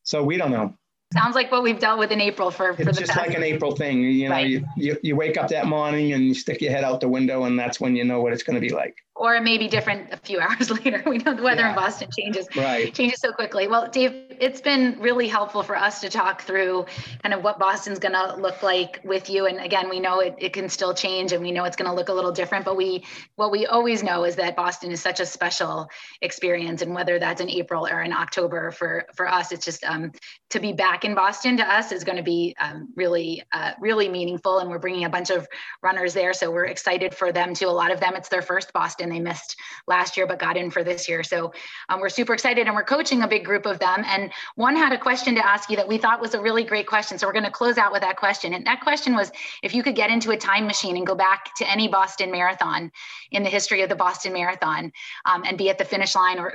so 0.03 0.23
we 0.23 0.37
don't 0.37 0.51
know 0.51 0.73
Sounds 1.13 1.35
like 1.35 1.51
what 1.51 1.61
we've 1.61 1.79
dealt 1.79 1.99
with 1.99 2.11
in 2.11 2.21
April 2.21 2.51
for, 2.51 2.73
for 2.73 2.83
it's 2.83 2.97
the 2.97 3.05
just 3.05 3.17
like 3.17 3.33
an 3.35 3.43
April 3.43 3.75
thing. 3.75 4.01
You 4.01 4.29
know, 4.29 4.35
right. 4.35 4.47
you, 4.47 4.65
you, 4.77 4.97
you 5.03 5.15
wake 5.17 5.35
up 5.35 5.49
that 5.49 5.65
morning 5.65 6.13
and 6.13 6.23
you 6.23 6.33
stick 6.33 6.61
your 6.61 6.71
head 6.71 6.85
out 6.85 7.01
the 7.01 7.09
window, 7.09 7.43
and 7.43 7.59
that's 7.59 7.81
when 7.81 7.97
you 7.97 8.05
know 8.05 8.21
what 8.21 8.31
it's 8.31 8.43
going 8.43 8.55
to 8.55 8.61
be 8.61 8.73
like. 8.73 8.95
Or 9.15 9.35
it 9.35 9.43
may 9.43 9.57
be 9.57 9.67
different 9.67 10.11
a 10.13 10.17
few 10.17 10.39
hours 10.41 10.69
later. 10.71 11.03
We 11.05 11.17
know 11.19 11.33
the 11.33 11.43
weather 11.43 11.61
yeah. 11.61 11.69
in 11.69 11.75
Boston 11.75 12.09
changes 12.17 12.47
right. 12.55 12.93
changes 12.93 13.19
so 13.19 13.31
quickly. 13.31 13.67
Well, 13.67 13.89
Dave, 13.89 14.13
it's 14.39 14.61
been 14.61 14.97
really 14.99 15.27
helpful 15.27 15.63
for 15.63 15.75
us 15.75 16.01
to 16.01 16.09
talk 16.09 16.41
through 16.41 16.85
kind 17.21 17.33
of 17.33 17.43
what 17.43 17.59
Boston's 17.59 17.99
going 17.99 18.13
to 18.13 18.35
look 18.35 18.63
like 18.63 19.01
with 19.03 19.29
you. 19.29 19.45
And 19.45 19.59
again, 19.59 19.89
we 19.89 19.99
know 19.99 20.19
it, 20.19 20.35
it 20.37 20.53
can 20.53 20.69
still 20.69 20.93
change, 20.93 21.33
and 21.33 21.43
we 21.43 21.51
know 21.51 21.65
it's 21.65 21.75
going 21.75 21.89
to 21.89 21.95
look 21.95 22.09
a 22.09 22.13
little 22.13 22.31
different. 22.31 22.65
But 22.65 22.77
we 22.77 23.03
what 23.35 23.51
we 23.51 23.65
always 23.65 24.01
know 24.01 24.23
is 24.23 24.35
that 24.37 24.55
Boston 24.55 24.91
is 24.91 25.01
such 25.01 25.19
a 25.19 25.25
special 25.25 25.89
experience, 26.21 26.81
and 26.81 26.95
whether 26.95 27.19
that's 27.19 27.41
in 27.41 27.49
April 27.49 27.87
or 27.87 28.01
in 28.01 28.13
October 28.13 28.71
for 28.71 29.05
for 29.13 29.27
us, 29.27 29.51
it's 29.51 29.65
just 29.65 29.83
um, 29.83 30.11
to 30.51 30.59
be 30.59 30.73
back 30.73 31.05
in 31.05 31.15
Boston 31.15 31.57
to 31.57 31.63
us 31.63 31.91
is 31.91 32.03
going 32.03 32.17
to 32.17 32.23
be 32.23 32.55
um, 32.59 32.89
really, 32.95 33.43
uh, 33.53 33.71
really 33.79 34.09
meaningful. 34.09 34.59
And 34.59 34.69
we're 34.69 34.79
bringing 34.79 35.05
a 35.05 35.09
bunch 35.09 35.29
of 35.29 35.47
runners 35.81 36.13
there. 36.13 36.33
So 36.33 36.51
we're 36.51 36.65
excited 36.65 37.15
for 37.15 37.31
them 37.31 37.53
too. 37.53 37.67
A 37.67 37.69
lot 37.69 37.91
of 37.91 37.99
them, 37.99 38.15
it's 38.15 38.29
their 38.29 38.41
first 38.41 38.73
Boston. 38.73 39.00
And 39.01 39.11
they 39.11 39.19
missed 39.19 39.57
last 39.87 40.17
year, 40.17 40.25
but 40.25 40.39
got 40.39 40.57
in 40.57 40.71
for 40.71 40.83
this 40.83 41.09
year. 41.09 41.23
So 41.23 41.53
um, 41.89 41.99
we're 41.99 42.09
super 42.09 42.33
excited 42.33 42.67
and 42.67 42.75
we're 42.75 42.83
coaching 42.83 43.23
a 43.23 43.27
big 43.27 43.43
group 43.43 43.65
of 43.65 43.79
them. 43.79 44.03
And 44.05 44.31
one 44.55 44.75
had 44.75 44.93
a 44.93 44.97
question 44.97 45.35
to 45.35 45.45
ask 45.45 45.69
you 45.69 45.75
that 45.77 45.87
we 45.87 45.97
thought 45.97 46.21
was 46.21 46.33
a 46.33 46.41
really 46.41 46.63
great 46.63 46.87
question. 46.87 47.17
So 47.17 47.27
we're 47.27 47.33
going 47.33 47.45
to 47.45 47.51
close 47.51 47.77
out 47.77 47.91
with 47.91 48.01
that 48.01 48.17
question. 48.17 48.53
And 48.53 48.65
that 48.65 48.81
question 48.81 49.15
was 49.15 49.31
if 49.63 49.73
you 49.73 49.83
could 49.83 49.95
get 49.95 50.09
into 50.09 50.31
a 50.31 50.37
time 50.37 50.65
machine 50.65 50.95
and 50.97 51.05
go 51.05 51.15
back 51.15 51.53
to 51.57 51.69
any 51.69 51.87
Boston 51.87 52.31
Marathon 52.31 52.91
in 53.31 53.43
the 53.43 53.49
history 53.49 53.81
of 53.81 53.89
the 53.89 53.95
Boston 53.95 54.33
Marathon 54.33 54.91
um, 55.25 55.43
and 55.45 55.57
be 55.57 55.69
at 55.69 55.77
the 55.77 55.85
finish 55.85 56.15
line 56.15 56.39
or 56.39 56.53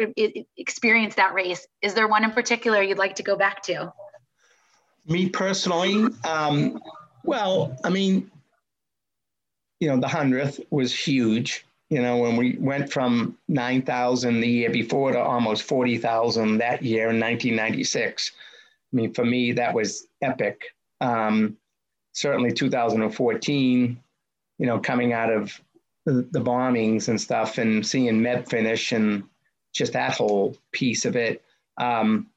experience 0.56 1.14
that 1.16 1.34
race, 1.34 1.66
is 1.82 1.94
there 1.94 2.08
one 2.08 2.24
in 2.24 2.30
particular 2.30 2.82
you'd 2.82 2.98
like 2.98 3.16
to 3.16 3.22
go 3.22 3.36
back 3.36 3.62
to? 3.64 3.92
Me 5.06 5.28
personally, 5.28 6.06
um, 6.24 6.80
well, 7.24 7.76
I 7.84 7.90
mean, 7.90 8.30
you 9.80 9.88
know, 9.88 10.00
the 10.00 10.08
hundredth 10.08 10.60
was 10.70 10.94
huge. 10.96 11.65
You 11.88 12.02
know, 12.02 12.18
when 12.18 12.36
we 12.36 12.56
went 12.58 12.92
from 12.92 13.38
9,000 13.48 14.40
the 14.40 14.48
year 14.48 14.70
before 14.70 15.12
to 15.12 15.20
almost 15.20 15.62
40,000 15.64 16.58
that 16.58 16.82
year 16.82 17.10
in 17.10 17.20
1996. 17.20 18.32
I 18.92 18.96
mean, 18.96 19.14
for 19.14 19.24
me, 19.24 19.52
that 19.52 19.72
was 19.72 20.08
epic. 20.20 20.62
Um, 21.00 21.56
certainly 22.12 22.52
2014, 22.52 24.02
you 24.58 24.66
know, 24.66 24.78
coming 24.80 25.12
out 25.12 25.30
of 25.30 25.60
the, 26.06 26.40
bombings 26.40 27.08
and 27.08 27.20
stuff 27.20 27.58
and 27.58 27.86
seeing 27.86 28.20
Meb 28.20 28.48
finish 28.48 28.92
and 28.92 29.24
just 29.74 29.92
that 29.92 30.14
whole 30.14 30.56
piece 30.72 31.04
of 31.04 31.16
it. 31.16 31.42
Um, 31.76 32.28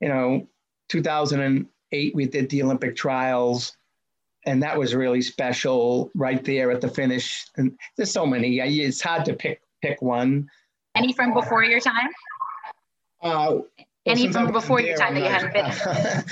you 0.00 0.08
know, 0.08 0.48
2008, 0.88 2.14
we 2.14 2.26
did 2.26 2.48
the 2.50 2.62
Olympic 2.62 2.96
trials 2.96 3.76
and 4.46 4.62
that 4.62 4.78
was 4.78 4.94
really 4.94 5.22
special 5.22 6.10
right 6.14 6.44
there 6.44 6.70
at 6.70 6.80
the 6.80 6.88
finish. 6.88 7.46
And 7.56 7.78
there's 7.96 8.10
so 8.10 8.26
many. 8.26 8.58
It's 8.58 9.00
hard 9.00 9.24
to 9.26 9.34
pick 9.34 9.60
pick 9.82 10.00
one. 10.02 10.48
Any 10.94 11.12
from 11.12 11.32
before 11.32 11.64
your 11.64 11.80
time? 11.80 12.08
Uh, 13.22 13.58
Any 14.04 14.30
from 14.32 14.52
before 14.52 14.80
your 14.80 14.96
time 14.96 15.14
that 15.14 15.22
you 15.22 15.28
hadn't 15.28 15.52
been? 15.52 16.24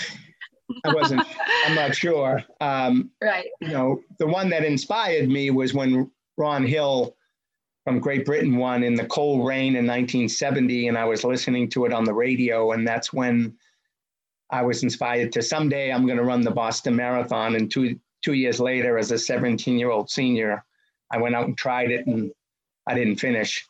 I 0.85 0.95
wasn't. 0.95 1.23
I'm 1.67 1.75
not 1.75 1.95
sure. 1.95 2.43
Um, 2.61 3.11
right. 3.23 3.47
You 3.61 3.69
know, 3.69 4.03
the 4.19 4.27
one 4.27 4.51
that 4.51 4.65
inspired 4.65 5.29
me 5.29 5.51
was 5.51 5.75
when 5.75 6.11
Ron 6.37 6.65
Hill 6.65 7.17
from 7.85 7.99
Great 7.99 8.25
Britain 8.25 8.57
won 8.57 8.83
in 8.83 8.95
the 8.95 9.07
cold 9.07 9.47
rain 9.47 9.77
in 9.77 9.87
1970, 9.87 10.89
and 10.89 10.99
I 10.99 11.05
was 11.05 11.25
listening 11.25 11.69
to 11.71 11.87
it 11.87 11.93
on 11.93 12.05
the 12.05 12.15
radio, 12.15 12.73
and 12.73 12.87
that's 12.87 13.13
when 13.13 13.57
I 14.51 14.63
was 14.63 14.83
inspired 14.83 15.33
to 15.33 15.43
someday 15.43 15.93
I'm 15.93 16.07
going 16.07 16.19
to 16.19 16.25
run 16.25 16.43
the 16.43 16.51
Boston 16.51 16.97
Marathon. 16.97 17.55
And 17.55 17.71
two 17.71 17.99
two 18.23 18.35
years 18.35 18.61
later, 18.61 18.99
as 18.99 19.11
a 19.11 19.19
17 19.19 19.79
year 19.79 19.91
old 19.91 20.11
senior, 20.11 20.65
I 21.11 21.19
went 21.19 21.35
out 21.35 21.47
and 21.47 21.57
tried 21.57 21.91
it, 21.91 22.07
and 22.07 22.31
I 22.87 22.95
didn't 22.95 23.17
finish. 23.17 23.67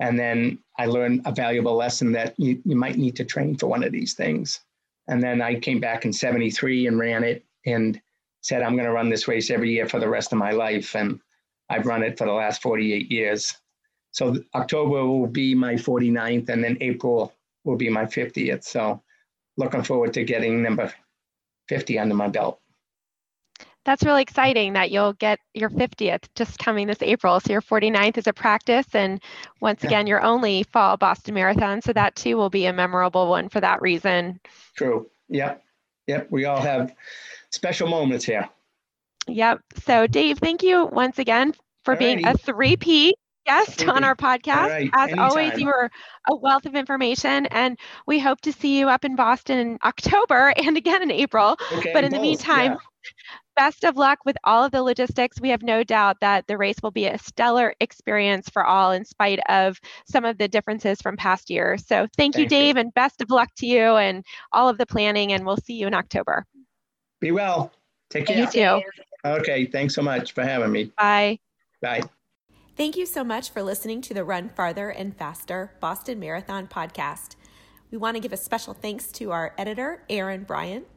And 0.00 0.18
then 0.18 0.58
I 0.78 0.86
learned 0.86 1.22
a 1.24 1.32
valuable 1.32 1.76
lesson 1.76 2.12
that 2.12 2.34
you, 2.38 2.60
you 2.64 2.76
might 2.76 2.96
need 2.96 3.16
to 3.16 3.24
train 3.24 3.56
for 3.56 3.68
one 3.68 3.84
of 3.84 3.92
these 3.92 4.14
things. 4.14 4.60
And 5.06 5.22
then 5.22 5.40
I 5.40 5.60
came 5.60 5.80
back 5.80 6.04
in 6.04 6.12
73 6.12 6.86
and 6.86 6.98
ran 6.98 7.22
it 7.22 7.44
and 7.66 8.00
said, 8.40 8.62
I'm 8.62 8.74
going 8.74 8.86
to 8.86 8.92
run 8.92 9.08
this 9.08 9.28
race 9.28 9.50
every 9.50 9.70
year 9.70 9.88
for 9.88 10.00
the 10.00 10.08
rest 10.08 10.32
of 10.32 10.38
my 10.38 10.50
life. 10.50 10.96
And 10.96 11.20
I've 11.70 11.86
run 11.86 12.02
it 12.02 12.18
for 12.18 12.26
the 12.26 12.32
last 12.32 12.60
48 12.60 13.10
years. 13.10 13.54
So 14.10 14.36
October 14.54 15.04
will 15.06 15.26
be 15.26 15.54
my 15.54 15.74
49th, 15.74 16.48
and 16.48 16.62
then 16.62 16.76
April 16.80 17.32
will 17.64 17.76
be 17.76 17.88
my 17.88 18.04
50th. 18.04 18.64
So 18.64 19.02
looking 19.56 19.82
forward 19.82 20.14
to 20.14 20.24
getting 20.24 20.62
number 20.62 20.92
50 21.68 21.98
under 21.98 22.14
my 22.14 22.28
belt. 22.28 22.60
That's 23.84 24.02
really 24.02 24.22
exciting 24.22 24.72
that 24.72 24.90
you'll 24.90 25.12
get 25.12 25.38
your 25.52 25.68
50th 25.68 26.24
just 26.34 26.58
coming 26.58 26.86
this 26.86 27.02
April. 27.02 27.38
So 27.40 27.52
your 27.52 27.60
49th 27.60 28.16
is 28.16 28.26
a 28.26 28.32
practice, 28.32 28.86
and 28.94 29.20
once 29.60 29.84
again, 29.84 30.06
your 30.06 30.22
only 30.22 30.62
fall 30.62 30.96
Boston 30.96 31.34
Marathon. 31.34 31.82
So 31.82 31.92
that 31.92 32.16
too 32.16 32.38
will 32.38 32.48
be 32.48 32.64
a 32.64 32.72
memorable 32.72 33.28
one 33.28 33.50
for 33.50 33.60
that 33.60 33.82
reason. 33.82 34.40
True. 34.74 35.10
Yep. 35.28 35.62
Yep. 36.06 36.28
We 36.30 36.46
all 36.46 36.60
have 36.60 36.94
special 37.50 37.88
moments 37.88 38.24
here. 38.24 38.48
Yep. 39.26 39.60
So, 39.84 40.06
Dave, 40.06 40.38
thank 40.38 40.62
you 40.62 40.86
once 40.86 41.18
again 41.18 41.52
for 41.84 41.94
Alrighty. 41.94 41.98
being 41.98 42.26
a 42.26 42.38
three-peat 42.38 43.16
guest 43.44 43.86
on 43.86 44.04
our 44.04 44.16
podcast. 44.16 44.68
Right. 44.68 44.90
As 44.94 45.10
Anytime. 45.10 45.18
always, 45.18 45.58
you 45.58 45.68
are 45.68 45.90
a 46.28 46.36
wealth 46.36 46.66
of 46.66 46.74
information, 46.74 47.46
and 47.46 47.78
we 48.06 48.18
hope 48.18 48.40
to 48.42 48.52
see 48.52 48.78
you 48.78 48.88
up 48.88 49.04
in 49.04 49.16
Boston 49.16 49.58
in 49.58 49.78
October 49.84 50.52
and 50.62 50.76
again 50.76 51.02
in 51.02 51.10
April. 51.10 51.56
Okay, 51.72 51.92
but 51.92 52.04
in 52.04 52.10
both, 52.10 52.18
the 52.18 52.22
meantime, 52.22 52.72
yeah. 52.72 52.78
best 53.56 53.84
of 53.84 53.96
luck 53.96 54.20
with 54.24 54.36
all 54.44 54.64
of 54.64 54.72
the 54.72 54.82
logistics. 54.82 55.40
We 55.40 55.50
have 55.50 55.62
no 55.62 55.84
doubt 55.84 56.20
that 56.20 56.46
the 56.46 56.56
race 56.56 56.76
will 56.82 56.90
be 56.90 57.06
a 57.06 57.18
stellar 57.18 57.74
experience 57.80 58.48
for 58.48 58.64
all, 58.64 58.92
in 58.92 59.04
spite 59.04 59.40
of 59.48 59.80
some 60.06 60.24
of 60.24 60.38
the 60.38 60.48
differences 60.48 61.00
from 61.00 61.16
past 61.16 61.50
years. 61.50 61.86
So, 61.86 62.06
thank, 62.16 62.34
thank 62.34 62.38
you, 62.38 62.46
Dave, 62.46 62.76
you. 62.76 62.80
and 62.80 62.94
best 62.94 63.20
of 63.20 63.30
luck 63.30 63.50
to 63.58 63.66
you 63.66 63.96
and 63.96 64.24
all 64.52 64.68
of 64.68 64.78
the 64.78 64.86
planning. 64.86 65.32
And 65.32 65.44
we'll 65.46 65.58
see 65.58 65.74
you 65.74 65.86
in 65.86 65.94
October. 65.94 66.46
Be 67.20 67.30
well. 67.30 67.72
Take 68.10 68.26
care. 68.26 68.38
You 68.38 68.46
too. 68.46 68.82
Okay. 69.24 69.66
Thanks 69.66 69.94
so 69.94 70.02
much 70.02 70.32
for 70.32 70.44
having 70.44 70.70
me. 70.70 70.92
Bye. 70.96 71.38
Bye. 71.80 72.02
Thank 72.76 72.96
you 72.96 73.06
so 73.06 73.22
much 73.22 73.50
for 73.50 73.62
listening 73.62 74.02
to 74.02 74.14
the 74.14 74.24
Run 74.24 74.48
Farther 74.48 74.88
and 74.88 75.16
Faster 75.16 75.70
Boston 75.78 76.18
Marathon 76.18 76.66
podcast. 76.66 77.36
We 77.92 77.98
want 77.98 78.16
to 78.16 78.20
give 78.20 78.32
a 78.32 78.36
special 78.36 78.74
thanks 78.74 79.12
to 79.12 79.30
our 79.30 79.54
editor, 79.56 80.02
Aaron 80.10 80.42
Bryant. 80.42 80.88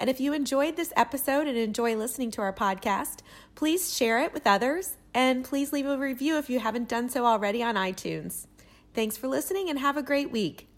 And 0.00 0.08
if 0.08 0.18
you 0.18 0.32
enjoyed 0.32 0.76
this 0.76 0.94
episode 0.96 1.46
and 1.46 1.58
enjoy 1.58 1.94
listening 1.94 2.30
to 2.32 2.40
our 2.40 2.54
podcast, 2.54 3.18
please 3.54 3.94
share 3.94 4.18
it 4.20 4.32
with 4.32 4.46
others 4.46 4.96
and 5.12 5.44
please 5.44 5.74
leave 5.74 5.84
a 5.84 5.98
review 5.98 6.38
if 6.38 6.48
you 6.48 6.58
haven't 6.58 6.88
done 6.88 7.10
so 7.10 7.26
already 7.26 7.62
on 7.62 7.74
iTunes. 7.74 8.46
Thanks 8.94 9.18
for 9.18 9.28
listening 9.28 9.68
and 9.68 9.78
have 9.78 9.98
a 9.98 10.02
great 10.02 10.30
week. 10.30 10.68